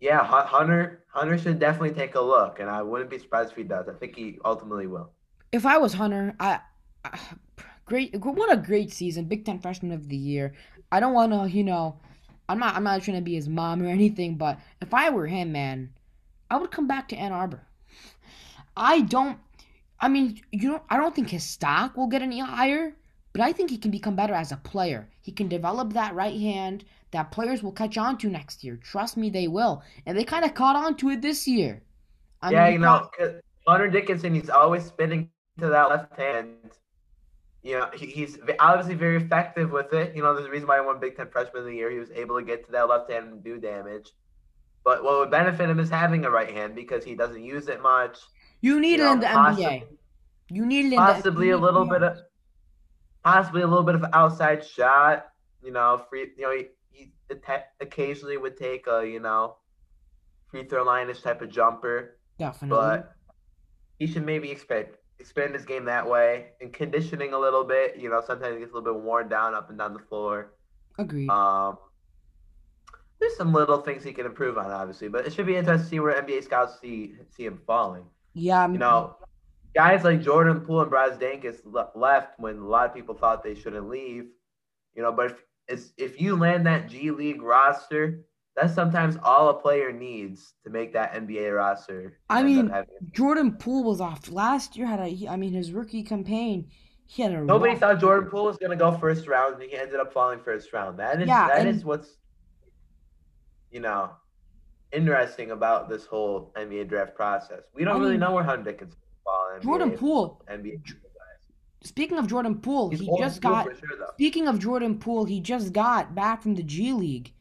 yeah, 0.00 0.24
Hunter 0.24 1.04
Hunter 1.08 1.38
should 1.38 1.58
definitely 1.58 1.90
take 1.90 2.14
a 2.14 2.20
look, 2.20 2.60
and 2.60 2.70
I 2.70 2.82
wouldn't 2.82 3.10
be 3.10 3.18
surprised 3.18 3.50
if 3.50 3.56
he 3.56 3.64
does. 3.64 3.88
I 3.88 3.94
think 3.94 4.14
he 4.14 4.38
ultimately 4.44 4.86
will. 4.86 5.10
If 5.50 5.66
I 5.66 5.78
was 5.78 5.94
Hunter, 5.94 6.34
I, 6.38 6.60
I 7.04 7.18
great 7.84 8.14
what 8.14 8.52
a 8.52 8.56
great 8.56 8.92
season. 8.92 9.24
Big 9.24 9.44
Ten 9.44 9.58
Freshman 9.58 9.92
of 9.92 10.08
the 10.08 10.16
Year. 10.16 10.52
I 10.92 11.00
don't 11.00 11.14
want 11.14 11.32
to, 11.32 11.50
you 11.50 11.64
know, 11.64 11.98
I'm 12.48 12.58
not 12.58 12.76
I'm 12.76 12.84
not 12.84 13.02
trying 13.02 13.16
to 13.16 13.22
be 13.22 13.34
his 13.34 13.48
mom 13.48 13.82
or 13.82 13.86
anything, 13.88 14.36
but 14.36 14.58
if 14.80 14.94
I 14.94 15.10
were 15.10 15.26
him, 15.26 15.52
man, 15.52 15.90
I 16.50 16.58
would 16.58 16.70
come 16.70 16.86
back 16.86 17.08
to 17.08 17.16
Ann 17.16 17.32
Arbor. 17.32 17.62
I 18.76 19.00
don't. 19.00 19.38
I 20.00 20.08
mean, 20.08 20.40
you 20.52 20.70
know, 20.70 20.82
I 20.90 20.96
don't 20.96 21.14
think 21.14 21.30
his 21.30 21.44
stock 21.44 21.96
will 21.96 22.06
get 22.08 22.22
any 22.22 22.40
higher, 22.40 22.96
but 23.32 23.42
I 23.42 23.52
think 23.52 23.70
he 23.70 23.78
can 23.78 23.90
become 23.90 24.16
better 24.16 24.34
as 24.34 24.52
a 24.52 24.56
player. 24.56 25.08
He 25.20 25.32
can 25.32 25.48
develop 25.48 25.92
that 25.94 26.14
right 26.14 26.38
hand 26.40 26.84
that 27.10 27.30
players 27.32 27.62
will 27.62 27.72
catch 27.72 27.96
on 27.98 28.18
to 28.18 28.28
next 28.28 28.64
year. 28.64 28.76
Trust 28.76 29.16
me, 29.16 29.30
they 29.30 29.48
will. 29.48 29.82
And 30.06 30.16
they 30.16 30.24
kind 30.24 30.44
of 30.44 30.54
caught 30.54 30.76
on 30.76 30.96
to 30.98 31.10
it 31.10 31.22
this 31.22 31.46
year. 31.48 31.82
I 32.42 32.50
yeah, 32.52 32.64
mean, 32.64 32.72
you 32.74 32.78
know, 32.80 33.10
Hunter 33.66 33.88
Dickinson, 33.88 34.34
he's 34.34 34.50
always 34.50 34.84
spinning 34.84 35.30
to 35.60 35.68
that 35.68 35.88
left 35.90 36.16
hand. 36.18 36.56
you 37.62 37.78
know, 37.78 37.90
he, 37.94 38.06
he's 38.06 38.38
obviously 38.60 38.94
very 38.94 39.16
effective 39.16 39.70
with 39.72 39.92
it. 39.92 40.14
You 40.16 40.22
know, 40.22 40.34
there's 40.34 40.46
a 40.46 40.50
reason 40.50 40.68
why 40.68 40.80
he 40.80 40.86
won 40.86 41.00
Big 41.00 41.16
Ten 41.16 41.28
Freshman 41.30 41.62
of 41.62 41.66
the 41.66 41.74
Year. 41.74 41.90
He 41.90 41.98
was 41.98 42.10
able 42.12 42.38
to 42.38 42.44
get 42.44 42.64
to 42.66 42.72
that 42.72 42.88
left 42.88 43.10
hand 43.10 43.32
and 43.32 43.44
do 43.44 43.58
damage. 43.58 44.12
But 44.84 45.04
what 45.04 45.18
would 45.18 45.30
benefit 45.30 45.68
him 45.68 45.80
is 45.80 45.90
having 45.90 46.24
a 46.24 46.30
right 46.30 46.50
hand 46.50 46.74
because 46.74 47.04
he 47.04 47.14
doesn't 47.14 47.44
use 47.44 47.68
it 47.68 47.82
much. 47.82 48.18
You 48.60 48.80
need 48.80 48.98
You 48.98 49.04
it 49.04 49.06
know, 49.06 49.12
in 49.12 49.20
the 49.20 49.26
NBA. 49.26 49.84
You 50.50 50.66
need 50.66 50.86
it 50.86 50.92
in 50.92 50.98
Possibly 50.98 51.50
the 51.50 51.56
a 51.56 51.58
little 51.58 51.84
bit 51.84 52.02
of, 52.02 52.18
possibly 53.24 53.62
a 53.62 53.66
little 53.66 53.84
bit 53.84 53.94
of 53.94 54.04
outside 54.12 54.64
shot. 54.64 55.26
You 55.62 55.72
know, 55.72 56.04
free. 56.08 56.30
You 56.36 56.42
know, 56.42 56.52
he, 56.52 56.66
he 56.90 57.10
occasionally 57.80 58.36
would 58.36 58.56
take 58.56 58.86
a 58.86 59.06
you 59.06 59.20
know, 59.20 59.56
free 60.50 60.64
throw 60.64 60.84
line-ish 60.84 61.22
type 61.22 61.42
of 61.42 61.50
jumper. 61.50 62.18
definitely. 62.38 62.76
but 62.76 63.12
he 63.98 64.06
should 64.06 64.24
maybe 64.24 64.50
expand 64.50 64.86
expand 65.18 65.54
his 65.54 65.64
game 65.64 65.84
that 65.84 66.08
way 66.08 66.50
and 66.60 66.72
conditioning 66.72 67.32
a 67.32 67.38
little 67.38 67.64
bit. 67.64 67.96
You 67.96 68.08
know, 68.10 68.22
sometimes 68.24 68.54
he 68.54 68.60
gets 68.60 68.72
a 68.72 68.76
little 68.76 68.94
bit 68.94 69.02
worn 69.02 69.28
down 69.28 69.54
up 69.54 69.68
and 69.68 69.78
down 69.78 69.92
the 69.92 69.98
floor. 69.98 70.54
Agreed. 70.98 71.28
Um, 71.28 71.78
there's 73.20 73.36
some 73.36 73.52
little 73.52 73.78
things 73.82 74.04
he 74.04 74.12
can 74.12 74.26
improve 74.26 74.58
on, 74.58 74.70
obviously, 74.70 75.08
but 75.08 75.26
it 75.26 75.32
should 75.32 75.46
be 75.46 75.56
interesting 75.56 75.84
to 75.84 75.90
see 75.90 76.00
where 76.00 76.20
NBA 76.22 76.44
scouts 76.44 76.78
see 76.80 77.14
see 77.36 77.44
him 77.44 77.60
falling. 77.66 78.04
Yeah, 78.34 78.64
i 78.64 78.70
You 78.70 78.78
know, 78.78 79.16
guys 79.74 80.04
like 80.04 80.22
Jordan 80.22 80.60
Poole 80.60 80.82
and 80.82 80.90
Brazdeikis 80.92 81.60
le- 81.64 81.90
left 81.94 82.38
when 82.38 82.58
a 82.58 82.66
lot 82.66 82.86
of 82.88 82.94
people 82.94 83.14
thought 83.14 83.42
they 83.42 83.54
shouldn't 83.54 83.88
leave. 83.88 84.26
You 84.94 85.02
know, 85.02 85.12
but 85.12 85.26
if 85.32 85.42
it's, 85.68 85.92
if 85.96 86.20
you 86.20 86.36
land 86.36 86.66
that 86.66 86.88
G 86.88 87.10
League 87.10 87.42
roster, 87.42 88.24
that's 88.56 88.74
sometimes 88.74 89.16
all 89.22 89.50
a 89.50 89.54
player 89.54 89.92
needs 89.92 90.54
to 90.64 90.70
make 90.70 90.92
that 90.94 91.12
NBA 91.14 91.54
roster. 91.56 92.18
I 92.28 92.42
mean, 92.42 92.72
Jordan 93.12 93.52
Poole 93.52 93.84
was 93.84 94.00
off 94.00 94.30
last 94.30 94.76
year. 94.76 94.86
Had 94.86 94.98
a, 95.00 95.06
he- 95.06 95.28
I 95.28 95.36
mean, 95.36 95.52
his 95.52 95.72
rookie 95.72 96.02
campaign, 96.02 96.70
he 97.06 97.22
had 97.22 97.32
a 97.32 97.40
Nobody 97.44 97.72
rough- 97.72 97.80
thought 97.80 98.00
Jordan 98.00 98.28
Poole 98.30 98.46
was 98.46 98.56
going 98.56 98.70
to 98.70 98.76
go 98.76 98.90
first 98.98 99.28
round, 99.28 99.54
and 99.54 99.62
he 99.62 99.76
ended 99.76 100.00
up 100.00 100.12
falling 100.12 100.40
first 100.40 100.72
round. 100.72 100.98
That 100.98 101.20
is 101.22 101.28
Yeah, 101.28 101.46
that 101.48 101.60
and- 101.60 101.68
is 101.68 101.84
what's 101.84 102.16
you 103.70 103.80
know 103.80 104.10
interesting 104.92 105.50
about 105.50 105.88
this 105.88 106.06
whole 106.06 106.52
NBA 106.56 106.88
draft 106.88 107.14
process. 107.14 107.62
We 107.74 107.84
don't 107.84 107.96
I 107.96 107.98
really 107.98 108.12
mean, 108.12 108.20
know 108.20 108.32
where 108.32 108.44
Hunter 108.44 108.70
Dickinson 108.70 108.98
will 109.24 109.32
fall. 109.32 109.56
in 109.56 109.62
Jordan 109.62 109.90
Poole. 109.98 110.42
NBA. 110.50 110.80
Speaking 111.82 112.18
of 112.18 112.26
Jordan 112.26 112.56
Poole, 112.56 112.90
He's 112.90 113.00
he 113.00 113.16
just 113.18 113.40
got. 113.40 113.66
sure. 113.66 113.74
Speaking 114.14 114.48
of 114.48 114.58
Jordan 114.58 114.98
Poole, 114.98 115.24
he 115.24 115.40
just 115.40 115.72
got 115.72 116.14
back 116.14 116.42
from 116.42 116.54
the 116.56 116.62
G 116.62 116.92
League, 116.92 117.32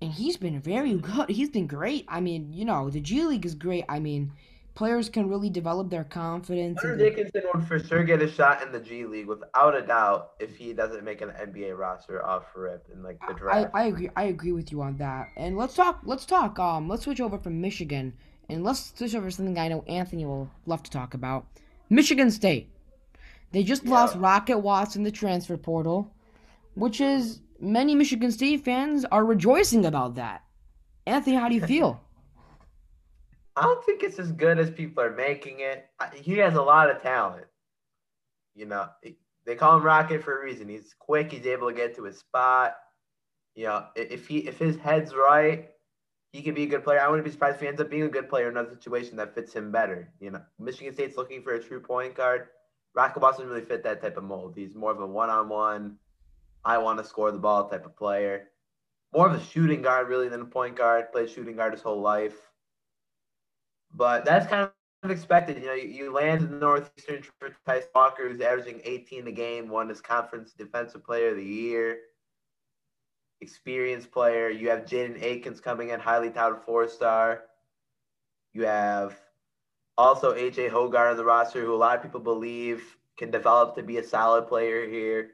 and 0.00 0.10
he's 0.12 0.36
been 0.36 0.60
very 0.60 0.92
mm-hmm. 0.92 1.16
good. 1.18 1.30
He's 1.30 1.50
been 1.50 1.66
great. 1.66 2.06
I 2.08 2.20
mean, 2.20 2.52
you 2.52 2.64
know, 2.64 2.88
the 2.88 3.00
G 3.00 3.24
League 3.24 3.44
is 3.44 3.54
great. 3.54 3.84
I 3.88 4.00
mean, 4.00 4.32
players 4.76 5.08
can 5.08 5.28
really 5.28 5.50
develop 5.50 5.90
their 5.90 6.04
confidence. 6.04 6.78
Hunter 6.80 6.96
their- 6.96 7.10
Dickinson 7.10 7.42
would 7.52 7.66
for 7.66 7.80
sure 7.80 8.04
get 8.04 8.22
a 8.22 8.30
shot 8.30 8.62
in 8.62 8.70
the 8.70 8.78
G 8.78 9.04
League 9.04 9.26
without 9.26 9.74
a 9.74 9.82
doubt 9.82 10.32
if 10.38 10.56
he 10.56 10.72
doesn't 10.72 11.02
make 11.02 11.20
an 11.22 11.30
NBA 11.30 11.76
roster 11.76 12.24
off 12.24 12.44
rip 12.54 12.86
in 12.92 13.02
like 13.02 13.18
the 13.26 13.34
I, 13.34 13.38
draft. 13.38 13.70
I 13.74 13.84
agree. 13.86 14.10
I 14.14 14.24
agree 14.24 14.52
with 14.52 14.70
you 14.70 14.82
on 14.82 14.96
that. 14.98 15.30
And 15.36 15.56
let's 15.56 15.74
talk. 15.74 16.00
Let's 16.04 16.24
talk. 16.26 16.58
Um, 16.60 16.88
let's 16.88 17.02
switch 17.02 17.20
over 17.20 17.38
from 17.38 17.60
Michigan, 17.60 18.12
and 18.48 18.62
let's 18.62 18.92
switch 18.96 19.14
over 19.16 19.28
to 19.28 19.34
something 19.34 19.58
I 19.58 19.66
know 19.68 19.82
Anthony 19.88 20.24
will 20.24 20.48
love 20.66 20.84
to 20.84 20.90
talk 20.90 21.14
about. 21.14 21.46
Michigan 21.90 22.30
State. 22.30 22.68
They 23.52 23.62
just 23.64 23.84
Yeah. 23.84 23.90
lost 23.92 24.16
Rocket 24.16 24.58
Watts 24.58 24.94
in 24.96 25.02
the 25.04 25.10
transfer 25.10 25.56
portal, 25.56 26.12
which 26.74 27.00
is 27.00 27.40
many 27.58 27.94
Michigan 27.94 28.30
State 28.30 28.62
fans 28.64 29.04
are 29.06 29.24
rejoicing 29.24 29.86
about 29.86 30.16
that. 30.16 30.42
Anthony, 31.06 31.36
how 31.36 31.48
do 31.48 31.54
you 31.54 31.60
feel? 31.66 32.00
I 33.56 33.62
don't 33.62 33.84
think 33.84 34.02
it's 34.02 34.18
as 34.18 34.32
good 34.32 34.58
as 34.58 34.70
people 34.70 35.02
are 35.02 35.14
making 35.14 35.60
it. 35.60 35.86
He 36.14 36.34
has 36.38 36.54
a 36.54 36.62
lot 36.62 36.90
of 36.90 37.00
talent. 37.00 37.46
You 38.54 38.66
know, 38.66 38.88
they 39.44 39.54
call 39.54 39.76
him 39.76 39.82
Rocket 39.82 40.22
for 40.22 40.38
a 40.38 40.44
reason. 40.44 40.68
He's 40.68 40.94
quick. 40.98 41.32
He's 41.32 41.46
able 41.46 41.68
to 41.68 41.74
get 41.74 41.96
to 41.96 42.04
his 42.04 42.18
spot. 42.18 42.76
You 43.54 43.64
know, 43.64 43.86
if 43.96 44.26
he 44.26 44.38
if 44.38 44.58
his 44.58 44.76
head's 44.76 45.14
right, 45.14 45.70
he 46.32 46.42
could 46.42 46.54
be 46.54 46.64
a 46.64 46.68
good 46.68 46.84
player. 46.84 47.00
I 47.00 47.08
wouldn't 47.08 47.24
be 47.24 47.30
surprised 47.30 47.56
if 47.56 47.62
he 47.62 47.68
ends 47.68 47.80
up 47.80 47.90
being 47.90 48.02
a 48.02 48.08
good 48.08 48.28
player 48.28 48.48
in 48.50 48.56
another 48.56 48.74
situation 48.74 49.16
that 49.16 49.34
fits 49.34 49.54
him 49.54 49.72
better. 49.72 50.12
You 50.20 50.32
know, 50.32 50.42
Michigan 50.58 50.92
State's 50.92 51.16
looking 51.16 51.42
for 51.42 51.54
a 51.54 51.62
true 51.62 51.80
point 51.80 52.14
guard. 52.14 52.48
Rocket 52.94 53.20
doesn't 53.20 53.46
really 53.46 53.64
fit 53.64 53.82
that 53.84 54.02
type 54.02 54.16
of 54.16 54.24
mold. 54.24 54.54
He's 54.56 54.74
more 54.74 54.90
of 54.90 55.00
a 55.00 55.06
one-on-one, 55.06 55.98
I 56.64 56.78
want 56.78 56.98
to 56.98 57.04
score 57.04 57.30
the 57.30 57.38
ball 57.38 57.68
type 57.68 57.86
of 57.86 57.94
player. 57.94 58.48
More 59.14 59.28
of 59.28 59.34
a 59.34 59.44
shooting 59.44 59.82
guard 59.82 60.08
really 60.08 60.28
than 60.28 60.40
a 60.40 60.46
point 60.46 60.76
guard. 60.76 61.12
Played 61.12 61.30
shooting 61.30 61.56
guard 61.56 61.72
his 61.72 61.82
whole 61.82 62.00
life. 62.00 62.45
But 63.96 64.26
that's 64.26 64.46
kind 64.46 64.68
of 65.02 65.10
expected. 65.10 65.58
You 65.58 65.66
know, 65.66 65.74
you, 65.74 65.88
you 65.88 66.12
land 66.12 66.42
in 66.42 66.50
the 66.50 66.58
Northeastern 66.58 67.22
for 67.38 67.56
Tyson 67.64 67.88
Walker, 67.94 68.28
who's 68.28 68.40
averaging 68.40 68.80
18 68.84 69.26
a 69.26 69.32
game, 69.32 69.68
won 69.68 69.88
his 69.88 70.00
conference 70.00 70.52
defensive 70.52 71.04
player 71.04 71.30
of 71.30 71.36
the 71.36 71.44
year, 71.44 71.98
experienced 73.40 74.12
player. 74.12 74.50
You 74.50 74.68
have 74.70 74.84
Jaden 74.84 75.22
Akins 75.22 75.60
coming 75.60 75.88
in, 75.88 76.00
highly 76.00 76.30
touted 76.30 76.62
four 76.62 76.88
star. 76.88 77.44
You 78.52 78.66
have 78.66 79.18
also 79.96 80.34
AJ 80.34 80.70
Hoggard 80.70 81.12
on 81.12 81.16
the 81.16 81.24
roster, 81.24 81.64
who 81.64 81.74
a 81.74 81.76
lot 81.76 81.96
of 81.96 82.02
people 82.02 82.20
believe 82.20 82.96
can 83.16 83.30
develop 83.30 83.74
to 83.76 83.82
be 83.82 83.96
a 83.96 84.04
solid 84.04 84.46
player 84.46 84.86
here. 84.86 85.30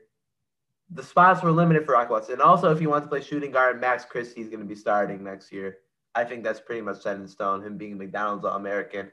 The 0.91 1.03
spots 1.03 1.43
were 1.43 1.51
limited 1.51 1.85
for 1.85 1.95
Watson. 2.09 2.35
And 2.35 2.43
also, 2.43 2.71
if 2.71 2.79
he 2.79 2.87
wants 2.87 3.07
to 3.07 3.09
play 3.09 3.23
shooting 3.23 3.51
guard, 3.51 3.81
Max 3.81 4.05
Christie 4.05 4.41
is 4.41 4.49
going 4.49 4.61
to 4.61 4.67
be 4.67 4.75
starting 4.75 5.25
next 5.25 5.51
year. 5.51 5.79
I 6.15 6.25
think 6.25 6.45
that's 6.45 6.61
pretty 6.61 6.83
much 6.83 7.03
set 7.03 7.17
in 7.17 7.27
stone. 7.27 7.63
Him 7.63 7.77
being 7.77 7.99
McDonald's 7.99 8.45
All 8.45 8.57
American, 8.57 9.11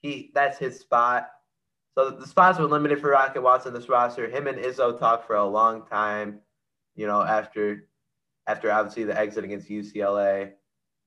he 0.00 0.30
that's 0.34 0.58
his 0.58 0.78
spot. 0.78 1.28
So 1.96 2.10
the 2.10 2.26
spots 2.26 2.58
were 2.58 2.66
limited 2.66 3.00
for 3.00 3.10
Rocket 3.10 3.42
Watson 3.42 3.74
this 3.74 3.88
roster. 3.88 4.28
Him 4.28 4.46
and 4.46 4.58
Izzo 4.58 4.98
talked 4.98 5.26
for 5.26 5.36
a 5.36 5.46
long 5.46 5.84
time. 5.86 6.40
You 6.94 7.06
know, 7.06 7.22
after 7.22 7.88
after 8.46 8.72
obviously 8.72 9.04
the 9.04 9.18
exit 9.18 9.44
against 9.44 9.68
UCLA, 9.68 10.52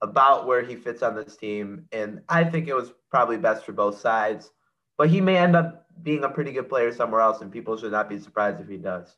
about 0.02 0.48
where 0.48 0.62
he 0.62 0.76
fits 0.76 1.02
on 1.04 1.16
this 1.16 1.38
team, 1.38 1.86
and 1.92 2.22
I 2.30 2.44
think 2.44 2.68
it 2.68 2.76
was 2.76 2.94
probably 3.10 3.38
best 3.38 3.66
for 3.66 3.72
both 3.72 4.00
sides. 4.00 4.52
But 4.98 5.10
he 5.10 5.22
may 5.22 5.38
end 5.38 5.56
up 5.56 5.88
being 6.04 6.24
a 6.24 6.30
pretty 6.30 6.52
good 6.52 6.70
player 6.70 6.94
somewhere 6.94 7.22
else, 7.22 7.42
and 7.42 7.52
people 7.52 7.78
should 7.78 7.92
not 7.92 8.10
be 8.10 8.20
surprised 8.20 8.62
if 8.62 8.68
he 8.68 8.78
does. 8.78 9.16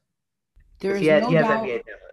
There 0.80 0.96
is 0.96 1.02
he 1.02 1.08
has, 1.08 1.24
no 1.24 1.30
he 1.30 1.36
has 1.36 1.46
doubt. 1.46 1.64
NBA 1.64 1.84
talent. 1.84 2.13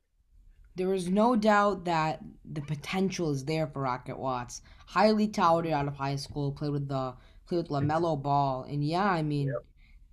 There 0.76 0.94
is 0.94 1.08
no 1.08 1.36
doubt 1.36 1.84
that 1.84 2.20
the 2.44 2.60
potential 2.62 3.30
is 3.32 3.44
there 3.44 3.66
for 3.66 3.82
Rocket 3.82 4.18
Watts. 4.18 4.62
Highly 4.86 5.28
touted 5.28 5.72
out 5.72 5.88
of 5.88 5.94
high 5.96 6.16
school, 6.16 6.52
played 6.52 6.72
with 6.72 6.88
the 6.88 7.14
played 7.46 7.58
with 7.58 7.68
LaMelo 7.68 8.20
Ball, 8.22 8.62
and 8.64 8.84
yeah, 8.84 9.04
I 9.10 9.22
mean, 9.22 9.52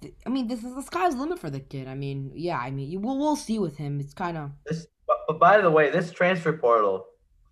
th- 0.01 0.13
I 0.25 0.29
mean, 0.29 0.47
this 0.47 0.63
is 0.63 0.73
the 0.75 0.81
sky's 0.81 1.13
the 1.13 1.21
limit 1.21 1.39
for 1.39 1.49
the 1.49 1.59
kid. 1.59 1.87
I 1.87 1.95
mean, 1.95 2.31
yeah, 2.35 2.57
I 2.59 2.71
mean, 2.71 2.89
you, 2.89 2.99
we'll 2.99 3.17
we'll 3.17 3.35
see 3.35 3.59
with 3.59 3.77
him. 3.77 3.99
It's 3.99 4.13
kind 4.13 4.37
of 4.37 4.51
This, 4.65 4.87
but, 5.07 5.17
but 5.27 5.39
by 5.39 5.61
the 5.61 5.69
way, 5.71 5.89
this 5.91 6.11
transfer 6.11 6.53
portal, 6.53 7.05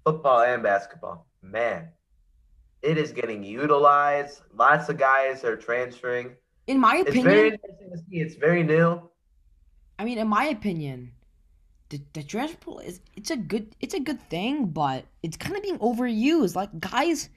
football 0.03 0.41
and 0.41 0.62
basketball, 0.64 1.28
man, 1.41 1.89
it 2.82 2.97
is 2.97 3.12
getting 3.12 3.43
utilized. 3.43 4.41
Lots 4.53 4.89
of 4.89 4.97
guys 4.97 5.43
are 5.43 5.56
transferring. 5.56 6.36
in 6.68 6.80
my 6.80 6.97
It's 6.97 7.10
opinion. 7.10 7.26
very 7.26 7.47
interesting 7.49 7.91
to 7.91 7.97
see. 7.97 8.18
It's 8.18 8.36
very 8.36 8.64
new. 8.64 9.10
I 9.97 10.03
mean, 10.06 10.18
in 10.18 10.28
my 10.28 10.45
opinion, 10.45 11.14
the 11.89 12.01
the 12.13 12.23
transfer 12.23 12.57
pool 12.57 12.79
is 12.79 12.99
it's 13.15 13.31
a 13.31 13.38
good 13.38 13.75
it's 13.79 13.93
a 13.93 13.99
good 13.99 14.21
thing, 14.29 14.67
but 14.67 15.05
it's 15.23 15.38
kind 15.38 15.55
of 15.55 15.63
being 15.63 15.79
overused. 15.79 16.55
Like 16.55 16.79
guys, 16.79 17.29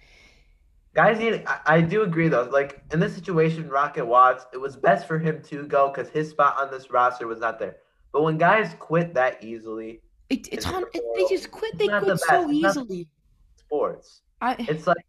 Guys 0.98 1.18
need. 1.20 1.44
I, 1.46 1.60
I 1.66 1.80
do 1.80 2.02
agree 2.02 2.28
though. 2.28 2.48
Like 2.50 2.82
in 2.92 2.98
this 2.98 3.14
situation, 3.14 3.68
Rocket 3.68 4.04
Watts, 4.04 4.46
it 4.52 4.56
was 4.56 4.76
best 4.76 5.06
for 5.06 5.16
him 5.16 5.40
to 5.44 5.64
go 5.64 5.92
because 5.94 6.10
his 6.10 6.30
spot 6.30 6.56
on 6.60 6.72
this 6.72 6.90
roster 6.90 7.28
was 7.28 7.38
not 7.38 7.60
there. 7.60 7.76
But 8.12 8.22
when 8.22 8.36
guys 8.36 8.74
quit 8.80 9.14
that 9.14 9.44
easily, 9.44 10.00
it, 10.30 10.52
it's 10.52 10.66
on. 10.66 10.84
It, 10.94 11.04
they 11.14 11.32
just 11.32 11.52
quit. 11.52 11.78
They 11.78 11.86
not 11.86 12.00
the 12.00 12.16
quit 12.16 12.20
so. 12.20 12.50
Easily. 12.50 13.06
sports. 13.56 14.22
I 14.40 14.56
It's 14.58 14.88
like 14.88 15.06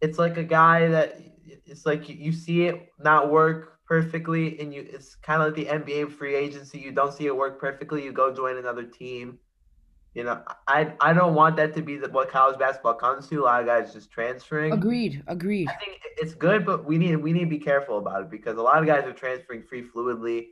it's 0.00 0.18
like 0.18 0.38
a 0.38 0.44
guy 0.44 0.88
that 0.88 1.20
it's 1.66 1.84
like 1.84 2.08
you, 2.08 2.14
you 2.14 2.32
see 2.32 2.64
it 2.64 2.88
not 2.98 3.30
work 3.30 3.80
perfectly, 3.92 4.58
and 4.58 4.72
you 4.72 4.86
it's 4.88 5.16
kind 5.16 5.42
of 5.42 5.48
like 5.48 5.56
the 5.56 5.66
NBA 5.66 6.12
free 6.12 6.34
agency. 6.34 6.78
You 6.78 6.92
don't 6.92 7.12
see 7.12 7.26
it 7.26 7.36
work 7.36 7.60
perfectly, 7.60 8.02
you 8.02 8.10
go 8.10 8.34
join 8.34 8.56
another 8.56 8.84
team. 8.84 9.38
You 10.14 10.24
know, 10.24 10.42
I 10.66 10.94
I 10.98 11.12
don't 11.12 11.34
want 11.34 11.56
that 11.56 11.74
to 11.74 11.82
be 11.82 11.96
the, 11.98 12.08
what 12.08 12.30
college 12.30 12.58
basketball 12.58 12.94
comes 12.94 13.28
to. 13.28 13.42
A 13.42 13.44
lot 13.44 13.60
of 13.60 13.66
guys 13.66 13.92
just 13.92 14.10
transferring. 14.10 14.72
agreed. 14.72 15.22
Agreed. 15.26 15.68
I 15.68 15.74
think 15.74 16.00
it's 16.16 16.32
good, 16.32 16.64
but 16.64 16.86
we 16.86 16.96
need 16.96 17.16
we 17.16 17.34
need 17.34 17.40
to 17.40 17.54
be 17.58 17.58
careful 17.58 17.98
about 17.98 18.22
it 18.22 18.30
because 18.30 18.56
a 18.56 18.62
lot 18.62 18.78
of 18.78 18.86
guys 18.86 19.04
are 19.04 19.12
transferring 19.12 19.62
free 19.62 19.82
fluidly. 19.82 20.46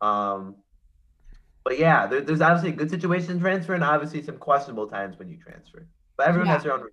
Um, 0.00 0.56
but 1.62 1.78
yeah, 1.78 2.08
there, 2.08 2.22
there's 2.22 2.40
obviously 2.40 2.70
a 2.70 2.72
good 2.72 2.90
situation 2.90 3.38
transfer, 3.38 3.74
and 3.74 3.84
obviously 3.84 4.20
some 4.22 4.38
questionable 4.38 4.88
times 4.88 5.16
when 5.16 5.28
you 5.28 5.36
transfer. 5.36 5.86
But 6.16 6.26
everyone 6.26 6.48
Yeah. 6.48 6.54
has 6.54 6.64
their 6.64 6.72
own. 6.72 6.88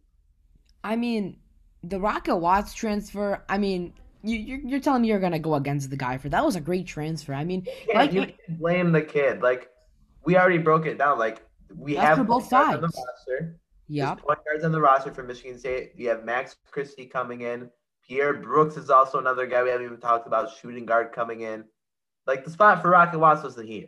I 0.84 0.96
mean, 0.96 1.38
the 1.84 2.00
Rocket 2.00 2.38
Watts 2.38 2.76
transfer. 2.76 3.44
I 3.50 3.58
mean, 3.58 3.94
you 4.24 4.38
you're, 4.38 4.60
you're 4.60 4.80
telling 4.80 5.02
me 5.02 5.08
you're 5.08 5.20
gonna 5.20 5.40
go 5.40 5.56
against 5.56 5.90
the 5.90 5.98
guy 5.98 6.18
for 6.18 6.30
that 6.30 6.44
was 6.46 6.56
a 6.56 6.62
great 6.62 6.86
transfer. 6.88 7.34
I 7.34 7.44
mean, 7.46 7.64
can't, 7.64 7.96
Like- 7.96 8.14
you 8.14 8.22
can't 8.26 8.60
blame 8.60 8.92
the 8.92 9.02
kid. 9.02 9.42
Like 9.42 9.70
we 10.26 10.38
already 10.38 10.58
broke 10.58 10.86
it 10.86 10.98
down. 10.98 11.18
Like 11.20 11.42
we 11.76 11.94
That's 11.96 12.18
have 12.18 12.28
both 12.28 12.50
point 12.50 12.54
on 12.76 12.82
the 12.82 12.90
sides. 12.90 13.06
roster. 13.28 13.60
yeah, 13.88 14.16
point 14.16 14.40
guards 14.46 14.64
on 14.64 14.72
the 14.72 14.82
roster 14.82 15.14
for 15.14 15.24
Michigan 15.24 15.58
State. 15.60 15.92
You 15.96 16.10
have 16.10 16.26
Max 16.26 16.56
Christie 16.72 17.06
coming 17.06 17.42
in. 17.42 17.70
Pierre 18.08 18.34
Brooks 18.34 18.76
is 18.76 18.90
also 18.90 19.20
another 19.20 19.46
guy 19.46 19.62
we 19.64 19.70
haven't 19.70 19.86
even 19.86 20.00
talked 20.00 20.26
about. 20.28 20.50
Shooting 20.60 20.86
guard 20.86 21.12
coming 21.14 21.42
in. 21.42 21.64
Like 22.28 22.44
the 22.44 22.52
spot 22.52 22.82
for 22.82 22.90
Rocket 22.90 23.20
Watts 23.20 23.44
wasn't 23.44 23.70
here. 23.70 23.88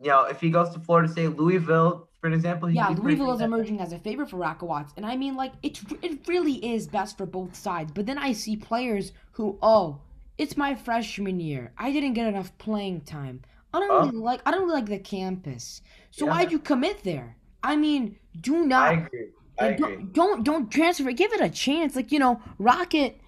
You 0.00 0.08
know, 0.08 0.24
if 0.24 0.40
he 0.40 0.50
goes 0.50 0.70
to 0.70 0.80
Florida 0.80 1.08
State, 1.08 1.36
Louisville, 1.36 2.08
for 2.20 2.26
an 2.26 2.32
example, 2.32 2.70
yeah, 2.70 2.88
Louisville 2.88 3.32
is 3.32 3.40
emerging 3.40 3.80
as 3.80 3.92
a 3.92 3.98
favorite 3.98 4.30
for 4.30 4.36
Rocket 4.36 4.66
Watts, 4.66 4.92
and 4.96 5.06
I 5.06 5.16
mean, 5.16 5.36
like 5.36 5.52
it, 5.62 5.80
it 6.02 6.26
really 6.26 6.54
is 6.54 6.86
best 6.86 7.16
for 7.16 7.26
both 7.26 7.54
sides. 7.54 7.92
But 7.92 8.06
then 8.06 8.18
I 8.18 8.32
see 8.32 8.56
players 8.56 9.12
who, 9.32 9.58
oh, 9.62 10.00
it's 10.36 10.56
my 10.56 10.74
freshman 10.74 11.38
year, 11.38 11.72
I 11.78 11.92
didn't 11.92 12.14
get 12.14 12.26
enough 12.26 12.56
playing 12.58 13.02
time. 13.02 13.42
I 13.72 13.80
don't 13.80 14.06
really 14.06 14.22
like, 14.22 14.40
I 14.46 14.50
don't 14.50 14.62
really 14.62 14.74
like 14.74 14.88
the 14.88 14.98
campus. 14.98 15.82
So 16.10 16.26
yeah. 16.26 16.30
why'd 16.32 16.52
you 16.52 16.58
commit 16.58 17.02
there? 17.02 17.36
I 17.62 17.76
mean, 17.76 18.16
do 18.40 18.66
not. 18.66 18.88
I 18.88 18.92
agree. 18.92 19.28
I 19.58 19.66
agree. 19.66 19.96
Don't, 19.96 20.12
don't 20.12 20.44
don't 20.44 20.70
transfer. 20.70 21.10
Give 21.12 21.32
it 21.32 21.40
a 21.40 21.48
chance. 21.48 21.96
Like 21.96 22.12
you 22.12 22.18
know, 22.18 22.40
Rocket 22.58 23.20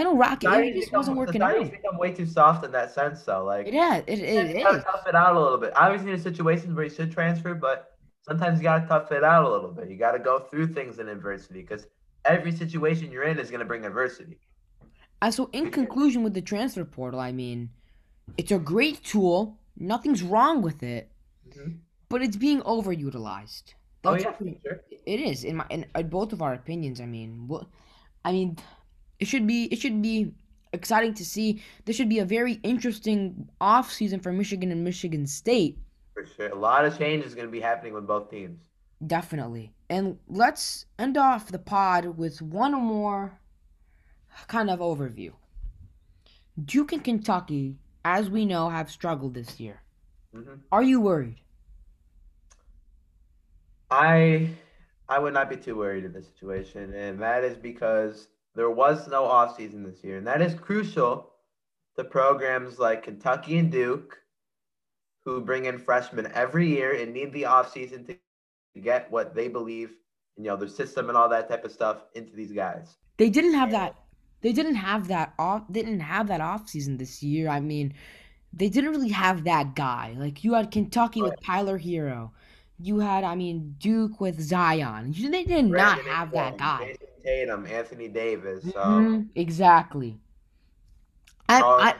I 0.00 0.04
know 0.04 0.16
Rocket 0.16 0.50
it 0.50 0.74
just 0.74 0.92
wasn't 0.92 1.18
working 1.18 1.42
out. 1.42 1.70
Become 1.70 1.98
way 1.98 2.14
too 2.14 2.24
soft 2.24 2.64
in 2.64 2.72
that 2.72 2.90
sense, 2.90 3.22
though. 3.22 3.44
Like 3.44 3.66
yeah, 3.70 3.96
it, 3.96 4.08
it, 4.08 4.20
it 4.20 4.56
is. 4.56 4.62
Tough 4.62 5.06
it 5.06 5.14
out 5.14 5.36
a 5.36 5.40
little 5.40 5.58
bit. 5.58 5.72
Obviously, 5.76 6.10
in 6.10 6.18
situations 6.18 6.74
where 6.74 6.84
you 6.84 6.90
should 6.90 7.12
transfer, 7.12 7.52
but 7.52 7.98
sometimes 8.22 8.58
you 8.58 8.62
gotta 8.62 8.86
tough 8.86 9.12
it 9.12 9.22
out 9.22 9.44
a 9.44 9.50
little 9.50 9.70
bit. 9.70 9.90
You 9.90 9.96
gotta 9.96 10.18
go 10.18 10.38
through 10.38 10.68
things 10.68 11.00
in 11.00 11.08
adversity 11.08 11.60
because 11.60 11.86
every 12.24 12.50
situation 12.50 13.12
you're 13.12 13.24
in 13.24 13.38
is 13.38 13.50
gonna 13.50 13.66
bring 13.66 13.84
adversity. 13.84 14.38
Uh, 15.20 15.30
so, 15.30 15.50
in 15.52 15.70
conclusion, 15.70 16.22
with 16.22 16.32
the 16.32 16.40
transfer 16.40 16.86
portal, 16.86 17.20
I 17.20 17.32
mean, 17.32 17.68
it's 18.38 18.52
a 18.52 18.58
great 18.58 19.04
tool. 19.04 19.58
Nothing's 19.76 20.22
wrong 20.22 20.62
with 20.62 20.82
it, 20.82 21.10
mm-hmm. 21.46 21.72
but 22.08 22.22
it's 22.22 22.38
being 22.38 22.62
overutilized. 22.62 23.74
Oh, 24.04 24.12
That's 24.12 24.24
oh 24.24 24.34
yeah, 24.40 24.52
sure. 24.62 24.80
It 25.04 25.20
is 25.20 25.44
in 25.44 25.56
my 25.56 25.66
in, 25.68 25.84
in 25.94 26.08
both 26.08 26.32
of 26.32 26.40
our 26.40 26.54
opinions. 26.54 27.02
I 27.02 27.06
mean, 27.06 27.44
what, 27.48 27.66
I 28.24 28.32
mean 28.32 28.56
it 29.20 29.28
should 29.28 29.46
be 29.46 29.64
it 29.64 29.78
should 29.78 30.00
be 30.02 30.32
exciting 30.72 31.14
to 31.14 31.24
see. 31.24 31.62
This 31.84 31.96
should 31.96 32.08
be 32.08 32.18
a 32.18 32.24
very 32.24 32.54
interesting 32.62 33.48
off 33.60 33.92
season 33.92 34.20
for 34.20 34.32
Michigan 34.32 34.72
and 34.72 34.82
Michigan 34.82 35.26
State. 35.26 35.78
For 36.14 36.26
sure, 36.26 36.48
a 36.48 36.54
lot 36.54 36.84
of 36.84 36.98
change 36.98 37.24
is 37.24 37.34
going 37.34 37.46
to 37.46 37.52
be 37.52 37.60
happening 37.60 37.92
with 37.92 38.06
both 38.06 38.30
teams. 38.30 38.58
Definitely, 39.06 39.72
and 39.88 40.18
let's 40.28 40.86
end 40.98 41.16
off 41.16 41.50
the 41.50 41.58
pod 41.58 42.18
with 42.18 42.42
one 42.42 42.72
more 42.72 43.38
kind 44.46 44.70
of 44.70 44.80
overview. 44.80 45.32
Duke 46.62 46.92
and 46.92 47.02
Kentucky, 47.02 47.76
as 48.04 48.28
we 48.28 48.44
know, 48.44 48.68
have 48.68 48.90
struggled 48.90 49.34
this 49.34 49.58
year. 49.58 49.80
Mm-hmm. 50.34 50.54
Are 50.70 50.82
you 50.82 51.00
worried? 51.00 51.40
I 53.90 54.50
I 55.08 55.18
would 55.18 55.34
not 55.34 55.50
be 55.50 55.56
too 55.56 55.76
worried 55.76 56.04
in 56.04 56.12
this 56.12 56.26
situation, 56.26 56.94
and 56.94 57.20
that 57.20 57.42
is 57.42 57.56
because 57.56 58.28
there 58.54 58.70
was 58.70 59.08
no 59.08 59.24
offseason 59.24 59.84
this 59.84 60.02
year, 60.02 60.18
and 60.18 60.26
that 60.26 60.42
is 60.42 60.54
crucial 60.54 61.30
to 61.96 62.04
programs 62.04 62.78
like 62.78 63.02
Kentucky 63.02 63.58
and 63.58 63.70
Duke, 63.70 64.18
who 65.24 65.40
bring 65.40 65.66
in 65.66 65.78
freshmen 65.78 66.30
every 66.34 66.68
year 66.68 66.92
and 66.92 67.12
need 67.12 67.32
the 67.32 67.42
offseason 67.42 68.06
to 68.06 68.16
get 68.80 69.10
what 69.10 69.34
they 69.34 69.48
believe, 69.48 69.90
you 70.36 70.44
know, 70.44 70.56
their 70.56 70.68
system 70.68 71.08
and 71.08 71.16
all 71.16 71.28
that 71.28 71.48
type 71.48 71.64
of 71.64 71.72
stuff 71.72 72.04
into 72.14 72.34
these 72.34 72.52
guys. 72.52 72.96
They 73.18 73.28
didn't 73.28 73.54
have 73.54 73.70
that. 73.72 73.96
They 74.40 74.52
didn't 74.52 74.76
have 74.76 75.08
that 75.08 75.34
off. 75.38 75.70
Didn't 75.70 76.00
have 76.00 76.28
that 76.28 76.40
offseason 76.40 76.98
this 76.98 77.22
year. 77.22 77.48
I 77.48 77.60
mean, 77.60 77.92
they 78.52 78.68
didn't 78.68 78.90
really 78.90 79.10
have 79.10 79.44
that 79.44 79.74
guy. 79.74 80.14
Like 80.16 80.42
you 80.42 80.54
had 80.54 80.70
Kentucky 80.70 81.20
right. 81.20 81.30
with 81.30 81.44
Tyler 81.44 81.78
Herro. 81.78 82.30
You 82.78 83.00
had, 83.00 83.24
I 83.24 83.34
mean, 83.34 83.74
Duke 83.78 84.20
with 84.20 84.40
Zion. 84.40 85.12
They 85.12 85.44
did 85.44 85.66
not 85.66 86.00
have 86.00 86.30
that 86.32 86.56
guy. 86.56 86.96
Tatum, 87.24 87.66
Anthony 87.66 88.08
Davis. 88.08 88.64
mm-hmm. 88.64 89.22
Exactly. 89.34 90.18
I, 91.48 91.60
I, 91.62 91.94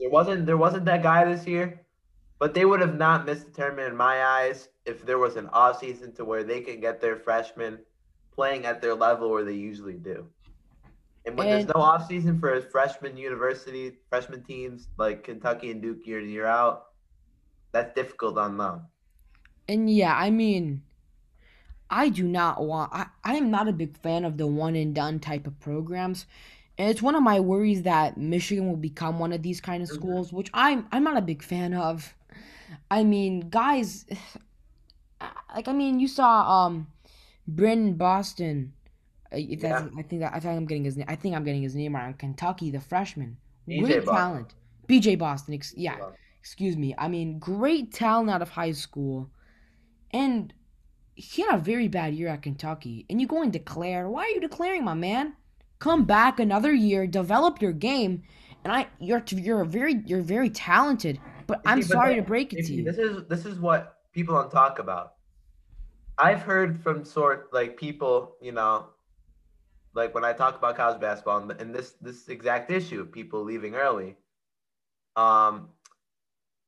there 0.00 0.10
wasn't 0.10 0.46
there 0.46 0.56
wasn't 0.56 0.84
that 0.86 1.02
guy 1.02 1.24
this 1.24 1.46
year, 1.46 1.80
but 2.38 2.54
they 2.54 2.64
would 2.64 2.80
have 2.80 2.96
not 2.96 3.24
missed 3.24 3.46
the 3.46 3.52
tournament 3.52 3.90
in 3.90 3.96
my 3.96 4.24
eyes 4.24 4.68
if 4.84 5.06
there 5.06 5.18
was 5.18 5.36
an 5.36 5.48
off 5.52 5.78
season 5.80 6.12
to 6.14 6.24
where 6.24 6.44
they 6.44 6.60
could 6.60 6.80
get 6.80 7.00
their 7.00 7.16
freshmen 7.16 7.78
playing 8.34 8.66
at 8.66 8.82
their 8.82 8.94
level 8.94 9.30
where 9.30 9.44
they 9.44 9.54
usually 9.54 9.94
do. 9.94 10.26
And 11.24 11.36
when 11.36 11.48
and, 11.48 11.56
there's 11.56 11.74
no 11.74 11.80
off 11.80 12.06
season 12.06 12.38
for 12.38 12.54
a 12.54 12.62
freshman 12.62 13.16
university 13.16 13.92
freshman 14.08 14.42
teams 14.42 14.88
like 14.96 15.24
Kentucky 15.24 15.70
and 15.70 15.82
Duke 15.82 16.06
year 16.06 16.20
in 16.20 16.28
year 16.28 16.46
out, 16.46 16.86
that's 17.72 17.94
difficult 17.94 18.38
on 18.38 18.56
them. 18.56 18.82
And 19.68 19.90
yeah, 19.90 20.16
I 20.16 20.30
mean, 20.30 20.82
I 21.90 22.08
do 22.08 22.24
not 22.24 22.64
want. 22.64 22.92
I 22.92 23.06
I 23.24 23.34
am 23.36 23.50
not 23.50 23.68
a 23.68 23.72
big 23.72 23.96
fan 23.98 24.24
of 24.24 24.36
the 24.36 24.46
one 24.46 24.74
and 24.76 24.94
done 24.94 25.20
type 25.20 25.46
of 25.46 25.58
programs. 25.60 26.26
And 26.78 26.90
it's 26.90 27.00
one 27.00 27.14
of 27.14 27.22
my 27.22 27.40
worries 27.40 27.82
that 27.82 28.18
Michigan 28.18 28.68
will 28.68 28.76
become 28.76 29.18
one 29.18 29.32
of 29.32 29.42
these 29.42 29.60
kind 29.60 29.82
of 29.82 29.88
mm-hmm. 29.88 29.98
schools, 29.98 30.32
which 30.32 30.50
I'm 30.52 30.86
I'm 30.92 31.04
not 31.04 31.16
a 31.16 31.22
big 31.22 31.42
fan 31.42 31.74
of. 31.74 32.14
I 32.90 33.04
mean, 33.04 33.48
guys, 33.48 34.04
like 35.54 35.68
I 35.68 35.72
mean, 35.72 36.00
you 36.00 36.08
saw 36.08 36.66
um, 36.66 36.88
Brandon 37.46 37.94
Boston. 37.94 38.72
If 39.32 39.60
that's, 39.60 39.84
yeah. 39.84 39.98
I 39.98 40.02
think 40.02 40.22
that 40.22 40.34
I 40.34 40.40
think 40.40 40.56
I'm 40.56 40.66
getting 40.66 40.84
his 40.84 40.96
name. 40.96 41.06
I 41.08 41.16
think 41.16 41.34
I'm 41.34 41.44
getting 41.44 41.62
his 41.62 41.74
name 41.74 41.94
right. 41.94 42.16
Kentucky, 42.16 42.70
the 42.70 42.80
freshman, 42.80 43.36
BJ 43.68 43.80
great 43.80 44.04
Boston. 44.04 44.14
talent. 44.14 44.54
BJ 44.88 45.18
Boston. 45.18 45.54
Ex- 45.54 45.74
yeah, 45.76 45.96
excuse 46.40 46.76
me. 46.76 46.94
I 46.96 47.08
mean, 47.08 47.38
great 47.38 47.92
talent 47.92 48.30
out 48.30 48.40
of 48.40 48.50
high 48.50 48.72
school, 48.72 49.28
and 50.12 50.52
he 51.16 51.42
had 51.42 51.54
a 51.54 51.58
very 51.58 51.88
bad 51.88 52.14
year 52.14 52.28
at 52.28 52.42
Kentucky, 52.42 53.06
and 53.08 53.20
you 53.20 53.26
go 53.26 53.42
and 53.42 53.52
declare. 53.52 54.08
Why 54.08 54.24
are 54.24 54.28
you 54.28 54.40
declaring, 54.40 54.84
my 54.84 54.94
man? 54.94 55.34
Come 55.78 56.04
back 56.04 56.38
another 56.38 56.72
year, 56.72 57.06
develop 57.06 57.60
your 57.60 57.72
game, 57.72 58.22
and 58.64 58.72
I 58.72 58.86
you're 59.00 59.22
you're 59.30 59.64
very 59.64 60.02
you're 60.06 60.22
very 60.22 60.50
talented. 60.50 61.18
But 61.46 61.62
I'm 61.64 61.82
See, 61.82 61.88
sorry 61.88 62.14
but 62.14 62.20
to 62.20 62.26
break 62.26 62.52
it 62.52 62.66
to 62.66 62.72
you. 62.72 62.84
This 62.84 62.98
is 62.98 63.26
this 63.28 63.46
is 63.46 63.58
what 63.58 63.98
people 64.12 64.34
don't 64.34 64.50
talk 64.50 64.78
about. 64.78 65.14
I've 66.18 66.42
heard 66.42 66.82
from 66.82 67.04
sort 67.04 67.52
like 67.52 67.76
people, 67.76 68.36
you 68.40 68.52
know, 68.52 68.86
like 69.94 70.14
when 70.14 70.24
I 70.24 70.32
talk 70.32 70.56
about 70.56 70.76
college 70.76 71.00
basketball 71.00 71.50
and 71.50 71.74
this 71.74 71.92
this 72.00 72.28
exact 72.28 72.70
issue 72.70 73.00
of 73.00 73.10
people 73.10 73.42
leaving 73.42 73.74
early. 73.74 74.16
Um, 75.16 75.70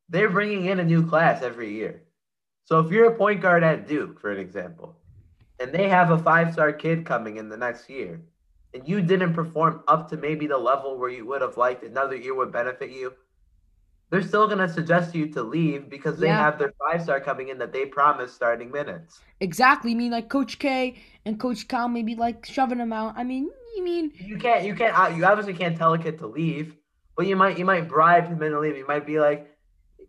they're 0.09 0.31
bringing 0.31 0.65
in 0.65 0.81
a 0.81 0.85
new 0.85 1.07
class 1.07 1.43
every 1.43 1.75
year. 1.75 2.03
So 2.69 2.81
if 2.81 2.93
you're 2.93 3.07
a 3.07 3.15
point 3.15 3.41
guard 3.41 3.63
at 3.63 3.89
Duke, 3.89 4.21
for 4.21 4.31
an 4.31 4.39
example, 4.39 4.95
and 5.59 5.73
they 5.73 5.89
have 5.89 6.11
a 6.11 6.19
five 6.19 6.53
star 6.53 6.71
kid 6.71 7.07
coming 7.07 7.39
in 7.39 7.49
the 7.49 7.57
next 7.57 7.89
year, 7.89 8.21
and 8.75 8.87
you 8.87 9.01
didn't 9.01 9.33
perform 9.33 9.83
up 9.89 10.11
to 10.11 10.19
maybe 10.19 10.47
the 10.47 10.59
level 10.59 10.99
where 10.99 11.09
you 11.09 11.27
would 11.27 11.41
have 11.41 11.57
liked 11.57 11.83
another 11.83 12.15
year 12.15 12.35
would 12.35 12.53
benefit 12.53 12.91
you, 12.91 13.15
they're 14.11 14.21
still 14.21 14.47
going 14.47 14.59
to 14.59 14.69
suggest 14.69 15.15
you 15.15 15.29
to 15.29 15.43
leave 15.43 15.89
because 15.89 16.19
they 16.19 16.27
yeah. 16.27 16.37
have 16.37 16.59
their 16.59 16.75
five 16.79 17.03
star 17.03 17.21
coming 17.21 17.49
in 17.49 17.57
that 17.57 17.73
they 17.73 17.87
promised 17.87 18.35
starting 18.35 18.71
minutes. 18.71 19.23
Exactly. 19.41 19.93
I 19.93 19.95
mean, 19.95 20.13
like 20.13 20.29
Coach 20.29 20.59
K 20.59 20.97
and 21.25 21.41
Coach 21.41 21.69
Cal 21.69 21.89
maybe 21.89 22.17
like 22.17 22.45
shoving 22.45 22.77
them 22.77 22.93
out. 22.93 23.15
I 23.17 23.25
mean, 23.25 23.49
you 23.77 23.83
mean 23.83 24.13
you 24.15 24.37
can't, 24.37 24.67
you 24.67 24.75
can't, 24.75 24.95
uh, 24.95 25.09
you 25.17 25.25
obviously 25.25 25.55
can't 25.55 25.75
tell 25.79 25.95
a 25.95 25.99
kid 25.99 26.19
to 26.19 26.27
leave, 26.27 26.77
but 27.17 27.27
you 27.27 27.35
might, 27.35 27.59
you 27.59 27.65
might 27.65 27.89
bribe 27.89 28.29
him 28.29 28.43
into 28.43 28.61
leave. 28.61 28.77
You 28.77 28.87
might 28.87 29.07
be 29.07 29.19
like, 29.19 29.55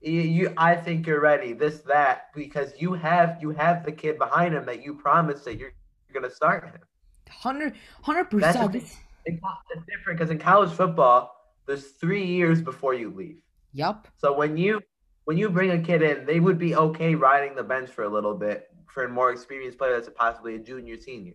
you, 0.02 0.22
you 0.22 0.54
I 0.58 0.76
think 0.76 1.06
you're 1.06 1.22
ready. 1.22 1.54
This 1.54 1.80
that 1.82 2.34
because 2.34 2.72
you 2.80 2.94
have 2.94 3.38
you 3.42 3.52
have 3.52 3.86
the 3.86 3.92
kid 3.92 4.18
behind 4.18 4.54
him 4.54 4.66
that 4.66 4.84
you 4.84 4.94
promised 4.94 5.46
that 5.46 5.58
you're, 5.58 5.72
you're 6.08 6.22
gonna 6.22 6.34
start 6.34 6.66
him. 6.66 6.82
Hundred 7.30 7.74
hundred 8.02 8.26
percent. 8.26 8.76
It's 8.76 8.98
different 9.26 10.18
because 10.20 10.32
in 10.32 10.40
college 10.40 10.72
football, 10.72 11.36
there's 11.68 11.92
three 11.92 12.26
years 12.26 12.62
before 12.62 12.94
you 12.94 13.12
leave. 13.12 13.42
Yep. 13.74 14.08
So 14.18 14.36
when 14.36 14.58
you 14.58 14.82
when 15.26 15.38
you 15.38 15.50
bring 15.50 15.72
a 15.72 15.80
kid 15.80 16.02
in, 16.02 16.26
they 16.26 16.40
would 16.40 16.58
be 16.58 16.76
okay 16.76 17.14
riding 17.16 17.56
the 17.56 17.64
bench 17.64 17.90
for 17.90 18.04
a 18.04 18.10
little 18.10 18.34
bit 18.34 18.70
for 18.88 19.04
a 19.04 19.10
more 19.10 19.32
experienced 19.32 19.78
player 19.78 19.94
that's 19.94 20.10
possibly 20.16 20.56
a 20.56 20.60
junior, 20.60 20.98
senior. 21.00 21.34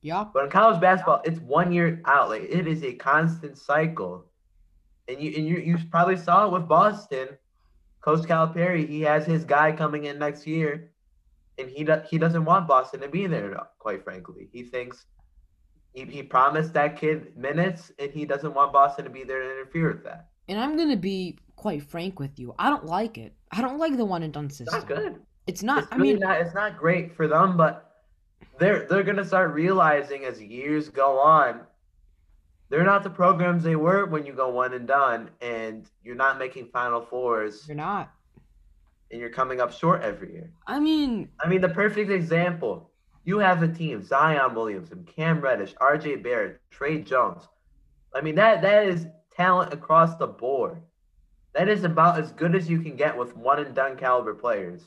Yeah. 0.00 0.24
But 0.32 0.44
in 0.44 0.50
college 0.50 0.80
basketball, 0.80 1.20
it's 1.24 1.40
one 1.40 1.72
year 1.72 2.00
out. 2.06 2.30
Like 2.30 2.42
it 2.42 2.66
is 2.66 2.82
a 2.84 2.94
constant 2.94 3.58
cycle. 3.58 4.24
And 5.08 5.20
you 5.20 5.32
and 5.36 5.46
you 5.46 5.56
you 5.58 5.78
probably 5.90 6.16
saw 6.16 6.46
it 6.46 6.52
with 6.52 6.68
Boston 6.68 7.28
Coach 8.08 8.26
Calipari, 8.26 8.88
he 8.88 9.02
has 9.02 9.26
his 9.26 9.44
guy 9.44 9.70
coming 9.70 10.04
in 10.04 10.18
next 10.18 10.46
year, 10.46 10.92
and 11.58 11.68
he 11.68 11.84
do, 11.84 12.00
he 12.08 12.16
doesn't 12.16 12.42
want 12.42 12.66
Boston 12.66 13.00
to 13.00 13.08
be 13.08 13.26
there. 13.26 13.54
Quite 13.78 14.02
frankly, 14.02 14.48
he 14.50 14.62
thinks 14.62 15.04
he, 15.92 16.06
he 16.06 16.22
promised 16.22 16.72
that 16.72 16.98
kid 16.98 17.36
minutes, 17.36 17.92
and 17.98 18.10
he 18.10 18.24
doesn't 18.24 18.54
want 18.54 18.72
Boston 18.72 19.04
to 19.04 19.10
be 19.10 19.24
there 19.24 19.42
to 19.42 19.50
interfere 19.50 19.92
with 19.92 20.04
that. 20.04 20.28
And 20.48 20.58
I'm 20.58 20.74
gonna 20.74 20.96
be 20.96 21.36
quite 21.54 21.82
frank 21.82 22.18
with 22.18 22.38
you. 22.38 22.54
I 22.58 22.70
don't 22.70 22.86
like 22.86 23.18
it. 23.18 23.34
I 23.52 23.60
don't 23.60 23.78
like 23.78 23.98
the 23.98 24.06
one 24.06 24.22
and 24.22 24.32
done 24.32 24.48
system. 24.48 24.80
It's 24.80 24.88
not 24.88 24.96
good. 24.96 25.20
It's 25.46 25.62
not. 25.62 25.82
It's 25.82 25.92
I 25.92 25.98
mean, 25.98 26.18
not, 26.18 26.40
it's 26.40 26.54
not 26.54 26.78
great 26.78 27.14
for 27.14 27.28
them, 27.28 27.58
but 27.58 28.06
they're 28.58 28.86
they're 28.88 29.02
gonna 29.02 29.22
start 29.22 29.52
realizing 29.52 30.24
as 30.24 30.40
years 30.40 30.88
go 30.88 31.18
on 31.18 31.60
they're 32.70 32.84
not 32.84 33.02
the 33.02 33.10
programs 33.10 33.64
they 33.64 33.76
were 33.76 34.06
when 34.06 34.26
you 34.26 34.32
go 34.32 34.48
one 34.50 34.74
and 34.74 34.86
done, 34.86 35.30
and 35.40 35.88
you're 36.02 36.14
not 36.14 36.38
making 36.38 36.66
Final 36.66 37.00
Fours. 37.00 37.64
You're 37.66 37.76
not, 37.76 38.12
and 39.10 39.20
you're 39.20 39.30
coming 39.30 39.60
up 39.60 39.72
short 39.72 40.02
every 40.02 40.32
year. 40.32 40.50
I 40.66 40.78
mean, 40.78 41.28
I 41.40 41.48
mean 41.48 41.60
the 41.60 41.68
perfect 41.68 42.10
example. 42.10 42.90
You 43.24 43.38
have 43.38 43.62
a 43.62 43.68
team: 43.68 44.02
Zion 44.02 44.54
Williamson, 44.54 45.04
Cam 45.04 45.40
Reddish, 45.40 45.74
R.J. 45.80 46.16
Barrett, 46.16 46.60
Tre 46.70 47.00
Jones. 47.00 47.48
I 48.14 48.20
mean 48.20 48.34
that 48.34 48.62
that 48.62 48.86
is 48.86 49.06
talent 49.34 49.72
across 49.72 50.16
the 50.16 50.26
board. 50.26 50.82
That 51.54 51.68
is 51.68 51.84
about 51.84 52.20
as 52.20 52.32
good 52.32 52.54
as 52.54 52.68
you 52.68 52.80
can 52.80 52.96
get 52.96 53.16
with 53.16 53.36
one 53.36 53.58
and 53.58 53.74
done 53.74 53.96
caliber 53.96 54.34
players. 54.34 54.82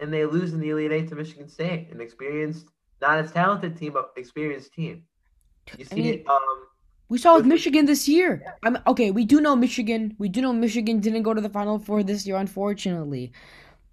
And 0.00 0.12
they 0.12 0.24
lose 0.24 0.54
in 0.54 0.60
the 0.60 0.70
Elite 0.70 0.92
Eight 0.92 1.08
to 1.08 1.14
Michigan 1.14 1.48
State, 1.48 1.88
an 1.92 2.00
experienced, 2.00 2.68
not 3.02 3.18
as 3.18 3.30
talented 3.30 3.76
team, 3.76 3.92
but 3.92 4.12
experienced 4.16 4.72
team. 4.72 5.02
You 5.76 5.84
see 5.84 5.92
I 5.92 6.16
mean. 6.16 6.24
Um, 6.26 6.66
we 7.10 7.18
saw 7.18 7.36
with 7.36 7.44
Michigan 7.44 7.84
this 7.84 8.08
year. 8.08 8.42
I'm 8.62 8.78
okay. 8.86 9.10
We 9.10 9.26
do 9.26 9.40
know 9.40 9.54
Michigan. 9.54 10.14
We 10.18 10.28
do 10.28 10.40
know 10.40 10.52
Michigan 10.52 11.00
didn't 11.00 11.24
go 11.24 11.34
to 11.34 11.40
the 11.40 11.50
Final 11.50 11.78
Four 11.78 12.02
this 12.02 12.26
year, 12.26 12.36
unfortunately. 12.36 13.32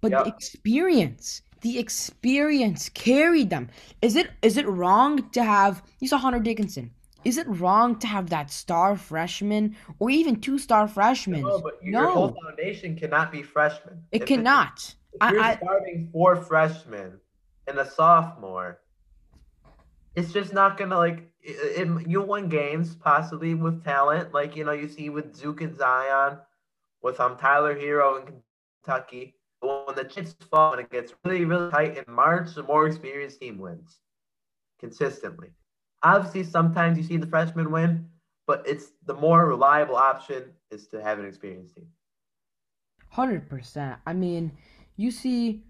But 0.00 0.12
the 0.12 0.26
experience, 0.26 1.42
the 1.60 1.78
experience 1.78 2.88
carried 2.88 3.50
them. 3.50 3.68
Is 4.00 4.14
it 4.14 4.30
is 4.40 4.56
it 4.56 4.66
wrong 4.66 5.28
to 5.30 5.42
have? 5.42 5.82
You 5.98 6.08
saw 6.08 6.16
Hunter 6.16 6.38
Dickinson. 6.38 6.92
Is 7.24 7.36
it 7.36 7.46
wrong 7.48 7.98
to 7.98 8.06
have 8.06 8.30
that 8.30 8.50
star 8.50 8.96
freshman 8.96 9.76
or 9.98 10.08
even 10.08 10.40
two 10.40 10.56
star 10.56 10.86
freshmen? 10.86 11.42
No, 11.42 11.60
but 11.60 11.82
your 11.82 12.02
no. 12.02 12.10
whole 12.12 12.36
foundation 12.44 12.94
cannot 12.94 13.32
be 13.32 13.42
freshmen. 13.42 14.00
It 14.12 14.22
if 14.22 14.28
cannot. 14.28 14.94
if 15.20 15.32
you're 15.32 15.40
I, 15.40 15.56
starting 15.56 16.08
four 16.12 16.36
freshmen 16.36 17.18
and 17.66 17.78
a 17.78 17.90
sophomore, 17.90 18.78
it's 20.14 20.32
just 20.32 20.52
not 20.52 20.78
gonna 20.78 20.96
like. 20.96 21.28
It, 21.48 21.88
it, 21.88 22.06
you 22.06 22.20
win 22.20 22.50
games 22.50 22.94
possibly 22.94 23.54
with 23.54 23.82
talent, 23.82 24.34
like 24.34 24.54
you 24.54 24.64
know 24.64 24.72
you 24.72 24.86
see 24.86 25.08
with 25.08 25.34
Zook 25.34 25.62
and 25.62 25.76
Zion, 25.78 26.38
with 27.02 27.18
um 27.20 27.38
Tyler 27.38 27.74
Herro 27.74 28.18
in 28.20 28.34
Kentucky. 28.84 29.34
But 29.62 29.86
when 29.86 29.96
the 29.96 30.04
chips 30.04 30.34
fall 30.50 30.72
and 30.72 30.82
it 30.82 30.90
gets 30.90 31.14
really 31.24 31.46
really 31.46 31.70
tight 31.70 31.96
in 31.96 32.04
March, 32.14 32.54
the 32.54 32.62
more 32.62 32.86
experienced 32.86 33.40
team 33.40 33.56
wins 33.56 34.00
consistently. 34.78 35.48
Obviously, 36.02 36.44
sometimes 36.44 36.98
you 36.98 37.02
see 37.02 37.16
the 37.16 37.26
freshman 37.26 37.70
win, 37.70 38.08
but 38.46 38.62
it's 38.66 38.92
the 39.06 39.14
more 39.14 39.46
reliable 39.46 39.96
option 39.96 40.52
is 40.70 40.86
to 40.88 41.02
have 41.02 41.18
an 41.18 41.24
experienced 41.24 41.74
team. 41.74 41.86
Hundred 43.08 43.48
percent. 43.48 43.96
I 44.06 44.12
mean, 44.12 44.52
you 44.96 45.10
see, 45.10 45.64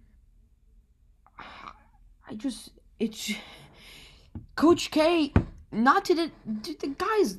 I 1.38 2.34
just 2.36 2.70
it's 2.98 3.32
Coach 4.56 4.90
K. 4.90 5.32
Not 5.70 6.04
to 6.06 6.14
the 6.14 6.30
the 6.46 6.94
guy's 6.96 7.36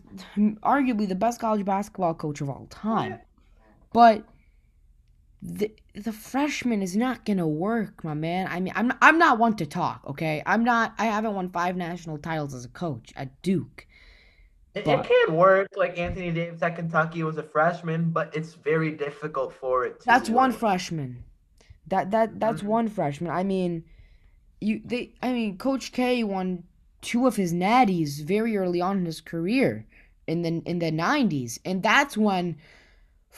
arguably 0.62 1.08
the 1.08 1.16
best 1.16 1.40
college 1.40 1.66
basketball 1.66 2.14
coach 2.14 2.42
of 2.42 2.50
all 2.50 2.68
time, 2.70 3.20
but 3.92 4.24
the 5.42 5.74
the 5.96 6.12
freshman 6.12 6.82
is 6.82 6.96
not 6.96 7.26
gonna 7.26 7.48
work, 7.48 8.04
my 8.04 8.14
man. 8.14 8.48
I 8.50 8.60
mean, 8.60 8.74
I'm 8.76 8.94
I'm 9.02 9.18
not 9.18 9.40
one 9.40 9.56
to 9.58 9.66
talk. 9.66 10.04
Okay, 10.08 10.44
I'm 10.46 10.64
not. 10.64 10.94
I 11.00 11.06
haven't 11.06 11.34
won 11.34 11.50
five 11.50 11.76
national 11.76 12.20
titles 12.20 12.54
as 12.54 12.66
a 12.66 12.70
coach 12.70 13.12
at 13.16 13.42
Duke. 13.42 13.88
It, 14.76 14.86
it 14.86 15.04
can 15.04 15.36
work. 15.36 15.70
Like 15.76 15.98
Anthony 15.98 16.32
Davis 16.32 16.62
at 16.62 16.76
Kentucky 16.76 17.24
was 17.24 17.38
a 17.38 17.44
freshman, 17.44 18.12
but 18.12 18.36
it's 18.36 18.54
very 18.54 18.92
difficult 18.92 19.54
for 19.54 19.86
it. 19.86 20.04
that's 20.06 20.30
one 20.30 20.52
freshman. 20.52 21.24
That 21.88 22.12
that 22.12 22.40
that's 22.40 22.60
mm-hmm. 22.60 22.70
one 22.70 22.88
freshman. 22.90 23.32
I 23.32 23.44
mean, 23.44 23.86
you 24.62 24.82
they. 24.86 25.16
I 25.24 25.32
mean, 25.32 25.58
Coach 25.58 25.92
K 25.92 26.24
won 26.24 26.64
two 27.02 27.28
of 27.28 27.36
his 27.36 27.54
natties 27.54 28.22
very 28.24 28.58
early 28.58 28.82
on 28.82 28.98
in 28.98 29.06
his 29.06 29.22
career 29.22 29.86
in 30.28 30.42
the 30.42 30.62
in 30.66 30.80
the 30.80 30.92
90s, 30.92 31.60
and 31.66 31.82
that's 31.82 32.18
when 32.18 32.58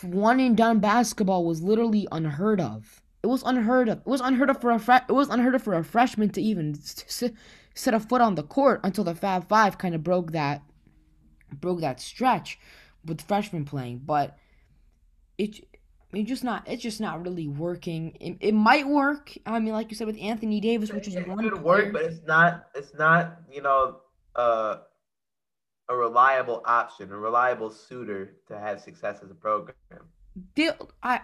one 0.01 0.39
and 0.39 0.57
done 0.57 0.80
basketball 0.80 1.45
was 1.45 1.62
literally 1.62 2.07
unheard 2.12 2.59
of. 2.59 3.01
It 3.24 3.28
was 3.28 3.43
unheard 3.43 3.88
of. 3.88 3.99
It 3.99 4.07
was 4.07 4.22
unheard 4.22 4.49
of 4.49 4.59
for 4.59 4.72
a 4.72 4.80
fre- 4.80 5.05
it 5.07 5.12
was 5.12 5.30
unheard 5.30 5.55
of 5.55 5.62
for 5.62 5.76
a 5.76 5.84
freshman 5.84 6.30
to 6.32 6.41
even 6.41 6.76
set 6.82 7.93
a 7.93 7.99
foot 7.99 8.22
on 8.22 8.36
the 8.36 8.43
court 8.43 8.82
until 8.84 9.03
the 9.03 9.16
Fab 9.16 9.47
Five 9.47 9.78
kind 9.78 9.93
of 9.95 10.03
broke 10.03 10.32
that 10.32 10.64
broke 11.53 11.82
that 11.82 11.99
stretch 11.99 12.59
with 13.05 13.22
freshmen 13.22 13.66
playing. 13.66 14.01
But 14.05 14.38
it 15.38 15.66
it's 16.14 16.28
just 16.28 16.43
not 16.43 16.68
it's 16.68 16.84
just 16.84 16.99
not 16.99 17.24
really 17.24 17.47
working. 17.47 18.16
It, 18.20 18.38
it 18.39 18.53
might 18.53 18.88
work. 18.88 19.36
I 19.45 19.59
mean, 19.59 19.74
like 19.74 19.89
you 19.89 19.95
said 19.95 20.07
with 20.07 20.20
Anthony 20.20 20.59
Davis, 20.59 20.91
which 20.91 21.07
is 21.07 21.16
it 21.16 21.28
one 21.28 21.38
could 21.49 21.62
work, 21.62 21.93
but 21.93 22.03
it's 22.03 22.26
not 22.26 22.68
it's 22.76 22.93
not 22.93 23.38
you 23.51 23.62
know 23.62 23.97
uh 24.36 24.78
a 25.91 25.95
reliable 25.95 26.62
option, 26.66 27.12
a 27.12 27.18
reliable 27.18 27.70
suitor 27.70 28.34
to 28.47 28.57
have 28.57 28.80
success 28.80 29.20
as 29.24 29.30
a 29.30 29.36
program. 29.36 29.76
They, 30.55 30.70
I, 31.03 31.20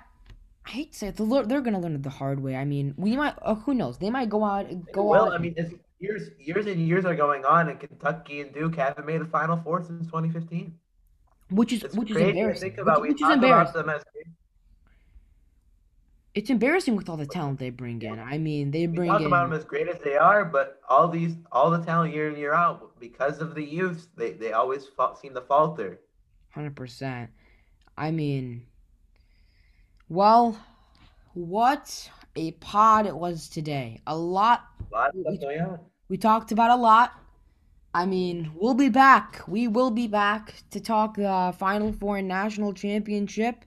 I 0.66 0.70
hate 0.70 0.92
to 0.92 0.98
say 0.98 1.08
it, 1.08 1.16
the, 1.16 1.26
they're 1.48 1.62
going 1.62 1.74
to 1.74 1.80
learn 1.80 1.96
it 1.96 2.04
the 2.04 2.10
hard 2.10 2.42
way. 2.42 2.56
I 2.56 2.66
mean, 2.66 2.94
we 2.98 3.16
might, 3.16 3.36
uh, 3.42 3.56
who 3.56 3.74
knows? 3.74 3.98
They 3.98 4.10
might 4.10 4.30
go 4.30 4.44
out, 4.44 4.68
go 4.92 5.04
well, 5.04 5.28
out. 5.28 5.34
I 5.34 5.38
mean, 5.38 5.56
years, 6.00 6.30
years 6.38 6.66
and 6.66 6.86
years 6.86 7.06
are 7.06 7.16
going 7.16 7.46
on, 7.46 7.70
and 7.70 7.80
Kentucky 7.80 8.42
and 8.42 8.54
Duke 8.54 8.76
haven't 8.76 9.08
made 9.08 9.22
a 9.22 9.26
Final 9.26 9.58
Four 9.58 9.82
since 9.84 10.06
2015. 10.08 10.74
Which 11.50 11.72
is, 11.72 11.84
it's 11.84 11.96
which 11.96 12.12
is 12.12 12.18
embarrassing. 12.18 12.72
Think 12.72 12.82
about. 12.82 13.02
Which, 13.02 13.12
which 13.12 13.22
is 13.22 13.30
embarrassing. 13.30 13.84
It's 16.38 16.52
embarrassing 16.52 16.96
with 16.96 17.10
all 17.10 17.18
the 17.18 17.26
talent 17.26 17.58
they 17.58 17.72
bring 17.72 18.00
in. 18.04 18.20
I 18.20 18.38
mean, 18.38 18.70
they 18.70 18.86
bring 18.86 19.08
we 19.08 19.12
talk 19.12 19.22
in. 19.22 19.26
about 19.26 19.50
them 19.50 19.58
as 19.58 19.66
great 19.66 19.88
as 19.88 20.00
they 20.04 20.16
are, 20.16 20.46
but 20.46 20.80
all 20.88 21.08
these, 21.08 21.34
all 21.52 21.72
the 21.72 21.84
talent 21.84 22.14
year 22.14 22.30
in 22.30 22.38
year 22.38 22.54
out, 22.54 23.00
because 23.00 23.40
of 23.40 23.56
the 23.56 23.64
youth, 23.64 24.08
they 24.16 24.34
they 24.34 24.52
always 24.52 24.88
seem 25.20 25.34
to 25.34 25.42
falter. 25.42 26.00
Hundred 26.52 26.76
percent. 26.76 27.32
I 27.98 28.12
mean, 28.12 28.68
well, 30.10 30.56
what 31.34 32.08
a 32.36 32.52
pod 32.52 33.08
it 33.08 33.16
was 33.16 33.50
today. 33.50 34.00
A 34.06 34.16
lot. 34.16 34.64
A 34.92 34.96
lot 34.96 35.16
of 35.16 35.22
stuff 35.22 35.42
going 35.42 35.60
on. 35.60 35.80
We 36.08 36.18
talked 36.18 36.52
about 36.52 36.70
a 36.70 36.80
lot. 36.80 37.14
I 37.96 38.06
mean, 38.06 38.52
we'll 38.54 38.76
be 38.76 38.90
back. 38.90 39.42
We 39.48 39.68
will 39.68 39.90
be 39.90 40.06
back 40.08 40.54
to 40.70 40.80
talk 40.80 41.16
the 41.16 41.56
Final 41.58 41.92
Four 41.94 42.18
and 42.18 42.28
National 42.28 42.74
Championship. 42.74 43.66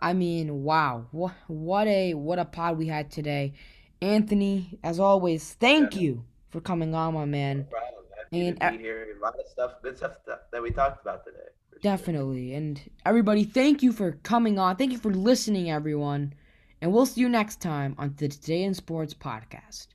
I 0.00 0.12
mean, 0.12 0.62
wow, 0.62 1.06
what 1.10 1.32
what 1.46 1.86
a 1.86 2.14
what 2.14 2.38
a 2.38 2.44
pod 2.44 2.78
we 2.78 2.86
had 2.86 3.10
today, 3.10 3.54
Anthony. 4.02 4.78
As 4.82 5.00
always, 5.00 5.54
thank 5.54 5.94
yeah. 5.94 6.00
you 6.00 6.24
for 6.50 6.60
coming 6.60 6.94
on, 6.94 7.14
my 7.14 7.24
man. 7.24 7.66
No. 7.70 8.38
And 8.38 8.60
to 8.60 8.70
be 8.72 8.78
here. 8.78 9.06
A 9.16 9.22
lot 9.22 9.38
of 9.38 9.46
stuff, 9.46 9.72
good 9.82 9.96
stuff 9.96 10.12
that 10.52 10.62
we 10.62 10.70
talked 10.70 11.00
about 11.00 11.24
today. 11.24 11.38
Definitely, 11.82 12.50
sure. 12.50 12.58
and 12.58 12.80
everybody, 13.04 13.44
thank 13.44 13.82
you 13.82 13.92
for 13.92 14.12
coming 14.22 14.58
on. 14.58 14.76
Thank 14.76 14.92
you 14.92 14.98
for 14.98 15.12
listening, 15.12 15.70
everyone, 15.70 16.34
and 16.80 16.92
we'll 16.92 17.06
see 17.06 17.20
you 17.20 17.28
next 17.28 17.60
time 17.60 17.94
on 17.98 18.14
the 18.16 18.28
Today 18.28 18.62
in 18.64 18.74
Sports 18.74 19.14
podcast. 19.14 19.86